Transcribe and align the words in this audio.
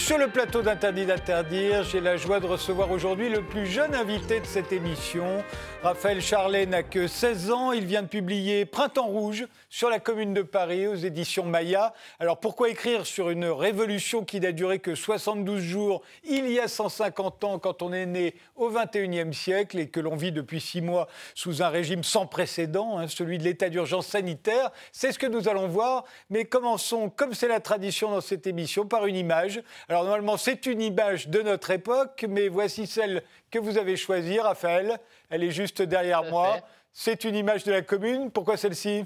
Sur 0.00 0.18
le 0.18 0.28
plateau 0.28 0.62
d'Interdit 0.62 1.06
d'interdire. 1.06 1.84
J'ai 1.84 2.00
la 2.00 2.16
joie 2.16 2.40
de 2.40 2.46
recevoir 2.46 2.90
aujourd'hui 2.90 3.28
le 3.28 3.42
plus 3.42 3.66
jeune 3.66 3.94
invité 3.94 4.40
de 4.40 4.46
cette 4.46 4.72
émission. 4.72 5.44
Raphaël 5.82 6.20
Charlet 6.20 6.66
n'a 6.66 6.82
que 6.82 7.06
16 7.06 7.50
ans. 7.52 7.72
Il 7.72 7.84
vient 7.84 8.02
de 8.02 8.08
publier 8.08 8.64
Printemps 8.64 9.06
rouge 9.06 9.46
sur 9.68 9.88
la 9.88 10.00
commune 10.00 10.34
de 10.34 10.42
Paris 10.42 10.88
aux 10.88 10.96
éditions 10.96 11.44
Maya. 11.44 11.92
Alors 12.18 12.40
pourquoi 12.40 12.70
écrire 12.70 13.06
sur 13.06 13.30
une 13.30 13.44
révolution 13.44 14.24
qui 14.24 14.40
n'a 14.40 14.52
duré 14.52 14.78
que 14.80 14.94
72 14.94 15.60
jours 15.60 16.02
il 16.24 16.50
y 16.50 16.58
a 16.58 16.66
150 16.66 17.44
ans 17.44 17.58
quand 17.58 17.82
on 17.82 17.92
est 17.92 18.06
né 18.06 18.34
au 18.56 18.70
21e 18.70 19.32
siècle 19.32 19.78
et 19.78 19.88
que 19.88 20.00
l'on 20.00 20.16
vit 20.16 20.32
depuis 20.32 20.60
6 20.60 20.80
mois 20.80 21.08
sous 21.34 21.62
un 21.62 21.68
régime 21.68 22.02
sans 22.02 22.26
précédent, 22.26 22.98
hein, 22.98 23.06
celui 23.06 23.38
de 23.38 23.44
l'état 23.44 23.68
d'urgence 23.68 24.08
sanitaire? 24.08 24.70
C'est 24.92 25.12
ce 25.12 25.18
que 25.18 25.26
nous 25.26 25.48
allons 25.48 25.68
voir. 25.68 26.04
Mais 26.30 26.46
commençons, 26.46 27.10
comme 27.10 27.34
c'est 27.34 27.48
la 27.48 27.60
tradition 27.60 28.10
dans 28.10 28.20
cette 28.20 28.46
émission, 28.46 28.86
par 28.86 29.06
une 29.06 29.16
image. 29.16 29.62
Alors 29.90 30.04
normalement, 30.04 30.36
c'est 30.36 30.66
une 30.66 30.80
image 30.80 31.26
de 31.26 31.42
notre 31.42 31.72
époque, 31.72 32.24
mais 32.28 32.46
voici 32.46 32.86
celle 32.86 33.24
que 33.50 33.58
vous 33.58 33.76
avez 33.76 33.96
choisie, 33.96 34.38
Raphaël. 34.38 35.00
Elle 35.30 35.42
est 35.42 35.50
juste 35.50 35.82
derrière 35.82 36.22
moi. 36.22 36.60
C'est 36.92 37.24
une 37.24 37.34
image 37.34 37.64
de 37.64 37.72
la 37.72 37.82
commune. 37.82 38.30
Pourquoi 38.30 38.56
celle-ci? 38.56 39.04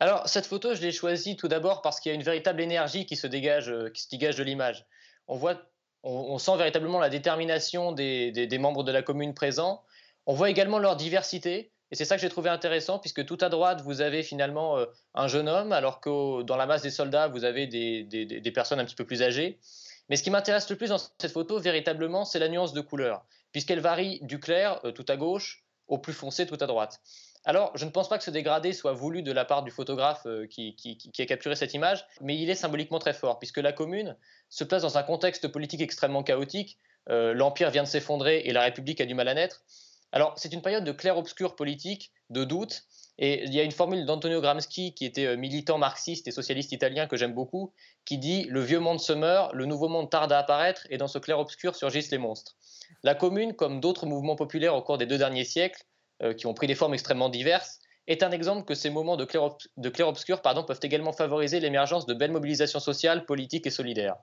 Alors, 0.00 0.28
cette 0.28 0.46
photo, 0.46 0.74
je 0.74 0.82
l'ai 0.82 0.90
choisie 0.90 1.36
tout 1.36 1.46
d'abord 1.46 1.80
parce 1.80 2.00
qu'il 2.00 2.10
y 2.10 2.12
a 2.12 2.16
une 2.16 2.24
véritable 2.24 2.60
énergie 2.60 3.06
qui 3.06 3.14
se 3.14 3.28
dégage, 3.28 3.70
euh, 3.70 3.88
qui 3.88 4.02
se 4.02 4.08
dégage 4.08 4.34
de 4.34 4.42
l'image. 4.42 4.84
On 5.28 5.36
voit, 5.36 5.62
on, 6.02 6.38
sent 6.38 6.56
véritablement 6.56 6.98
la 6.98 7.08
détermination 7.08 7.92
des, 7.92 8.32
des, 8.32 8.58
membres 8.58 8.82
de 8.82 8.90
la 8.90 9.02
commune 9.02 9.32
présents. 9.32 9.84
On 10.26 10.34
voit 10.34 10.50
également 10.50 10.80
leur 10.80 10.96
diversité. 10.96 11.70
Et 11.92 11.94
c'est 11.94 12.04
ça 12.04 12.16
que 12.16 12.22
j'ai 12.22 12.28
trouvé 12.28 12.50
intéressant, 12.50 12.98
puisque 12.98 13.24
tout 13.24 13.38
à 13.40 13.48
droite, 13.48 13.80
vous 13.82 14.00
avez 14.00 14.24
finalement 14.24 14.76
euh, 14.76 14.86
un 15.14 15.28
jeune 15.28 15.48
homme, 15.48 15.70
alors 15.70 16.00
que 16.00 16.42
dans 16.42 16.56
la 16.56 16.66
masse 16.66 16.82
des 16.82 16.90
soldats, 16.90 17.28
vous 17.28 17.44
avez 17.44 17.68
des, 17.68 18.02
des 18.02 18.50
personnes 18.50 18.80
un 18.80 18.84
petit 18.84 18.96
peu 18.96 19.04
plus 19.04 19.22
âgées. 19.22 19.60
Mais 20.08 20.16
ce 20.16 20.22
qui 20.22 20.30
m'intéresse 20.30 20.68
le 20.70 20.76
plus 20.76 20.88
dans 20.88 20.98
cette 20.98 21.32
photo, 21.32 21.58
véritablement, 21.58 22.24
c'est 22.24 22.38
la 22.38 22.48
nuance 22.48 22.72
de 22.72 22.80
couleur, 22.80 23.24
puisqu'elle 23.52 23.80
varie 23.80 24.20
du 24.22 24.38
clair, 24.38 24.80
euh, 24.84 24.92
tout 24.92 25.04
à 25.08 25.16
gauche, 25.16 25.64
au 25.88 25.98
plus 25.98 26.12
foncé, 26.12 26.46
tout 26.46 26.58
à 26.60 26.66
droite. 26.66 27.00
Alors, 27.44 27.76
je 27.76 27.84
ne 27.84 27.90
pense 27.90 28.08
pas 28.08 28.16
que 28.16 28.24
ce 28.24 28.30
dégradé 28.30 28.72
soit 28.72 28.92
voulu 28.92 29.22
de 29.22 29.32
la 29.32 29.44
part 29.44 29.62
du 29.62 29.70
photographe 29.70 30.22
euh, 30.26 30.46
qui, 30.46 30.76
a 31.18 31.26
capturé 31.26 31.56
cette 31.56 31.74
image, 31.74 32.06
mais 32.20 32.38
il 32.38 32.48
est 32.48 32.54
symboliquement 32.54 32.98
très 32.98 33.12
fort, 33.12 33.38
puisque 33.38 33.58
la 33.58 33.72
commune 33.72 34.16
se 34.48 34.64
place 34.64 34.82
dans 34.82 34.96
un 34.98 35.02
contexte 35.02 35.48
politique 35.48 35.80
extrêmement 35.80 36.22
chaotique. 36.22 36.78
L'Empire 37.06 37.70
vient 37.70 37.82
de 37.82 37.88
s'effondrer 37.88 38.40
et 38.46 38.52
la 38.54 38.62
République 38.62 38.98
a 38.98 39.04
du 39.04 39.12
mal 39.12 39.28
à 39.28 39.34
naître. 39.34 39.62
Alors, 40.10 40.32
c'est 40.38 40.54
une 40.54 40.62
période 40.62 40.84
de 40.84 40.92
clair-obscur 40.92 41.54
politique, 41.54 42.12
de 42.30 42.44
doute, 42.44 42.84
et 43.18 43.44
il 43.44 43.54
y 43.54 43.60
a 43.60 43.62
une 43.62 43.70
formule 43.70 44.06
d'Antonio 44.06 44.40
Gramsci, 44.40 44.92
qui 44.92 45.04
était 45.04 45.26
euh, 45.26 45.36
militant 45.36 45.78
marxiste 45.78 46.26
et 46.26 46.32
socialiste 46.32 46.72
italien 46.72 47.06
que 47.06 47.16
j'aime 47.16 47.32
beaucoup, 47.32 47.72
qui 48.04 48.18
dit 48.18 48.44
Le 48.44 48.60
vieux 48.60 48.80
monde 48.80 49.00
se 49.00 49.12
meurt, 49.12 49.52
le 49.52 49.66
nouveau 49.66 49.88
monde 49.88 50.10
tarde 50.10 50.32
à 50.32 50.38
apparaître, 50.38 50.86
et 50.90 50.98
dans 50.98 51.06
ce 51.06 51.18
clair-obscur 51.18 51.76
surgissent 51.76 52.10
les 52.10 52.18
monstres. 52.18 52.56
La 53.02 53.14
commune, 53.14 53.54
comme 53.54 53.80
d'autres 53.80 54.06
mouvements 54.06 54.36
populaires 54.36 54.74
au 54.74 54.82
cours 54.82 54.98
des 54.98 55.06
deux 55.06 55.18
derniers 55.18 55.44
siècles, 55.44 55.84
euh, 56.22 56.34
qui 56.34 56.46
ont 56.46 56.54
pris 56.54 56.66
des 56.66 56.74
formes 56.74 56.94
extrêmement 56.94 57.28
diverses, 57.28 57.78
est 58.06 58.22
un 58.22 58.32
exemple 58.32 58.64
que 58.64 58.74
ces 58.74 58.90
moments 58.90 59.16
de 59.16 59.24
clair-obscur 59.24 60.42
peuvent 60.42 60.80
également 60.82 61.12
favoriser 61.12 61.58
l'émergence 61.60 62.04
de 62.04 62.12
belles 62.12 62.32
mobilisations 62.32 62.80
sociales, 62.80 63.24
politiques 63.24 63.66
et 63.66 63.70
solidaires. 63.70 64.16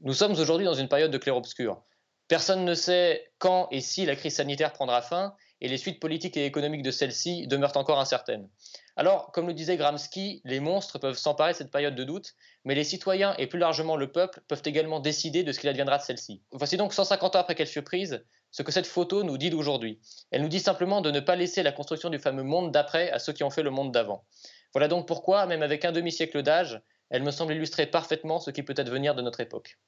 Nous 0.00 0.14
sommes 0.14 0.32
aujourd'hui 0.32 0.64
dans 0.64 0.74
une 0.74 0.88
période 0.88 1.10
de 1.10 1.18
clair-obscur. 1.18 1.82
Personne 2.28 2.64
ne 2.64 2.74
sait 2.74 3.30
quand 3.38 3.68
et 3.70 3.82
si 3.82 4.06
la 4.06 4.16
crise 4.16 4.36
sanitaire 4.36 4.72
prendra 4.72 5.02
fin, 5.02 5.34
et 5.64 5.68
les 5.68 5.78
suites 5.78 5.98
politiques 5.98 6.36
et 6.36 6.44
économiques 6.44 6.82
de 6.82 6.90
celle-ci 6.90 7.46
demeurent 7.46 7.78
encore 7.78 7.98
incertaines. 7.98 8.50
Alors, 8.96 9.32
comme 9.32 9.46
le 9.46 9.54
disait 9.54 9.78
Gramsci, 9.78 10.42
les 10.44 10.60
monstres 10.60 10.98
peuvent 10.98 11.16
s'emparer 11.16 11.52
de 11.52 11.56
cette 11.56 11.70
période 11.70 11.94
de 11.94 12.04
doute, 12.04 12.34
mais 12.66 12.74
les 12.74 12.84
citoyens 12.84 13.34
et 13.38 13.46
plus 13.46 13.58
largement 13.58 13.96
le 13.96 14.12
peuple 14.12 14.42
peuvent 14.46 14.60
également 14.66 15.00
décider 15.00 15.42
de 15.42 15.52
ce 15.52 15.58
qu'il 15.58 15.70
adviendra 15.70 15.96
de 15.96 16.02
celle-ci. 16.02 16.42
Voici 16.52 16.76
donc 16.76 16.92
150 16.92 17.34
ans 17.34 17.38
après 17.38 17.54
qu'elle 17.54 17.66
fut 17.66 17.80
prise, 17.80 18.22
ce 18.50 18.62
que 18.62 18.72
cette 18.72 18.86
photo 18.86 19.24
nous 19.24 19.38
dit 19.38 19.48
d'aujourd'hui. 19.48 20.00
Elle 20.30 20.42
nous 20.42 20.48
dit 20.48 20.60
simplement 20.60 21.00
de 21.00 21.10
ne 21.10 21.20
pas 21.20 21.34
laisser 21.34 21.62
la 21.62 21.72
construction 21.72 22.10
du 22.10 22.18
fameux 22.18 22.42
monde 22.42 22.70
d'après 22.70 23.10
à 23.10 23.18
ceux 23.18 23.32
qui 23.32 23.42
ont 23.42 23.48
fait 23.48 23.62
le 23.62 23.70
monde 23.70 23.90
d'avant. 23.90 24.26
Voilà 24.74 24.86
donc 24.86 25.08
pourquoi, 25.08 25.46
même 25.46 25.62
avec 25.62 25.86
un 25.86 25.92
demi-siècle 25.92 26.42
d'âge, 26.42 26.78
elle 27.08 27.22
me 27.22 27.30
semble 27.30 27.54
illustrer 27.54 27.86
parfaitement 27.86 28.38
ce 28.38 28.50
qui 28.50 28.62
peut 28.62 28.74
advenir 28.76 29.14
de 29.14 29.22
notre 29.22 29.40
époque. 29.40 29.78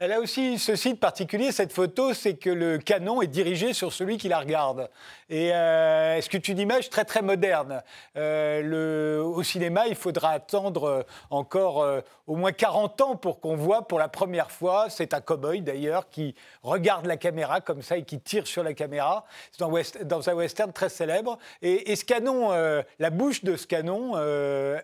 Elle 0.00 0.10
a 0.10 0.18
aussi 0.18 0.58
ceci 0.58 0.94
de 0.94 0.98
particulier, 0.98 1.52
cette 1.52 1.72
photo, 1.72 2.14
c'est 2.14 2.34
que 2.34 2.50
le 2.50 2.78
canon 2.78 3.22
est 3.22 3.28
dirigé 3.28 3.72
sur 3.72 3.92
celui 3.92 4.16
qui 4.16 4.26
la 4.26 4.40
regarde. 4.40 4.90
Et 5.30 5.54
euh, 5.54 6.16
est-ce 6.16 6.28
que 6.28 6.36
tu 6.36 6.50
une 6.50 6.58
image 6.58 6.90
très 6.90 7.04
très 7.04 7.22
moderne? 7.22 7.80
Euh, 8.16 9.22
Au 9.22 9.44
cinéma, 9.44 9.86
il 9.86 9.94
faudra 9.94 10.30
attendre 10.30 10.84
euh, 10.84 11.02
encore 11.30 11.86
au 12.26 12.34
moins 12.34 12.50
40 12.50 13.00
ans 13.02 13.14
pour 13.14 13.38
qu'on 13.38 13.54
voit 13.54 13.86
pour 13.86 14.00
la 14.00 14.08
première 14.08 14.50
fois, 14.50 14.90
c'est 14.90 15.14
un 15.14 15.20
cow-boy 15.20 15.62
d'ailleurs, 15.62 16.08
qui 16.08 16.34
regarde 16.64 17.06
la 17.06 17.16
caméra 17.16 17.60
comme 17.60 17.80
ça 17.80 17.96
et 17.96 18.02
qui 18.02 18.18
tire 18.18 18.48
sur 18.48 18.64
la 18.64 18.74
caméra. 18.74 19.24
C'est 19.52 19.60
dans, 19.60 19.70
dans, 20.02 20.28
un 20.28 20.34
western 20.34 20.72
très 20.72 20.88
célèbre. 20.88 21.38
Et, 21.62 21.94
ce 21.94 22.04
canon, 22.04 22.50
la 22.98 23.10
bouche 23.10 23.44
de 23.44 23.56
ce 23.56 23.68
canon, 23.68 24.16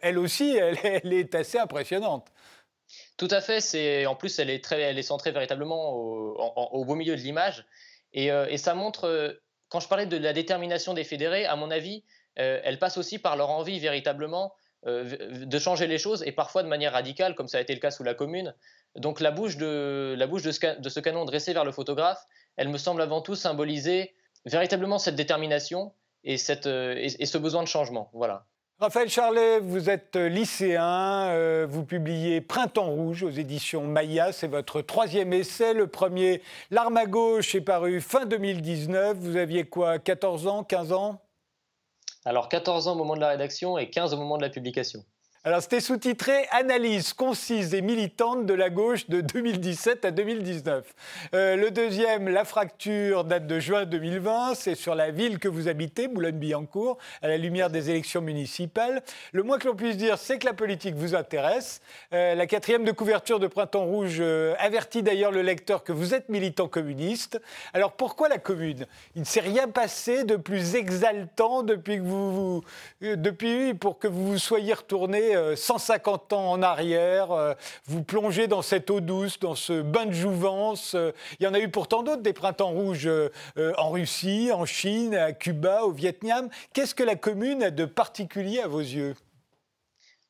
elle 0.02 0.18
aussi, 0.18 0.56
elle 0.84 1.12
est 1.12 1.34
assez 1.34 1.58
impressionnante. 1.58 2.30
Tout 3.20 3.28
à 3.32 3.42
fait. 3.42 3.60
C'est 3.60 4.06
en 4.06 4.14
plus, 4.14 4.38
elle 4.38 4.48
est 4.48 4.64
très, 4.64 4.80
elle 4.80 4.98
est 4.98 5.02
centrée 5.02 5.30
véritablement 5.30 5.92
au, 5.92 6.84
beau 6.86 6.94
milieu 6.94 7.14
de 7.16 7.20
l'image, 7.20 7.66
et, 8.14 8.32
euh, 8.32 8.56
ça 8.56 8.74
montre. 8.74 9.04
Euh, 9.04 9.32
quand 9.68 9.78
je 9.78 9.88
parlais 9.88 10.06
de 10.06 10.16
la 10.16 10.32
détermination 10.32 10.94
des 10.94 11.04
fédérés, 11.04 11.44
à 11.44 11.54
mon 11.54 11.70
avis, 11.70 12.02
euh, 12.38 12.62
elle 12.64 12.78
passe 12.78 12.96
aussi 12.96 13.18
par 13.18 13.36
leur 13.36 13.50
envie 13.50 13.78
véritablement 13.78 14.54
de 14.86 15.58
changer 15.58 15.86
les 15.86 15.98
choses 15.98 16.22
et 16.22 16.32
parfois 16.32 16.62
de 16.62 16.68
manière 16.68 16.92
radicale, 16.92 17.34
comme 17.34 17.46
ça 17.46 17.58
a 17.58 17.60
été 17.60 17.74
le 17.74 17.80
cas 17.80 17.90
sous 17.90 18.02
la 18.02 18.14
Commune. 18.14 18.54
Donc 18.96 19.20
la 19.20 19.30
bouche 19.30 19.58
de 19.58 20.14
la 20.16 20.26
bouche 20.26 20.42
de 20.42 20.50
ce, 20.50 21.00
canon 21.00 21.26
dressé 21.26 21.52
vers 21.52 21.66
le 21.66 21.72
photographe, 21.72 22.24
elle 22.56 22.70
me 22.70 22.78
semble 22.78 23.02
avant 23.02 23.20
tout 23.20 23.34
symboliser 23.34 24.14
véritablement 24.46 24.98
cette 24.98 25.16
détermination 25.16 25.92
et, 26.24 26.38
cette, 26.38 26.64
et 26.64 27.26
ce 27.26 27.36
besoin 27.36 27.62
de 27.62 27.68
changement. 27.68 28.08
Voilà. 28.14 28.46
Raphaël 28.80 29.10
Charlet, 29.10 29.60
vous 29.60 29.90
êtes 29.90 30.16
lycéen, 30.16 31.26
euh, 31.32 31.66
vous 31.68 31.84
publiez 31.84 32.40
Printemps 32.40 32.88
rouge 32.88 33.22
aux 33.22 33.28
éditions 33.28 33.82
Maya, 33.82 34.32
c'est 34.32 34.48
votre 34.48 34.80
troisième 34.80 35.34
essai. 35.34 35.74
Le 35.74 35.86
premier, 35.86 36.40
L'arme 36.70 36.96
à 36.96 37.04
gauche, 37.04 37.54
est 37.54 37.60
paru 37.60 38.00
fin 38.00 38.24
2019. 38.24 39.18
Vous 39.18 39.36
aviez 39.36 39.64
quoi, 39.64 39.98
14 39.98 40.46
ans, 40.46 40.64
15 40.64 40.92
ans? 40.92 41.20
Alors 42.24 42.48
14 42.48 42.88
ans 42.88 42.92
au 42.92 42.96
moment 42.96 43.16
de 43.16 43.20
la 43.20 43.28
rédaction 43.28 43.76
et 43.76 43.90
15 43.90 44.14
au 44.14 44.16
moment 44.16 44.38
de 44.38 44.42
la 44.42 44.48
publication. 44.48 45.04
Alors, 45.42 45.62
c'était 45.62 45.80
sous-titré 45.80 46.46
Analyse 46.50 47.14
concise 47.14 47.72
et 47.74 47.80
militante 47.80 48.44
de 48.44 48.52
la 48.52 48.68
gauche 48.68 49.08
de 49.08 49.22
2017 49.22 50.04
à 50.04 50.10
2019. 50.10 50.84
Euh, 51.32 51.56
le 51.56 51.70
deuxième, 51.70 52.28
La 52.28 52.44
fracture, 52.44 53.24
date 53.24 53.46
de 53.46 53.58
juin 53.58 53.86
2020. 53.86 54.54
C'est 54.54 54.74
sur 54.74 54.94
la 54.94 55.10
ville 55.10 55.38
que 55.38 55.48
vous 55.48 55.66
habitez, 55.66 56.08
Boulogne-Billancourt, 56.08 56.98
à 57.22 57.28
la 57.28 57.38
lumière 57.38 57.70
des 57.70 57.88
élections 57.88 58.20
municipales. 58.20 59.02
Le 59.32 59.42
moins 59.42 59.56
que 59.56 59.66
l'on 59.66 59.74
puisse 59.74 59.96
dire, 59.96 60.18
c'est 60.18 60.38
que 60.38 60.44
la 60.44 60.52
politique 60.52 60.94
vous 60.94 61.14
intéresse. 61.14 61.80
Euh, 62.12 62.34
la 62.34 62.46
quatrième 62.46 62.84
de 62.84 62.92
couverture 62.92 63.40
de 63.40 63.46
Printemps 63.46 63.86
Rouge 63.86 64.18
euh, 64.20 64.54
avertit 64.58 65.02
d'ailleurs 65.02 65.32
le 65.32 65.40
lecteur 65.40 65.84
que 65.84 65.92
vous 65.92 66.12
êtes 66.12 66.28
militant 66.28 66.68
communiste. 66.68 67.40
Alors, 67.72 67.92
pourquoi 67.92 68.28
la 68.28 68.36
commune? 68.36 68.86
Il 69.16 69.20
ne 69.20 69.26
s'est 69.26 69.40
rien 69.40 69.68
passé 69.68 70.24
de 70.24 70.36
plus 70.36 70.74
exaltant 70.74 71.62
depuis 71.62 71.96
que 71.96 72.02
vous, 72.02 72.60
vous 72.60 72.64
depuis 73.00 73.72
pour 73.72 73.98
que 73.98 74.06
vous 74.06 74.32
vous 74.32 74.38
soyez 74.38 74.74
retourné 74.74 75.29
150 75.56 76.32
euh, 76.32 76.36
ans 76.36 76.50
en 76.50 76.62
arrière, 76.62 77.32
euh, 77.32 77.54
vous 77.86 78.02
plongez 78.02 78.46
dans 78.46 78.62
cette 78.62 78.90
eau 78.90 79.00
douce, 79.00 79.38
dans 79.38 79.54
ce 79.54 79.82
bain 79.82 80.06
de 80.06 80.12
jouvence. 80.12 80.94
Euh, 80.94 81.12
il 81.38 81.44
y 81.44 81.46
en 81.46 81.54
a 81.54 81.58
eu 81.58 81.68
pourtant 81.68 82.02
d'autres, 82.02 82.22
des 82.22 82.32
printemps 82.32 82.70
rouges 82.70 83.08
en 83.56 83.90
Russie, 83.90 84.50
en 84.52 84.64
Chine, 84.64 85.14
à 85.14 85.32
Cuba, 85.32 85.82
au 85.82 85.92
Vietnam. 85.92 86.48
Qu'est-ce 86.72 86.94
que 86.94 87.02
la 87.02 87.16
commune 87.16 87.62
a 87.62 87.70
de 87.70 87.84
particulier 87.84 88.60
à 88.60 88.68
vos 88.68 88.80
yeux? 88.80 89.14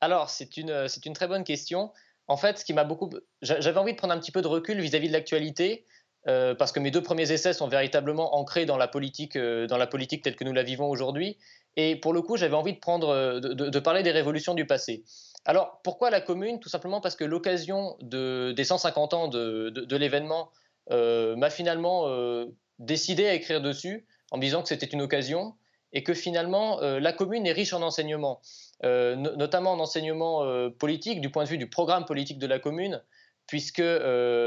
Alors, 0.00 0.30
c'est 0.30 0.56
une, 0.56 0.88
c'est 0.88 1.06
une 1.06 1.12
très 1.12 1.28
bonne 1.28 1.44
question. 1.44 1.92
En 2.26 2.36
fait, 2.36 2.58
ce 2.58 2.64
qui 2.64 2.72
m'a 2.72 2.84
beaucoup. 2.84 3.10
J'avais 3.42 3.78
envie 3.78 3.92
de 3.92 3.98
prendre 3.98 4.14
un 4.14 4.18
petit 4.18 4.32
peu 4.32 4.42
de 4.42 4.48
recul 4.48 4.80
vis-à-vis 4.80 5.08
de 5.08 5.12
l'actualité. 5.12 5.84
parce 6.24 6.72
que 6.72 6.80
mes 6.80 6.90
deux 6.90 7.02
premiers 7.02 7.30
essais 7.32 7.52
sont 7.52 7.68
véritablement 7.68 8.36
ancrés 8.36 8.66
dans 8.66 8.76
la 8.76 8.88
politique, 8.88 9.36
dans 9.36 9.76
la 9.76 9.86
politique 9.86 10.22
telle 10.22 10.36
que 10.36 10.44
nous 10.44 10.52
la 10.52 10.62
vivons 10.62 10.88
aujourd'hui. 10.88 11.38
Et 11.76 11.96
pour 11.96 12.12
le 12.12 12.22
coup, 12.22 12.36
j'avais 12.36 12.54
envie 12.54 12.72
de, 12.72 12.78
prendre, 12.78 13.08
euh, 13.08 13.40
de, 13.40 13.78
parler 13.78 14.02
des 14.02 14.10
révolutions 14.10 14.54
du 14.54 14.66
passé. 14.66 15.04
Alors, 15.44 15.80
pourquoi 15.82 16.10
la 16.10 16.20
commune? 16.20 16.60
Tout 16.60 16.68
simplement 16.68 17.00
parce 17.00 17.16
que 17.16 17.24
l'occasion 17.24 17.96
de, 18.00 18.52
des 18.56 18.64
150 18.64 19.14
ans 19.14 19.28
de, 19.28 19.96
l'événement 19.96 20.50
euh, 20.90 21.36
m'a 21.36 21.50
finalement 21.50 22.08
euh, 22.08 22.46
décidé 22.78 23.26
à 23.26 23.34
écrire 23.34 23.60
dessus 23.60 24.06
en 24.30 24.36
me 24.36 24.42
disant 24.42 24.62
que 24.62 24.68
c'était 24.68 24.86
une 24.86 25.02
occasion 25.02 25.54
et 25.92 26.04
que 26.04 26.14
finalement 26.14 26.78
la 26.80 27.12
commune 27.12 27.48
est 27.48 27.52
riche 27.52 27.72
en 27.72 27.82
enseignements, 27.82 28.40
notamment 28.84 29.72
en 29.72 29.80
enseignements 29.80 30.70
politiques, 30.78 31.20
du 31.20 31.30
point 31.30 31.42
de 31.42 31.48
vue 31.48 31.58
du 31.58 31.68
programme 31.68 32.04
politique 32.04 32.38
de 32.38 32.46
la 32.46 32.60
commune, 32.60 33.02
puisque 33.48 33.82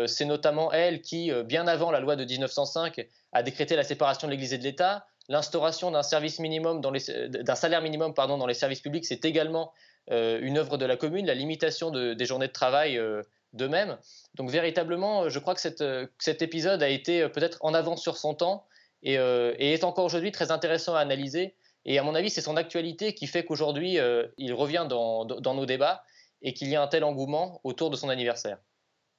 c'est 0.08 0.24
notamment 0.24 0.72
elle 0.72 1.02
qui, 1.02 1.34
bien 1.44 1.68
avant 1.68 1.92
la 1.92 2.00
loi 2.00 2.16
de 2.16 2.24
1905, 2.24 3.06
a 3.34 3.44
décrété 3.44 3.76
la 3.76 3.84
séparation 3.84 4.26
de 4.26 4.32
l'Église 4.32 4.54
et 4.54 4.58
de 4.58 4.64
l'État, 4.64 5.06
L'instauration 5.30 5.92
d'un 5.92 6.04
service 6.04 6.40
minimum 6.40 6.82
d'un 6.82 7.56
salaire 7.56 7.82
minimum 7.82 8.14
dans 8.14 8.46
les 8.46 8.54
services 8.54 8.82
publics, 8.82 9.06
c'est 9.06 9.24
également 9.24 9.72
euh, 10.12 10.40
une 10.42 10.58
œuvre 10.58 10.78
de 10.78 10.86
la 10.86 10.98
commune. 10.98 11.26
La 11.26 11.34
limitation 11.34 11.92
des 11.92 12.26
journées 12.26 12.48
de 12.48 12.52
travail 12.52 12.98
euh, 12.98 13.22
d'eux-mêmes. 13.54 13.98
Donc 14.36 14.50
véritablement, 14.50 15.30
je 15.30 15.40
crois 15.40 15.56
que 15.56 15.62
cet 15.62 16.42
épisode 16.42 16.84
a 16.84 16.90
été 16.90 17.28
peut-être 17.30 17.58
en 17.62 17.74
avance 17.74 18.02
sur 18.02 18.18
son 18.18 18.34
temps 18.34 18.66
et, 19.04 19.14
est 19.14 19.84
encore 19.84 20.06
aujourd'hui 20.06 20.32
très 20.32 20.52
intéressant 20.52 20.96
à 20.96 21.00
analyser. 21.00 21.56
Et 21.86 22.00
à 22.00 22.04
mon 22.04 22.16
avis, 22.16 22.30
c'est 22.30 22.42
son 22.42 22.58
actualité 22.58 23.14
qui 23.14 23.28
fait 23.28 23.46
qu'aujourd'hui, 23.46 24.00
il 24.38 24.54
revient 24.54 24.88
dans, 24.90 25.26
nos 25.26 25.66
débats 25.66 26.04
et 26.42 26.54
qu'il 26.54 26.68
y 26.70 26.76
a 26.76 26.82
un 26.82 26.88
tel 26.88 27.04
engouement 27.04 27.62
autour 27.64 27.90
de 27.90 27.96
son 27.96 28.10
anniversaire. 28.10 28.58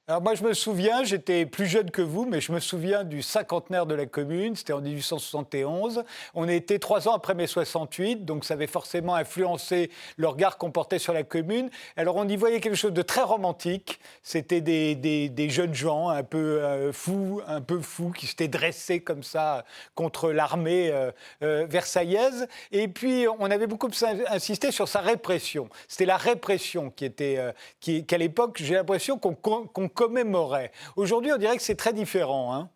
Alors 0.07 0.21
moi, 0.21 0.35
je 0.35 0.43
me 0.43 0.53
souviens, 0.53 1.03
j'étais 1.03 1.47
plus 1.47 1.65
jeune 1.65 1.89
que 1.89 2.03
vous, 2.03 2.27
mais 2.27 2.39
je 2.39 2.51
me 2.51 2.59
souviens 2.59 3.03
du 3.03 3.23
cinquantenaire 3.23 3.87
de 3.87 3.95
la 3.95 4.05
commune, 4.05 4.55
c'était 4.55 4.71
en 4.71 4.81
1871. 4.81 6.03
On 6.35 6.47
était 6.47 6.77
trois 6.77 7.07
ans 7.07 7.13
après 7.13 7.33
mai 7.33 7.47
68, 7.47 8.23
donc 8.23 8.45
ça 8.45 8.53
avait 8.53 8.67
forcément 8.67 9.15
influencé 9.15 9.89
le 10.17 10.27
regard 10.27 10.59
qu'on 10.59 10.69
portait 10.69 10.99
sur 10.99 11.11
la 11.11 11.23
commune. 11.23 11.71
Alors 11.97 12.17
on 12.17 12.27
y 12.27 12.35
voyait 12.35 12.59
quelque 12.59 12.75
chose 12.75 12.93
de 12.93 13.01
très 13.01 13.23
romantique. 13.23 13.99
C'était 14.21 14.61
des, 14.61 15.49
jeunes 15.49 15.73
gens 15.73 16.09
un 16.09 16.21
peu 16.21 16.61
euh, 16.61 16.93
fous, 16.93 17.41
un 17.47 17.61
peu 17.61 17.81
fous, 17.81 18.11
qui 18.11 18.27
s'étaient 18.27 18.47
dressés 18.47 18.99
comme 18.99 19.23
ça 19.23 19.65
contre 19.95 20.31
l'armée 20.31 20.91
euh, 20.91 21.09
euh, 21.41 21.65
versaillaise. 21.67 22.47
Et 22.71 22.87
puis 22.87 23.25
on 23.39 23.49
avait 23.49 23.65
beaucoup 23.65 23.89
insisté 24.27 24.69
sur 24.69 24.87
sa 24.87 24.99
répression. 24.99 25.67
C'était 25.87 26.05
la 26.05 26.17
répression 26.17 26.91
qui 26.91 27.05
était, 27.05 27.39
qui, 27.79 28.05
qu'à 28.05 28.19
l'époque, 28.19 28.57
j'ai 28.61 28.75
l'impression 28.75 29.17
qu'on 29.17 29.94
commémorait. 29.95 30.71
Aujourd'hui, 30.95 31.31
on 31.31 31.37
dirait 31.37 31.57
que 31.57 31.63
c'est 31.63 31.75
très 31.75 31.93
différent. 31.93 32.53
Hein. 32.53 32.69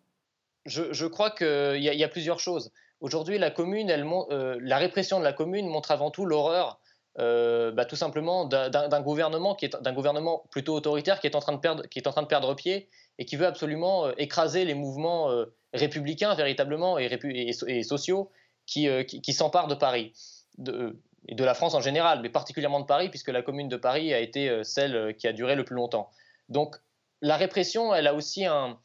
je, 0.66 1.06
crois 1.06 1.30
qu'il 1.30 1.76
y, 1.80 1.96
y, 1.96 2.04
a 2.04 2.08
plusieurs 2.08 2.40
choses. 2.40 2.72
Aujourd'hui, 3.00 3.38
la 3.38 3.52
euh, 3.56 4.58
la 4.60 4.76
répression 4.76 5.18
de 5.18 5.24
la 5.24 5.32
commune 5.32 5.68
montre 5.68 5.90
avant 5.90 6.10
tout 6.10 6.26
l'horreur, 6.26 6.80
euh, 7.18 7.72
bah, 7.72 7.86
tout 7.86 7.96
simplement, 7.96 8.44
d'un 8.44 9.00
gouvernement 9.00 9.54
qui 9.54 9.64
est 9.64 9.82
d'un 9.82 9.92
gouvernement 9.94 10.44
plutôt 10.50 10.74
autoritaire 10.74 11.20
qui 11.20 11.26
est 11.26 11.34
en 11.34 11.40
train 11.40 11.54
de 11.54 11.60
perdre, 11.60 11.86
qui 11.88 11.98
est 11.98 12.06
en 12.06 12.12
train 12.12 12.22
de 12.22 12.26
perdre 12.26 12.54
pied 12.54 12.88
et 13.18 13.24
qui 13.24 13.36
veut 13.36 13.46
absolument 13.46 14.06
euh, 14.06 14.12
écraser 14.18 14.64
les 14.66 14.74
mouvements 14.74 15.30
républicains 15.72 16.34
véritablement 16.34 16.98
et, 16.98 17.82
sociaux 17.82 18.30
qui, 18.66 18.88
qui, 19.06 19.32
s'emparent 19.32 19.68
de 19.68 19.74
Paris. 19.74 20.12
De, 20.58 21.00
et 21.28 21.34
de 21.34 21.44
la 21.44 21.54
France 21.54 21.74
en 21.74 21.80
général, 21.80 22.20
mais 22.22 22.28
particulièrement 22.28 22.80
de 22.80 22.86
Paris, 22.86 23.08
puisque 23.08 23.28
la 23.28 23.42
commune 23.42 23.68
de 23.68 23.76
Paris 23.76 24.12
a 24.12 24.20
été 24.20 24.62
celle 24.64 25.16
qui 25.16 25.26
a 25.26 25.32
duré 25.32 25.54
le 25.54 25.64
plus 25.64 25.76
longtemps. 25.76 26.10
Donc 26.48 26.76
la 27.22 27.36
répression, 27.36 27.94
elle 27.94 28.06
a 28.06 28.14
aussi 28.14 28.44
un. 28.44 28.78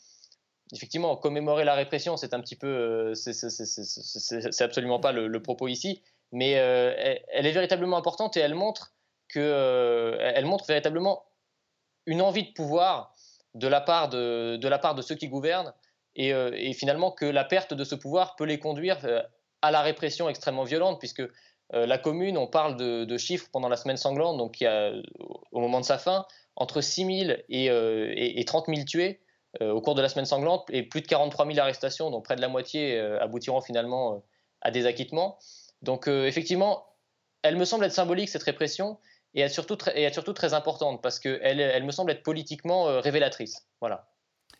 Effectivement, 0.73 1.15
commémorer 1.15 1.63
la 1.63 1.75
répression, 1.75 2.17
c'est 2.17 2.33
un 2.33 2.41
petit 2.41 2.55
peu. 2.55 2.67
Euh, 2.67 3.13
c'est 3.13 4.61
absolument 4.61 4.99
pas 4.99 5.11
le, 5.11 5.41
propos 5.41 5.67
ici, 5.67 6.01
mais 6.31 6.57
euh, 6.57 6.93
elle, 7.31 7.45
est 7.45 7.51
véritablement 7.51 7.97
importante 7.97 8.35
et 8.37 8.39
elle 8.39 8.55
montre 8.55 8.93
que. 9.29 9.39
Euh, 9.39 10.17
elle 10.19 10.45
montre 10.45 10.65
véritablement 10.65 11.23
une 12.05 12.21
envie 12.21 12.43
de 12.43 12.53
pouvoir 12.53 13.13
de 13.53 13.67
la 13.67 13.81
part 13.81 14.09
de, 14.09 14.57
de 14.57 14.67
la 14.67 14.79
part 14.79 14.95
de 14.95 15.01
ceux 15.01 15.15
qui 15.15 15.27
gouvernent 15.27 15.73
et, 16.17 16.73
finalement 16.73 17.11
que 17.11 17.25
la 17.25 17.43
perte 17.43 17.73
de 17.73 17.83
ce 17.83 17.95
pouvoir 17.95 18.35
peut 18.35 18.45
les 18.45 18.59
conduire 18.59 18.97
à 19.61 19.71
la 19.71 19.81
répression 19.81 20.29
extrêmement 20.29 20.63
violente, 20.63 20.99
puisque 20.99 21.23
la 21.71 21.97
commune, 21.97 22.37
on 22.37 22.47
parle 22.47 22.77
de, 22.77 23.17
chiffres 23.17 23.49
pendant 23.51 23.67
la 23.67 23.75
semaine 23.75 23.97
sanglante, 23.97 24.37
donc 24.37 24.63
au 25.51 25.59
moment 25.59 25.79
de 25.79 25.85
sa 25.85 25.97
fin, 25.97 26.25
entre 26.56 26.81
6 26.81 27.25
000 27.28 27.40
et, 27.50 28.46
30 28.46 28.66
000 28.68 28.84
tués 28.86 29.22
euh, 29.62 29.72
au 29.72 29.81
cours 29.81 29.96
de 29.96 30.02
la 30.02 30.10
semaine 30.10 30.25
sanglante 30.25 30.66
et 30.69 30.84
plus 30.84 31.02
de 31.02 31.07
43 31.07 31.46
000 31.46 31.60
arrestations, 31.60 32.10
dont 32.12 32.22
près 32.22 32.36
de 32.36 32.42
la 32.42 32.48
moitié 32.48 33.00
euh, 33.00 33.22
aboutiront 33.22 33.62
finalement 33.62 34.13
euh, 34.13 34.18
à 34.62 34.72
des 34.72 34.86
acquittements. 34.86 35.38
Donc 35.81 36.07
effectivement, 36.07 36.88
elle 37.44 37.57
me 37.57 37.66
semble 37.66 37.86
être 37.86 37.92
symbolique, 37.92 38.30
cette 38.30 38.44
répression, 38.44 38.98
et 39.36 39.42
elle 39.42 39.48
est 39.48 39.54
surtout, 39.54 39.78
et 39.94 40.12
surtout 40.12 40.34
très 40.34 40.56
importante 40.56 41.04
parce 41.04 41.19
qu'elle 41.19 41.60
elle 41.60 41.84
me 41.84 41.92
semble 41.92 42.12
être 42.12 42.24
politiquement 42.24 42.86
révélatrice. 43.02 43.68
Voilà. 43.81 44.07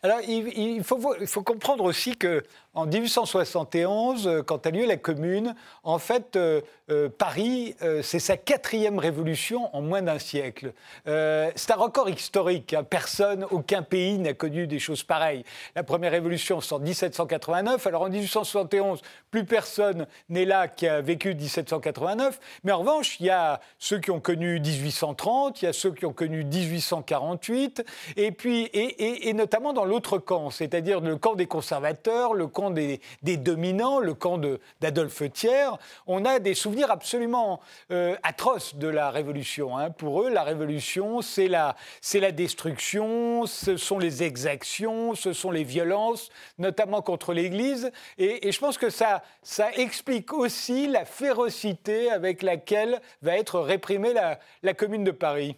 Alors, 0.02 0.20
il, 0.28 0.82
faut, 0.84 1.42
comprendre 1.42 1.84
aussi 1.84 2.16
que 2.16 2.42
en 2.74 2.84
1871, 2.84 4.26
euh, 4.26 4.42
quand 4.42 4.66
a 4.66 4.70
lieu 4.70 4.84
la 4.84 4.98
Commune, 4.98 5.54
en 5.82 5.98
fait, 5.98 6.36
euh, 6.36 6.60
euh, 6.90 7.08
Paris, 7.08 7.74
c'est 8.02 8.18
sa 8.18 8.36
quatrième 8.36 8.98
révolution 8.98 9.74
en 9.74 9.80
moins 9.80 10.02
d'un 10.02 10.18
siècle. 10.18 10.72
c'est 11.04 11.70
un 11.70 11.76
record 11.76 12.08
historique. 12.08 12.74
Hein. 12.74 12.84
Personne, 12.84 13.44
aucun 13.50 13.82
pays 13.82 14.18
n'a 14.18 14.34
connu 14.34 14.66
des 14.66 14.78
choses 14.78 15.02
pareilles. 15.02 15.44
La 15.74 15.82
première 15.82 16.12
révolution, 16.12 16.60
c'est 16.60 16.74
en 16.74 16.78
1789. 16.78 17.86
Alors 17.86 18.02
en 18.02 18.08
1871, 18.08 19.00
plus 19.30 19.44
personne 19.44 20.06
n'est 20.28 20.44
là 20.44 20.68
qui 20.68 20.86
a 20.86 21.00
vécu 21.00 21.34
1789. 21.34 22.38
Mais 22.62 22.72
en 22.72 22.78
revanche, 22.78 23.18
il 23.18 23.26
y 23.26 23.30
a 23.30 23.60
ceux 23.78 23.98
qui 23.98 24.10
ont 24.10 24.20
connu 24.20 24.60
1830, 24.60 25.62
il 25.62 25.64
y 25.64 25.68
a 25.68 25.72
ceux 25.72 25.92
qui 25.92 26.06
ont 26.06 26.12
connu 26.12 26.44
1848, 26.44 27.84
et 28.16 28.30
puis, 28.30 28.70
et 28.72 29.32
notamment 29.32 29.72
dans 29.72 29.84
l'autre 29.84 29.95
camp, 30.00 30.50
c'est-à-dire 30.50 31.00
le 31.00 31.16
camp 31.16 31.34
des 31.34 31.46
conservateurs, 31.46 32.34
le 32.34 32.46
camp 32.46 32.70
des, 32.70 33.00
dominants, 33.22 33.98
le 33.98 34.14
camp 34.14 34.38
d'Adolphe 34.80 35.30
Thiers, 35.32 35.70
on 36.06 36.24
a 36.24 36.38
des 36.38 36.54
souvenirs 36.54 36.90
absolument 36.90 37.60
euh, 37.90 38.16
atroces 38.22 38.76
de 38.76 38.88
la 38.88 39.10
Révolution. 39.10 39.76
Hein. 39.76 39.90
Pour 39.90 40.22
eux, 40.22 40.30
la 40.30 40.42
Révolution, 40.42 41.22
c'est 41.22 41.48
la, 41.48 41.74
destruction, 42.32 43.46
ce 43.46 43.76
sont 43.76 43.98
les 43.98 44.22
exactions, 44.22 45.14
ce 45.14 45.32
sont 45.32 45.50
les 45.50 45.64
violences, 45.64 46.30
notamment 46.58 47.02
contre 47.02 47.32
l'Église. 47.32 47.90
Et, 48.18 48.50
je 48.50 48.58
pense 48.58 48.78
que 48.78 48.90
ça, 48.90 49.22
explique 49.76 50.32
aussi 50.32 50.86
la 50.86 51.04
férocité 51.04 52.10
avec 52.10 52.42
laquelle 52.42 53.00
va 53.22 53.36
être 53.36 53.60
réprimée 53.60 54.14
la 54.62 54.74
Commune 54.74 55.04
de 55.04 55.10
Paris. 55.10 55.56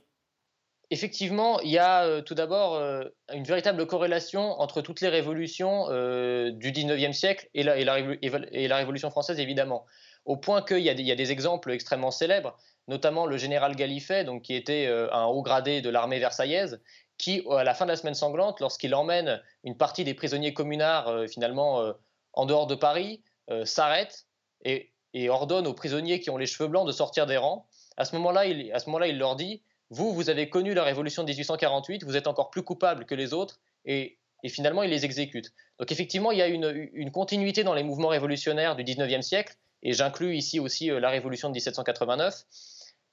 Effectivement, 0.90 1.61
il 1.61 1.70
y 1.70 1.79
a 1.79 2.05
euh, 2.05 2.23
tout 2.23 2.35
d'abord 2.35 2.76
euh, 2.76 3.05
une 3.35 3.44
véritable 3.44 3.87
corrélation 3.87 4.58
entre 4.58 4.81
toutes 4.81 5.02
les 5.02 5.08
révolutions 5.08 5.87
euh, 5.90 6.50
du 6.50 6.73
19e 6.73 7.12
siècle 7.12 7.49
et 7.52 7.62
la, 7.62 8.76
Révolution 8.76 9.11
française, 9.11 9.38
évidemment. 9.38 9.85
Au 10.25 10.37
point 10.37 10.62
qu'il 10.62 10.79
y, 10.79 10.88
a 10.90 10.94
des 10.94 11.32
exemples 11.32 11.73
extrêmement 11.73 12.11
célèbres, 12.11 12.56
notamment 12.87 13.26
le 13.26 13.37
général 13.37 13.76
Gallifet, 13.76 14.25
donc, 14.25 14.42
qui 14.42 14.54
était 14.54 14.87
un 14.87 15.25
haut 15.25 15.42
gradé 15.42 15.80
de 15.80 15.88
l'armée 15.88 16.18
versaillaise, 16.18 16.83
qui, 17.16 17.42
à 17.50 17.64
la 17.64 17.73
fin 17.73 17.87
de 17.87 17.90
la 17.90 17.97
semaine 17.97 18.14
sanglante, 18.14 18.61
lorsqu'il 18.61 18.95
emmène 18.95 19.42
une 19.64 19.75
partie 19.75 20.04
des 20.04 20.12
prisonniers 20.12 20.52
communards, 20.52 21.25
finalement, 21.30 21.95
en 22.35 22.45
dehors 22.45 22.66
de 22.66 22.75
Paris, 22.75 23.23
s'arrête 23.64 24.26
et, 24.66 24.92
ordonne 25.30 25.66
aux 25.66 25.73
prisonniers 25.73 26.21
qui 26.21 26.28
ont 26.28 26.37
les 26.37 26.47
cheveux 26.47 26.68
blancs 26.68 26.87
de 26.87 26.92
sortir 26.92 27.25
des 27.25 27.38
rangs. 27.38 27.66
À 27.97 28.04
ce 28.04 28.14
moment-là, 28.16 28.45
il 28.45 29.18
leur 29.18 29.35
dit 29.35 29.62
vous, 29.90 30.12
vous 30.12 30.30
avez 30.30 30.50
connu 30.50 30.75
la 30.75 30.85
révolution 30.85 31.23
de 31.23 31.28
1848, 31.28 32.04
vous 32.04 32.16
êtes 32.16 32.26
encore 32.26 32.50
plus 32.50 32.62
coupable 32.62 33.07
que 33.07 33.14
les 33.14 33.33
autres, 33.33 33.61
et, 33.85 34.18
finalement, 34.47 34.83
il 34.83 34.90
les 34.90 35.04
exécute. 35.04 35.52
Donc 35.78 35.90
effectivement, 35.92 36.30
il 36.30 36.38
y 36.38 36.42
a 36.42 36.47
une, 36.47 37.11
continuité 37.11 37.64
dans 37.64 37.75
les 37.75 37.83
mouvements 37.83 38.09
révolutionnaires 38.09 38.76
du 38.76 38.85
19e 38.85 39.23
siècle, 39.23 39.54
et 39.83 39.92
j'inclus 39.92 40.37
ici 40.37 40.61
aussi 40.61 40.90
euh, 40.90 41.00
la 41.00 41.09
révolution 41.09 41.49
de 41.49 41.54
1789. 41.54 42.42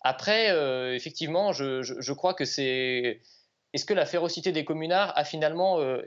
Après, 0.02 0.52
euh, 0.52 0.96
effectivement, 0.96 1.54
je, 1.54 2.14
crois 2.14 2.34
que 2.34 2.46
c'est... 2.46 3.22
Est-ce 3.74 3.86
que 3.86 3.94
la 3.94 4.06
férocité 4.06 4.52
des 4.52 4.66
communards 4.66 5.18
a 5.18 5.24
finalement, 5.24 5.80
euh, 5.80 6.02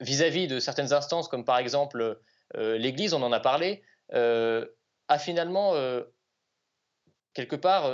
vis-à-vis 0.00 0.46
de 0.46 0.60
certaines 0.60 0.92
instances, 0.92 1.28
comme 1.28 1.44
par 1.44 1.58
exemple 1.58 2.18
l'Église, 2.54 3.14
on 3.14 3.22
en 3.22 3.32
a 3.32 3.40
parlé, 3.40 3.82
a 4.12 5.18
finalement, 5.18 5.74
quelque 7.34 7.56
part, 7.56 7.90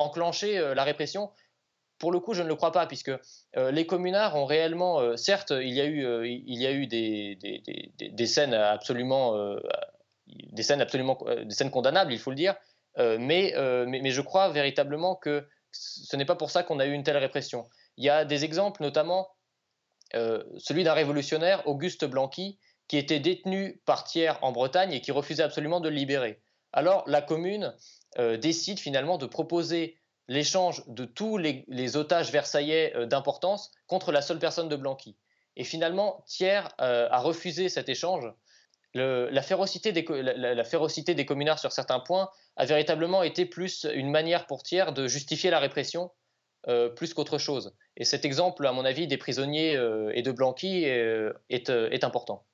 enclenché 0.00 0.58
la 0.74 0.84
répression 0.84 1.30
pour 2.00 2.10
le 2.10 2.18
coup, 2.18 2.32
je 2.34 2.42
ne 2.42 2.48
le 2.48 2.56
crois 2.56 2.72
pas, 2.72 2.86
puisque 2.86 3.12
euh, 3.56 3.70
les 3.70 3.86
communards 3.86 4.34
ont 4.34 4.46
réellement, 4.46 5.00
euh, 5.00 5.16
certes, 5.16 5.52
il 5.52 5.68
y 5.68 5.80
a 5.80 5.84
eu, 5.84 6.04
euh, 6.04 6.86
des, 6.86 8.26
scènes 8.26 8.54
absolument, 8.54 9.56
des 10.26 10.62
scènes 10.62 10.80
absolument, 10.80 11.18
des 11.44 11.54
scènes 11.54 11.70
condamnables, 11.70 12.12
il 12.12 12.18
faut 12.18 12.30
le 12.30 12.36
dire, 12.36 12.56
mais, 12.96 13.54
mais, 13.86 14.10
je 14.10 14.20
crois 14.22 14.48
véritablement 14.48 15.14
que 15.14 15.46
ce 15.70 16.16
n'est 16.16 16.24
pas 16.24 16.36
pour 16.36 16.50
ça 16.50 16.62
qu'on 16.64 16.80
a 16.80 16.86
eu 16.86 16.92
une 16.92 17.04
telle 17.04 17.18
répression. 17.18 17.68
Il 17.96 18.04
y 18.04 18.10
a 18.10 18.24
des 18.24 18.44
exemples, 18.44 18.82
notamment 18.82 19.28
celui 20.12 20.82
d'un 20.84 20.94
révolutionnaire, 20.94 21.66
Auguste 21.68 22.06
Blanqui, 22.06 22.58
qui 22.88 22.96
était 22.96 23.20
détenu 23.20 23.80
par 23.84 24.04
Thiers 24.04 24.32
en 24.42 24.52
Bretagne 24.52 24.92
et 24.92 25.00
qui 25.00 25.12
refusait 25.12 25.42
absolument 25.42 25.80
de 25.80 25.88
le 25.88 25.94
libérer. 25.94 26.40
Alors 26.72 27.04
la 27.06 27.22
commune 27.22 27.74
décide 28.38 28.78
finalement 28.78 29.18
de 29.18 29.26
proposer 29.26 30.00
l'échange 30.30 30.84
de 30.86 31.04
tous 31.04 31.38
les, 31.38 31.96
otages 31.96 32.30
versaillais 32.30 32.92
euh, 32.94 33.04
d'importance 33.04 33.72
contre 33.88 34.12
la 34.12 34.22
seule 34.22 34.38
personne 34.38 34.68
de 34.68 34.76
Blanqui. 34.76 35.16
Et 35.56 35.64
finalement, 35.64 36.24
Thiers 36.28 36.68
euh, 36.80 37.08
a 37.10 37.18
refusé 37.18 37.68
cet 37.68 37.88
échange. 37.88 38.32
la, 38.94 39.42
férocité 39.42 39.92
des, 39.92 41.26
communards 41.26 41.58
sur 41.58 41.72
certains 41.72 41.98
points 41.98 42.30
a 42.56 42.64
véritablement 42.64 43.24
été 43.24 43.44
plus 43.44 43.84
une 43.92 44.08
manière 44.08 44.46
pour 44.46 44.62
Thiers 44.62 44.92
de 44.92 45.08
justifier 45.08 45.50
la 45.50 45.58
répression 45.58 46.12
euh, 46.68 46.88
plus 46.88 47.12
qu'autre 47.12 47.38
chose. 47.38 47.74
Et 47.96 48.04
cet 48.04 48.24
exemple, 48.24 48.64
à 48.68 48.72
mon 48.72 48.84
avis, 48.84 49.08
des 49.08 49.18
prisonniers 49.18 49.72
et 50.14 50.22
de 50.22 50.30
Blanqui 50.30 50.84
est 50.84 52.04
important. 52.04 52.46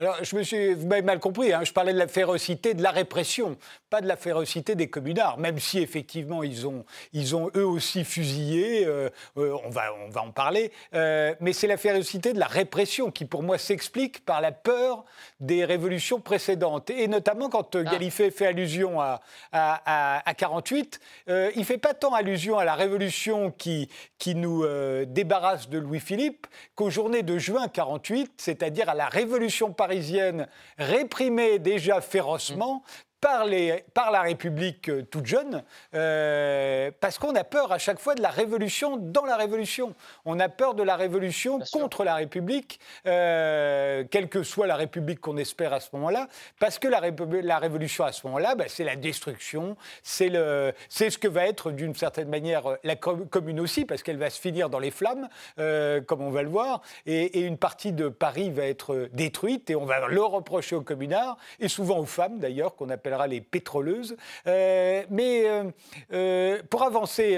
Alors, 0.00 0.16
je 0.24 0.34
me 0.34 0.42
suis, 0.42 0.72
vous 0.72 0.86
m'avez 0.86 1.02
mal 1.02 1.20
compris, 1.20 1.52
hein, 1.52 1.60
je 1.62 1.74
parlais 1.74 1.92
de 1.92 1.98
la 1.98 2.08
férocité 2.08 2.72
de 2.72 2.82
la 2.82 2.90
répression, 2.90 3.58
pas 3.90 4.00
de 4.00 4.06
la 4.06 4.16
férocité 4.16 4.74
des 4.74 4.88
communards, 4.88 5.36
même 5.36 5.58
si 5.58 5.78
effectivement 5.78 6.42
ils 6.42 6.66
ont, 6.66 6.86
ils 7.12 7.36
ont 7.36 7.50
eux 7.54 7.66
aussi 7.66 8.04
fusillé, 8.04 8.86
euh, 8.86 9.10
euh, 9.36 9.54
on, 9.62 9.68
va, 9.68 9.92
on 10.06 10.08
va 10.08 10.22
en 10.22 10.30
parler, 10.30 10.72
euh, 10.94 11.34
mais 11.40 11.52
c'est 11.52 11.66
la 11.66 11.76
férocité 11.76 12.32
de 12.32 12.38
la 12.38 12.46
répression 12.46 13.10
qui 13.10 13.26
pour 13.26 13.42
moi 13.42 13.58
s'explique 13.58 14.24
par 14.24 14.40
la 14.40 14.52
peur 14.52 15.04
des 15.38 15.66
révolutions 15.66 16.18
précédentes. 16.18 16.88
Et 16.88 17.06
notamment 17.06 17.50
quand 17.50 17.76
ah. 17.76 17.82
Galifet 17.82 18.30
fait 18.30 18.46
allusion 18.46 19.02
à, 19.02 19.20
à, 19.52 20.26
à, 20.26 20.32
48, 20.32 20.98
il 21.28 21.52
ne 21.58 21.62
fait 21.62 21.76
pas 21.76 21.92
tant 21.92 22.14
allusion 22.14 22.56
à 22.56 22.64
la 22.64 22.74
révolution 22.74 23.50
qui, 23.50 23.90
qui 24.18 24.34
nous 24.34 24.64
débarrasse 25.04 25.68
de 25.68 25.78
Louis-Philippe 25.78 26.46
qu'aux 26.74 26.90
journées 26.90 27.22
de 27.22 27.36
juin 27.36 27.68
48, 27.68 28.32
c'est-à-dire 28.38 28.88
à 28.88 28.94
la 28.94 29.06
révolution 29.06 29.72
par 29.72 29.89
parisienne 29.90 30.46
réprimée 30.78 31.58
déjà 31.58 32.00
férocement 32.00 32.84
par, 33.20 33.44
les, 33.44 33.84
par 33.92 34.10
la 34.10 34.22
République 34.22 34.88
euh, 34.88 35.02
toute 35.02 35.26
jeune, 35.26 35.62
euh, 35.94 36.90
parce 37.00 37.18
qu'on 37.18 37.34
a 37.34 37.44
peur 37.44 37.70
à 37.70 37.78
chaque 37.78 37.98
fois 37.98 38.14
de 38.14 38.22
la 38.22 38.30
révolution 38.30 38.96
dans 38.96 39.24
la 39.24 39.36
révolution. 39.36 39.94
On 40.24 40.40
a 40.40 40.48
peur 40.48 40.74
de 40.74 40.82
la 40.82 40.96
révolution 40.96 41.58
contre 41.72 42.04
la 42.04 42.14
République, 42.14 42.80
euh, 43.06 44.04
quelle 44.10 44.28
que 44.28 44.42
soit 44.42 44.66
la 44.66 44.76
République 44.76 45.20
qu'on 45.20 45.36
espère 45.36 45.72
à 45.72 45.80
ce 45.80 45.90
moment-là, 45.94 46.28
parce 46.58 46.78
que 46.78 46.88
la, 46.88 47.00
la 47.42 47.58
révolution 47.58 48.04
à 48.04 48.12
ce 48.12 48.26
moment-là, 48.26 48.54
bah, 48.54 48.64
c'est 48.68 48.84
la 48.84 48.96
destruction, 48.96 49.76
c'est 50.02 50.30
ce 50.30 51.18
que 51.18 51.28
va 51.28 51.46
être 51.46 51.70
d'une 51.72 51.94
certaine 51.94 52.28
manière 52.28 52.76
la 52.84 52.96
commune 52.96 53.60
aussi, 53.60 53.84
parce 53.84 54.02
qu'elle 54.02 54.18
va 54.18 54.30
se 54.30 54.40
finir 54.40 54.70
dans 54.70 54.78
les 54.78 54.90
flammes, 54.90 55.28
comme 55.56 56.22
on 56.22 56.30
va 56.30 56.42
le 56.42 56.48
voir, 56.48 56.82
et, 57.06 57.38
et, 57.38 57.40
une 57.40 57.58
partie 57.58 57.92
de 57.92 58.08
Paris 58.08 58.50
va 58.50 58.64
être 58.64 59.08
détruite, 59.12 59.70
et 59.70 59.76
on 59.76 59.84
va 59.84 60.06
le 60.08 60.22
reprocher 60.22 60.76
aux 60.76 60.82
communards, 60.82 61.36
et 61.58 61.68
souvent 61.68 61.98
aux 61.98 62.06
femmes 62.06 62.38
d'ailleurs, 62.38 62.74
qu'on 62.76 62.88
appelle 62.88 63.09
les 63.26 63.40
pétroleuses. 63.40 64.16
Euh, 64.46 65.02
mais 65.10 65.48
euh, 65.48 65.64
euh, 66.12 66.62
pour 66.70 66.82
avancer, 66.82 67.36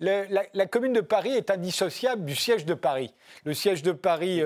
la, 0.00 0.66
commune 0.66 0.92
de 0.92 1.00
Paris 1.00 1.32
est 1.32 1.50
indissociable 1.50 2.24
du 2.24 2.34
siège 2.34 2.64
de 2.64 2.74
Paris. 2.74 3.14
Le 3.44 3.54
siège 3.54 3.82
de 3.82 3.92
Paris 3.92 4.42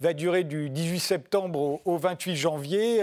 va 0.00 0.12
durer 0.12 0.44
du 0.44 0.70
18 0.70 0.98
septembre 0.98 1.80
au, 1.84 1.96
28 1.96 2.36
janvier. 2.36 3.02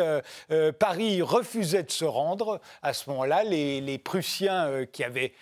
Paris 0.80 1.22
refusait 1.22 1.84
de 1.84 1.92
se 1.92 2.06
rendre. 2.06 2.60
À 2.82 2.94
ce 2.94 3.10
moment-là, 3.10 3.44
les 3.44 3.98
Prussiens 3.98 4.86
qui 4.92 5.04
avaient 5.04 5.34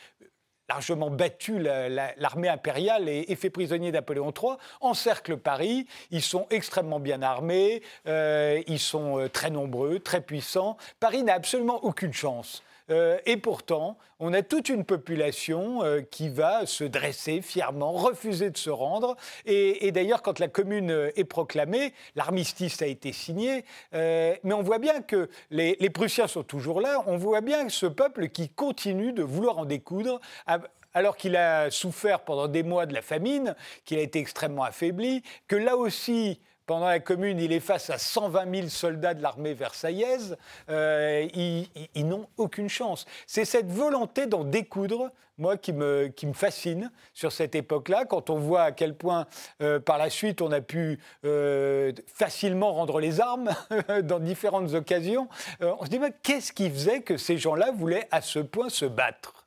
largement 0.70 1.10
battu 1.10 1.60
l'armée 1.60 2.50
impériale 2.50 3.10
et, 3.10 3.36
fait 3.36 3.50
prisonnier 3.50 3.92
Napoléon 3.92 4.32
III, 4.32 4.54
encerclent 4.82 5.38
Paris. 5.38 5.88
Ils 6.12 6.22
sont 6.22 6.48
extrêmement 6.50 7.00
bien 7.00 7.22
armés, 7.22 7.82
euh, 8.08 8.62
ils 8.68 8.80
sont 8.80 9.20
euh, 9.20 9.30
très 9.30 9.50
nombreux, 9.50 10.00
très 10.00 10.22
puissants. 10.22 10.78
Paris 11.00 11.24
n'a 11.24 11.34
absolument 11.34 11.84
aucune 11.84 12.14
chance. 12.14 12.64
Euh, 12.90 13.18
et 13.26 13.38
pourtant, 13.38 13.98
on 14.20 14.34
a 14.34 14.42
toute 14.42 14.70
une 14.70 14.86
population 14.86 15.84
euh, 15.84 16.02
qui 16.02 16.30
va 16.30 16.66
se 16.66 16.84
dresser 16.84 17.42
fièrement, 17.42 17.92
refuser 17.92 18.50
de 18.50 18.58
se 18.58 18.70
rendre. 18.70 19.16
Et, 19.46 19.92
d'ailleurs, 19.92 20.22
quand 20.22 20.40
la 20.40 20.48
commune 20.48 20.92
euh, 20.92 21.12
est 21.16 21.26
proclamée, 21.26 21.94
l'armistice 22.16 22.82
a 22.82 22.88
été 22.88 23.12
signé, 23.12 23.66
mais 23.94 24.54
on 24.54 24.62
voit 24.62 24.80
bien 24.80 25.02
que 25.02 25.30
les, 25.50 25.76
Prussiens 25.90 26.28
sont 26.28 26.44
toujours 26.44 26.82
là. 26.82 27.04
On 27.08 27.18
voit 27.18 27.42
bien 27.42 27.70
ce 27.70 27.86
peuple 27.86 28.30
qui 28.30 28.50
continue 28.50 29.14
de 29.14 29.24
vouloir 29.24 29.58
en 29.58 29.66
découdre, 29.66 30.20
alors 30.94 31.18
qu'il 31.18 31.36
a 31.36 31.72
souffert 31.72 32.22
pendant 32.22 32.48
des 32.48 32.64
mois 32.64 32.86
de 32.86 32.94
la 32.94 33.02
famine, 33.02 33.56
qu'il 33.86 33.98
a 33.98 34.02
été 34.02 34.20
extrêmement 34.20 34.64
affaibli, 34.64 35.24
que 35.48 35.56
là 35.56 35.76
aussi, 35.78 36.40
pendant 36.68 36.88
la 36.88 37.00
Commune, 37.00 37.40
il 37.40 37.54
est 37.54 37.62
face 37.62 37.90
à 37.90 37.98
120 37.98 38.54
000 38.54 38.68
soldats 38.68 39.14
de 39.14 39.24
l'armée 39.24 39.54
versaillaise. 39.54 40.38
Euh, 40.70 41.26
ils, 41.34 42.08
n'ont 42.08 42.28
aucune 42.36 42.68
chance. 42.68 43.06
C'est 43.26 43.46
cette 43.46 43.72
volonté 43.72 44.28
d'en 44.28 44.44
découdre, 44.44 45.10
moi, 45.38 45.56
qui 45.56 45.72
me, 45.72 46.08
qui 46.08 46.28
me 46.28 46.34
fascine 46.34 46.92
sur 47.14 47.32
cette 47.32 47.56
époque-là, 47.56 48.04
quand 48.04 48.30
on 48.30 48.38
voit 48.38 48.64
à 48.64 48.72
quel 48.74 48.96
point, 48.96 49.28
euh, 49.62 49.80
par 49.80 49.98
la 49.98 50.10
suite, 50.10 50.42
on 50.42 50.52
a 50.52 50.60
pu 50.60 51.00
euh, 51.24 51.94
facilement 52.06 52.74
rendre 52.74 53.00
les 53.00 53.22
armes 53.22 53.52
dans 54.04 54.20
différentes 54.20 54.74
occasions. 54.74 55.30
on 55.62 55.86
se 55.86 55.90
dit, 55.90 56.00
qu'est-ce 56.22 56.52
qui 56.52 56.70
faisait 56.70 57.02
que 57.02 57.16
ces 57.16 57.38
gens-là 57.38 57.72
voulaient 57.72 58.10
à 58.12 58.22
ce 58.22 58.40
point 58.40 58.68
se 58.68 58.86
battre? 58.86 59.46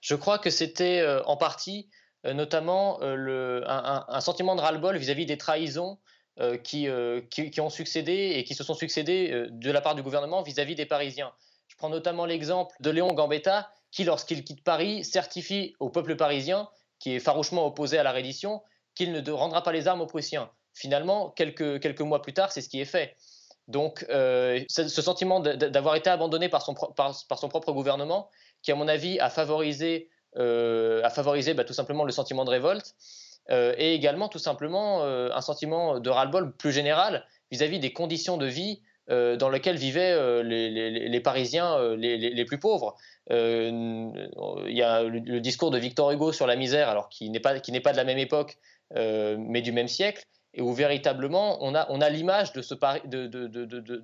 Je 0.00 0.14
crois 0.14 0.38
que 0.38 0.48
c'était 0.48 1.04
en 1.26 1.36
partie 1.36 1.88
notamment 2.24 2.98
euh, 3.02 3.62
un, 3.66 4.20
sentiment 4.20 4.56
de 4.56 4.60
ras-le-bol 4.60 4.96
vis-à-vis 4.96 5.26
des 5.26 5.38
trahisons 5.38 5.98
euh, 6.40 6.56
qui, 6.56 6.88
qui, 7.30 7.60
ont 7.60 7.70
succédé 7.70 8.32
et 8.36 8.44
qui 8.44 8.54
se 8.54 8.64
sont 8.64 8.74
succédées 8.74 9.46
de 9.50 9.70
la 9.70 9.80
part 9.80 9.94
du 9.94 10.02
gouvernement 10.02 10.42
vis-à-vis 10.42 10.74
des 10.74 10.86
Parisiens. 10.86 11.32
Je 11.68 11.76
prends 11.76 11.88
notamment 11.88 12.24
l'exemple 12.24 12.74
de 12.80 12.90
Léon 12.90 13.12
Gambetta, 13.12 13.70
qui, 13.90 14.04
lorsqu'il 14.04 14.44
quitte 14.44 14.64
Paris, 14.64 15.04
certifie 15.04 15.74
au 15.80 15.90
peuple 15.90 16.16
parisien, 16.16 16.68
qui 16.98 17.14
est 17.14 17.20
farouchement 17.20 17.66
opposé 17.66 17.98
à 17.98 18.02
la 18.02 18.12
reddition, 18.12 18.62
qu'il 18.94 19.12
ne 19.12 19.30
rendra 19.30 19.62
pas 19.62 19.72
les 19.72 19.86
armes 19.86 20.00
aux 20.00 20.06
Prussiens. 20.06 20.50
Finalement, 20.74 21.30
quelques, 21.30 21.80
quelques 21.80 22.00
mois 22.00 22.20
plus 22.20 22.34
tard, 22.34 22.52
c'est 22.52 22.60
ce 22.60 22.68
qui 22.68 22.80
est 22.80 22.84
fait. 22.84 23.16
Donc, 23.68 24.04
ce 24.08 24.86
sentiment 24.88 25.40
d'avoir 25.40 25.94
été 25.94 26.10
abandonné 26.10 26.48
par 26.48 26.62
son, 26.62 26.74
par 26.74 27.14
son 27.14 27.48
propre 27.48 27.72
gouvernement, 27.72 28.28
qui, 28.62 28.72
à 28.72 28.74
mon 28.74 28.88
avis, 28.88 29.20
a 29.20 29.30
favorisé 29.30 30.08
euh, 30.08 30.17
à 30.36 31.10
favoriser 31.10 31.54
bah, 31.54 31.64
tout 31.64 31.72
simplement 31.72 32.04
le 32.04 32.12
sentiment 32.12 32.44
de 32.44 32.50
révolte 32.50 32.94
euh, 33.50 33.74
et 33.78 33.94
également 33.94 34.28
tout 34.28 34.38
simplement 34.38 35.04
euh, 35.04 35.30
un 35.32 35.40
sentiment 35.40 36.00
de 36.00 36.10
ras-le-bol 36.10 36.52
plus 36.52 36.72
général 36.72 37.24
vis-à-vis 37.50 37.78
des 37.78 37.92
conditions 37.92 38.36
de 38.36 38.46
vie 38.46 38.82
dans 39.08 39.48
lesquelles 39.48 39.78
vivaient 39.78 40.42
les, 40.42 41.20
Parisiens 41.20 41.94
les, 41.96 42.44
plus 42.44 42.58
pauvres. 42.58 42.94
Il 43.30 43.34
y 44.66 44.82
a 44.82 45.02
le, 45.02 45.40
discours 45.40 45.70
de 45.70 45.78
Victor 45.78 46.10
Hugo 46.10 46.30
sur 46.30 46.46
la 46.46 46.56
misère, 46.56 46.90
alors 46.90 47.08
qui 47.08 47.30
n'est 47.30 47.40
pas, 47.40 47.54
pas 47.54 47.92
de 47.92 47.96
la 47.96 48.04
même 48.04 48.18
époque, 48.18 48.58
mais 48.94 49.62
du 49.62 49.72
même 49.72 49.88
siècle, 49.88 50.26
et 50.52 50.60
où 50.60 50.74
véritablement 50.74 51.56
on 51.64 51.74
a, 51.74 51.86
on 51.90 52.02
a 52.02 52.10
l'image 52.10 52.52
de, 52.52 52.60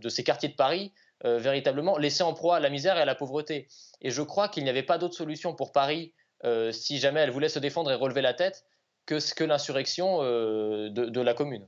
ces 0.08 0.24
quartiers 0.24 0.48
de 0.48 0.54
Paris 0.54 0.90
véritablement 1.24 1.96
laissés 1.96 2.22
en 2.22 2.34
proie 2.34 2.56
à 2.56 2.60
la 2.60 2.70
misère 2.70 2.98
et 2.98 3.00
à 3.00 3.04
la 3.04 3.14
pauvreté. 3.14 3.66
Et 4.02 4.10
je 4.10 4.22
crois 4.22 4.48
qu'il 4.48 4.64
n'y 4.64 4.70
avait 4.70 4.82
pas 4.82 4.98
d'autre 4.98 5.14
solution 5.14 5.54
pour 5.54 5.72
Paris 5.72 6.12
euh, 6.44 6.72
si 6.72 6.98
jamais 6.98 7.20
elle 7.20 7.30
voulait 7.30 7.48
se 7.48 7.58
défendre 7.58 7.90
et 7.90 7.94
relever 7.94 8.20
la 8.20 8.34
tête, 8.34 8.64
que, 9.06 9.34
que 9.34 9.44
l'insurrection 9.44 10.22
euh, 10.22 10.90
de, 10.90 11.20
la 11.20 11.34
commune. 11.34 11.66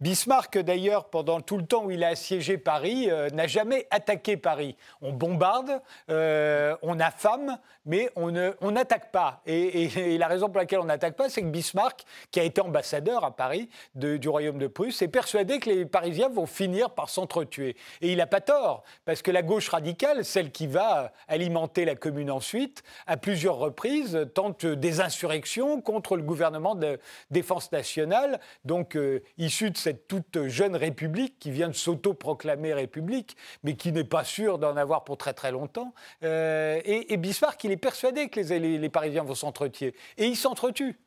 Bismarck, 0.00 0.58
d'ailleurs, 0.58 1.10
pendant 1.10 1.40
tout 1.40 1.58
le 1.58 1.66
temps 1.66 1.84
où 1.84 1.90
il 1.90 2.02
a 2.04 2.08
assiégé 2.08 2.56
Paris, 2.56 3.10
euh, 3.10 3.28
n'a 3.30 3.46
jamais 3.46 3.86
attaqué 3.90 4.36
Paris. 4.36 4.76
On 5.02 5.12
bombarde, 5.12 5.80
on 6.08 7.00
affame, 7.00 7.58
mais 7.84 8.10
on 8.16 8.30
n'attaque 8.70 9.10
pas. 9.10 9.42
Et, 9.46 10.18
la 10.18 10.26
raison 10.26 10.48
pour 10.48 10.58
laquelle 10.58 10.80
on 10.80 10.84
n'attaque 10.84 11.16
pas, 11.16 11.28
c'est 11.28 11.42
que 11.42 11.46
Bismarck, 11.46 12.04
qui 12.30 12.40
a 12.40 12.42
été 12.42 12.60
ambassadeur 12.60 13.24
à 13.24 13.36
Paris 13.36 13.68
du 13.94 14.28
royaume 14.28 14.58
de 14.58 14.66
Prusse, 14.66 15.02
est 15.02 15.08
persuadé 15.08 15.58
que 15.58 15.70
les 15.70 15.86
Parisiens 15.86 16.28
vont 16.28 16.46
finir 16.46 16.90
par 16.90 17.08
s'entretuer. 17.08 17.76
Et 18.00 18.12
il 18.12 18.18
n'a 18.18 18.26
pas 18.26 18.40
tort, 18.40 18.84
parce 19.04 19.22
que 19.22 19.30
la 19.30 19.42
gauche 19.42 19.68
radicale, 19.68 20.24
celle 20.24 20.50
qui 20.50 20.66
va 20.66 21.12
alimenter 21.28 21.84
la 21.84 21.94
commune 21.94 22.30
ensuite, 22.30 22.82
à 23.06 23.16
plusieurs 23.16 23.56
reprises, 23.56 24.26
tente 24.34 24.66
des 24.66 25.00
insurrections 25.00 25.80
contre 25.80 26.16
le 26.16 26.22
gouvernement 26.22 26.74
de 26.74 26.98
défense 27.30 27.72
nationale, 27.72 28.40
donc 28.64 28.96
euh, 28.96 29.22
issu 29.38 29.70
de 29.70 29.76
cette 29.76 29.89
toute 29.94 30.46
jeune 30.48 30.76
république 30.76 31.38
qui 31.38 31.50
vient 31.50 31.68
de 31.68 31.74
s'auto-proclamer 31.74 32.74
république, 32.74 33.36
mais 33.62 33.74
qui 33.74 33.92
n'est 33.92 34.04
pas 34.04 34.24
sûre 34.24 34.58
d'en 34.58 34.76
avoir 34.76 35.04
pour 35.04 35.16
très 35.16 35.32
très 35.34 35.50
longtemps. 35.50 35.94
Euh, 36.22 36.80
et, 36.84 37.16
Bismarck, 37.16 37.62
il 37.64 37.72
est 37.72 37.76
persuadé 37.76 38.28
que 38.28 38.40
les, 38.40 38.88
Parisiens 38.88 39.24
vont 39.24 39.34
s'entretuer. 39.34 39.94
Et 40.16 40.26
ils 40.26 40.36
s'entretuent. 40.36 40.98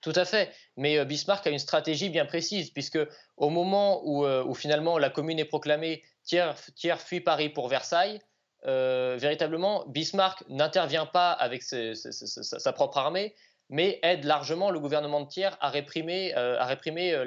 Tout 0.00 0.12
à 0.14 0.24
fait. 0.24 0.52
Mais 0.76 0.98
euh, 0.98 1.04
Bismarck 1.04 1.46
a 1.46 1.50
une 1.50 1.58
stratégie 1.58 2.08
bien 2.08 2.24
précise, 2.24 2.70
puisque 2.70 3.00
au 3.36 3.50
moment 3.50 4.00
où, 4.04 4.24
euh, 4.24 4.52
finalement 4.54 4.98
la 4.98 5.10
commune 5.10 5.38
est 5.38 5.44
proclamée, 5.44 6.02
tiers, 6.22 6.54
tiers 6.76 7.00
fuit 7.00 7.20
Paris 7.20 7.48
pour 7.48 7.68
Versailles, 7.68 8.20
véritablement, 8.64 9.86
Bismarck 9.86 10.42
n'intervient 10.48 11.06
pas 11.06 11.30
avec 11.30 11.62
sa 11.62 12.72
propre 12.72 12.98
armée, 12.98 13.34
mais 13.68 13.98
aide 14.02 14.24
largement 14.24 14.70
le 14.70 14.80
gouvernement 14.80 15.20
de 15.20 15.28
Thiers 15.28 15.56
à 15.60 15.70
réprimer, 15.70 16.34
à 16.34 16.64
réprimer 16.66 17.24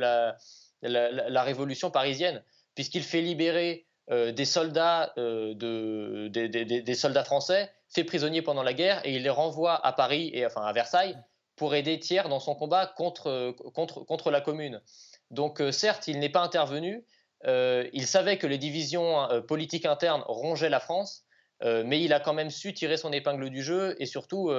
la, 0.81 1.43
révolution 1.43 1.91
parisienne, 1.91 2.43
puisqu'il 2.75 3.03
fait 3.03 3.21
libérer 3.21 3.85
des 4.09 4.45
soldats, 4.45 5.13
de, 5.17 6.27
des, 6.27 6.95
soldats 6.95 7.23
français 7.23 7.71
fait 7.89 8.03
prisonniers 8.03 8.41
pendant 8.41 8.63
la 8.63 8.73
guerre 8.73 9.05
et 9.05 9.15
il 9.15 9.23
les 9.23 9.29
renvoie 9.29 9.85
à 9.85 9.93
Paris 9.93 10.31
et 10.33 10.45
enfin 10.45 10.61
à 10.63 10.73
Versailles 10.73 11.17
pour 11.55 11.75
aider 11.75 11.99
Thiers 11.99 12.27
dans 12.27 12.39
son 12.39 12.55
combat 12.55 12.87
contre, 12.87 14.31
la 14.31 14.41
commune. 14.41 14.81
Donc 15.29 15.61
euh, 15.61 15.71
certes, 15.71 16.07
il 16.07 16.19
n'est 16.19 16.29
pas 16.29 16.41
intervenu, 16.41 17.05
euh, 17.45 17.87
il 17.93 18.07
savait 18.07 18.37
que 18.37 18.47
les 18.47 18.57
divisions 18.57 19.29
euh, 19.29 19.41
politiques 19.41 19.85
internes 19.85 20.23
rongeaient 20.27 20.69
la 20.69 20.79
France, 20.79 21.23
mais 21.63 22.01
il 22.01 22.11
a 22.11 22.19
quand 22.19 22.33
même 22.33 22.49
su 22.49 22.73
tirer 22.73 22.97
son 22.97 23.11
épingle 23.11 23.51
du 23.51 23.61
jeu 23.61 23.95
et 23.99 24.07
surtout 24.07 24.51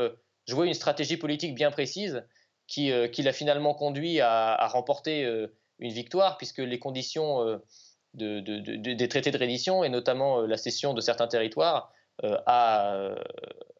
jouer 0.46 0.66
une 0.66 0.74
stratégie 0.74 1.16
politique 1.16 1.54
bien 1.54 1.70
précise 1.70 2.24
qui, 2.66 2.90
qui 3.12 3.22
l'a 3.22 3.32
finalement 3.32 3.74
conduit 3.74 4.20
à, 4.20 4.66
remporter 4.68 5.24
une 5.78 5.92
victoire, 5.92 6.38
puisque 6.38 6.58
les 6.58 6.78
conditions 6.78 7.60
des 8.14 9.08
traités 9.08 9.30
de 9.30 9.38
reddition, 9.38 9.84
et 9.84 9.88
notamment 9.88 10.40
la 10.40 10.56
cession 10.56 10.94
de 10.94 11.00
certains 11.00 11.26
territoires 11.26 11.92
à, 12.22 13.14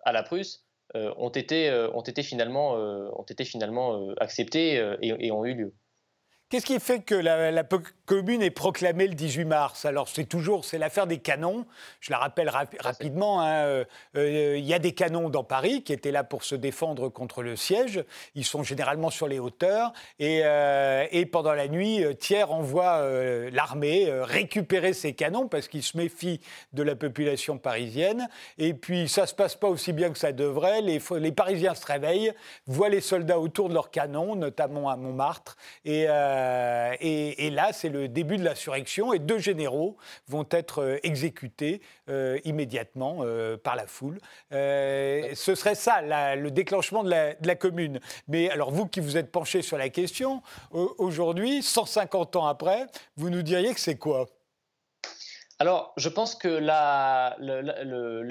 la 0.05 0.23
Prusse, 0.23 0.67
ont 0.95 1.31
été, 1.31 1.73
ont 1.95 2.03
été 2.03 2.23
finalement, 2.23 2.73
ont 2.73 3.25
été 3.25 3.45
finalement 3.45 4.11
acceptées 4.19 4.97
et 5.01 5.33
ont 5.33 5.45
eu 5.45 5.55
lieu. 5.55 5.75
Qu'est-ce 6.53 6.67
qui 6.67 6.79
fait 6.81 7.01
que 7.01 7.15
la, 7.15 7.65
commune 8.13 8.43
est 8.43 8.51
proclamée 8.51 9.07
le 9.07 9.15
18 9.15 9.47
mars 9.47 9.87
Alors 9.87 10.07
c'est 10.07 10.27
toujours 10.27 10.67
c'est 10.67 10.77
l'affaire 10.77 11.07
des 11.07 11.17
canons. 11.17 11.65
Je 12.01 12.11
la 12.11 12.19
rappelle 12.19 12.51
rapidement. 12.51 13.41
Hein, 13.41 13.65
euh, 13.65 13.85
euh, 14.19 14.59
il 14.59 14.67
y 14.67 14.75
a 14.75 14.79
des 14.79 14.93
canons 14.93 15.31
dans 15.31 15.45
Paris 15.45 15.83
qui 15.83 15.95
étaient 15.95 16.11
là 16.11 16.23
pour 16.23 16.45
se 16.45 16.55
défendre 16.55 17.09
contre 17.09 17.43
le 17.43 17.57
siège. 17.57 18.05
Ils 18.35 18.45
sont 18.45 18.63
généralement 18.63 19.09
sur 19.09 19.29
les 19.29 19.39
hauteurs 19.39 19.95
et, 20.19 20.43
euh, 20.45 21.07
et 21.11 21.25
pendant 21.25 21.55
la 21.55 21.69
nuit, 21.69 22.05
Thiers 22.19 22.51
envoie 22.51 23.01
l'armée 23.51 24.11
récupérer 24.11 24.93
ces 24.93 25.15
canons 25.15 25.49
parce 25.49 25.69
qu'il 25.69 25.83
se 25.83 25.97
méfie 25.97 26.43
de 26.75 26.83
la 26.83 26.95
population 26.95 27.57
parisienne. 27.57 28.29
Et 28.59 28.75
puis 28.75 29.09
ça 29.09 29.27
se 29.27 29.35
passe 29.35 29.55
pas 29.55 29.69
aussi 29.69 29.95
bien 29.95 30.11
que 30.11 30.19
ça 30.19 30.33
devrait. 30.33 30.83
Les, 30.83 31.01
les 31.19 31.33
Parisiens 31.33 31.75
se 31.75 31.87
réveillent, 31.87 32.35
voient 32.67 32.91
les 32.91 33.01
soldats 33.01 33.39
autour 33.39 33.71
de 33.71 33.75
leurs 33.75 33.91
canons, 33.91 34.37
notamment 34.37 34.91
à 34.91 34.97
Montmartre 34.97 35.57
et 35.87 36.05
euh, 36.09 36.95
et, 37.01 37.51
là, 37.51 37.73
c'est 37.73 37.89
le 37.89 38.02
début 38.09 38.37
de 38.37 38.45
l'insurrection 38.45 39.13
et 39.13 39.19
deux 39.19 39.39
généraux 39.39 39.97
vont 40.29 40.47
être 40.51 40.83
euh, 40.83 40.99
exécutés 41.03 41.81
euh, 42.09 42.39
immédiatement 42.45 43.25
par 43.63 43.77
la 43.77 43.87
foule. 43.87 44.19
ce 44.51 45.55
serait 45.55 45.75
ça, 45.75 46.01
le 46.37 46.51
déclenchement 46.51 47.03
de 47.05 47.11
la, 47.11 47.55
commune. 47.55 48.01
Mais 48.29 48.51
alors, 48.51 48.71
vous 48.71 48.87
qui 48.87 49.01
vous 49.01 49.17
êtes 49.17 49.31
penché 49.31 49.63
sur 49.63 49.79
la 49.79 49.89
question, 49.89 50.43
aujourd'hui, 50.71 51.63
150 51.63 52.37
ans 52.37 52.47
après, 52.47 52.87
vous 53.17 53.31
nous 53.31 53.43
diriez 53.43 53.75
que 53.75 53.81
c'est 53.81 53.97
quoi? 53.97 54.27
Alors, 55.59 55.93
je 55.97 56.09
pense 56.09 56.35
que 56.35 56.49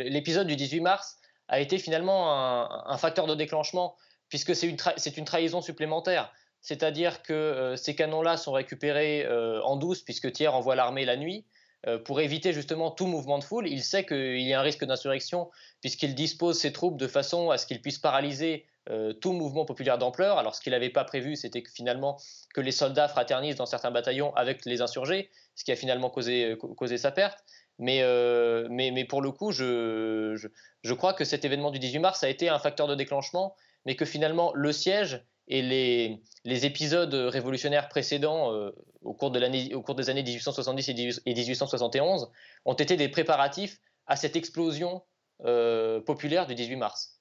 l'épisode 0.04 0.48
du 0.48 0.56
18 0.56 0.82
mars 0.82 1.18
a 1.48 1.60
été 1.60 1.78
finalement 1.78 2.34
un, 2.34 2.98
facteur 2.98 3.28
de 3.28 3.36
déclenchement, 3.36 3.96
puisque 4.30 4.56
c'est 4.56 4.68
une, 4.68 5.26
trahison 5.26 5.62
supplémentaire 5.62 6.32
c'est-à-dire 6.62 7.24
que 7.24 7.34
euh, 7.34 7.76
ces 7.76 7.96
canons-là 7.96 8.38
sont 8.38 8.52
récupérés 8.52 9.26
euh, 9.26 9.62
en 9.64 9.76
douce, 9.76 10.02
puisque 10.02 10.32
Thiers 10.32 10.48
envoie 10.48 10.76
l'armée 10.76 11.06
la 11.06 11.18
nuit, 11.18 11.46
euh, 11.88 11.98
pour 11.98 12.22
éviter 12.22 12.54
justement 12.54 12.92
tout 12.92 13.08
mouvement 13.08 13.40
de 13.40 13.44
foule. 13.44 13.68
Il 13.68 13.84
sait 13.84 14.06
qu'il 14.06 14.42
y 14.42 14.54
a 14.54 14.60
un 14.60 14.62
risque 14.62 14.86
d'insurrection, 14.86 15.50
puisqu'il 15.82 16.14
dispose 16.14 16.60
ses 16.60 16.72
troupes 16.72 16.98
de 16.98 17.08
façon 17.08 17.50
à 17.50 17.58
ce 17.58 17.66
qu'il 17.66 17.82
puisse 17.82 18.00
paralyser 18.00 18.66
tout 19.22 19.32
mouvement 19.32 19.64
populaire 19.64 20.00
d'ampleur. 20.00 20.40
Alors 20.40 20.56
ce 20.56 20.60
qu'il 20.60 20.72
n'avait 20.72 20.90
pas 20.90 21.04
prévu, 21.04 21.36
c'était 21.36 21.64
finalement 21.72 22.18
que 22.56 22.62
les 22.62 22.72
soldats 22.72 23.08
fraternisent 23.08 23.56
dans 23.56 23.68
certains 23.68 23.92
bataillons 23.92 24.36
avec 24.36 24.66
les 24.66 24.82
insurgés, 24.82 25.30
ce 25.54 25.64
qui 25.64 25.72
a 25.72 25.76
finalement 25.76 26.10
causé, 26.10 26.58
sa 26.98 27.12
perte. 27.12 27.38
Mais, 27.78 28.02
pour 29.08 29.22
le 29.22 29.32
coup, 29.32 29.52
je, 29.52 30.36
je 30.82 30.94
crois 30.96 31.14
que 31.14 31.24
cet 31.26 31.46
événement 31.46 31.70
du 31.70 31.78
18 31.78 32.00
mars 32.00 32.24
a 32.24 32.30
été 32.30 32.50
un 32.50 32.58
facteur 32.58 32.88
de 32.88 32.96
déclenchement, 32.96 33.56
mais 33.86 33.96
que 33.96 34.04
finalement 34.04 34.52
le 34.56 34.72
siège 34.72 35.24
et 35.52 35.62
les, 35.62 36.22
les 36.46 36.66
épisodes 36.66 37.14
révolutionnaires 37.14 37.90
précédents 37.90 38.54
euh, 38.54 38.72
au, 39.04 39.14
cours 39.14 39.30
de 39.32 39.76
au 39.76 39.82
cours 39.82 39.96
des 39.96 40.10
années 40.10 40.24
1870 40.24 40.90
et 41.26 41.34
1871 41.34 42.32
ont 42.66 42.74
été 42.74 42.96
des 42.96 43.10
préparatifs 43.10 43.80
à 44.08 44.16
cette 44.16 44.36
explosion 44.36 45.04
euh, 45.46 46.00
populaire 46.02 46.48
du 46.48 46.56
18 46.56 46.76
mars. 46.78 47.20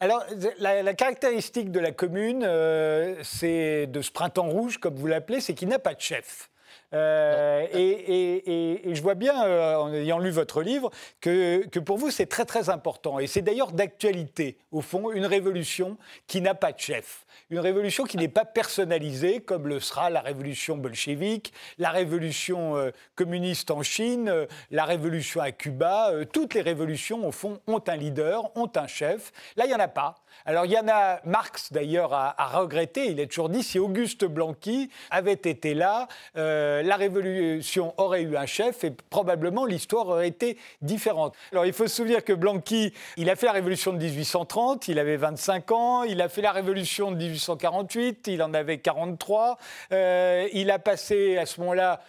Alors, 0.00 0.24
la, 0.58 0.94
caractéristique 0.94 1.72
de 1.72 1.80
la 1.80 1.90
commune, 1.90 2.44
euh, 2.44 3.16
c'est 3.24 3.88
de 3.88 4.00
ce 4.00 4.12
printemps 4.12 4.48
rouge, 4.48 4.78
comme 4.78 4.94
vous 4.94 5.08
l'appelez, 5.08 5.40
c'est 5.40 5.54
qu'il 5.54 5.68
n'a 5.68 5.80
pas 5.80 5.94
de 5.94 6.00
chef. 6.00 6.50
Euh, 6.94 7.66
et, 7.72 8.94
je 8.94 9.02
vois 9.02 9.14
bien, 9.14 9.44
euh, 9.44 9.76
en 9.76 9.92
ayant 9.92 10.18
lu 10.18 10.30
votre 10.30 10.62
livre, 10.62 10.90
que, 11.20 11.66
que 11.66 11.78
pour 11.78 11.98
vous, 11.98 12.10
c'est 12.10 12.26
très 12.26 12.44
très 12.44 12.70
important. 12.70 13.18
Et 13.18 13.26
c'est 13.26 13.42
d'ailleurs 13.42 13.72
d'actualité, 13.72 14.58
au 14.72 14.80
fond, 14.80 15.10
une 15.10 15.26
révolution 15.26 15.98
qui 16.26 16.40
n'a 16.40 16.54
pas 16.54 16.72
de 16.72 16.78
chef. 16.78 17.26
Une 17.50 17.58
révolution 17.58 18.04
qui 18.04 18.16
n'est 18.16 18.28
pas 18.28 18.44
personnalisée, 18.44 19.40
comme 19.40 19.68
le 19.68 19.80
sera 19.80 20.10
la 20.10 20.20
révolution 20.20 20.76
bolchevique, 20.76 21.52
la 21.78 21.90
révolution 21.90 22.76
euh, 22.76 22.90
communiste 23.14 23.70
en 23.70 23.82
Chine, 23.82 24.46
la 24.70 24.84
révolution 24.84 25.40
à 25.40 25.52
Cuba. 25.52 26.12
toutes 26.32 26.54
les 26.54 26.62
révolutions, 26.62 27.26
au 27.26 27.32
fond, 27.32 27.60
ont 27.66 27.82
un 27.86 27.96
leader, 27.96 28.56
ont 28.56 28.70
un 28.74 28.86
chef. 28.86 29.32
Là, 29.56 29.64
il 29.64 29.68
n'y 29.68 29.74
en 29.74 29.78
a 29.78 29.88
pas. 29.88 30.16
Alors, 30.48 30.64
il 30.64 30.72
y 30.72 30.78
en 30.78 30.88
a, 30.88 31.20
Marx 31.24 31.72
d'ailleurs 31.72 32.14
a, 32.14 32.34
regretté, 32.54 33.06
il 33.06 33.20
a 33.20 33.26
toujours 33.26 33.48
dit, 33.48 33.62
si 33.62 33.78
Auguste 33.78 34.24
Blanqui 34.24 34.90
avait 35.10 35.32
été 35.32 35.74
là, 35.74 36.08
euh, 36.36 36.82
la 36.82 36.96
révolution 36.96 37.92
aurait 37.98 38.22
eu 38.22 38.36
un 38.36 38.46
chef 38.46 38.82
et 38.84 38.90
probablement 39.10 39.66
l'histoire 39.66 40.08
aurait 40.08 40.28
été 40.28 40.56
différente. 40.80 41.34
Alors, 41.52 41.66
il 41.66 41.72
faut 41.72 41.86
se 41.86 41.96
souvenir 41.96 42.24
que 42.24 42.32
Blanqui, 42.32 42.94
il 43.16 43.28
a 43.28 43.36
fait 43.36 43.46
la 43.46 43.52
révolution 43.52 43.92
de 43.92 43.98
1830, 43.98 44.88
il 44.88 44.98
avait 44.98 45.16
25 45.16 45.70
ans, 45.72 46.02
il 46.04 46.22
a 46.22 46.28
fait 46.28 46.42
la 46.42 46.52
révolution 46.52 47.10
de 47.10 47.16
1848, 47.16 48.28
il 48.28 48.42
en 48.42 48.54
avait 48.54 48.78
43, 48.78 49.58
euh, 49.92 50.48
il 50.52 50.70
a 50.70 50.78
passé 50.78 51.36
à 51.36 51.46
ce 51.46 51.60
moment-là 51.60 52.00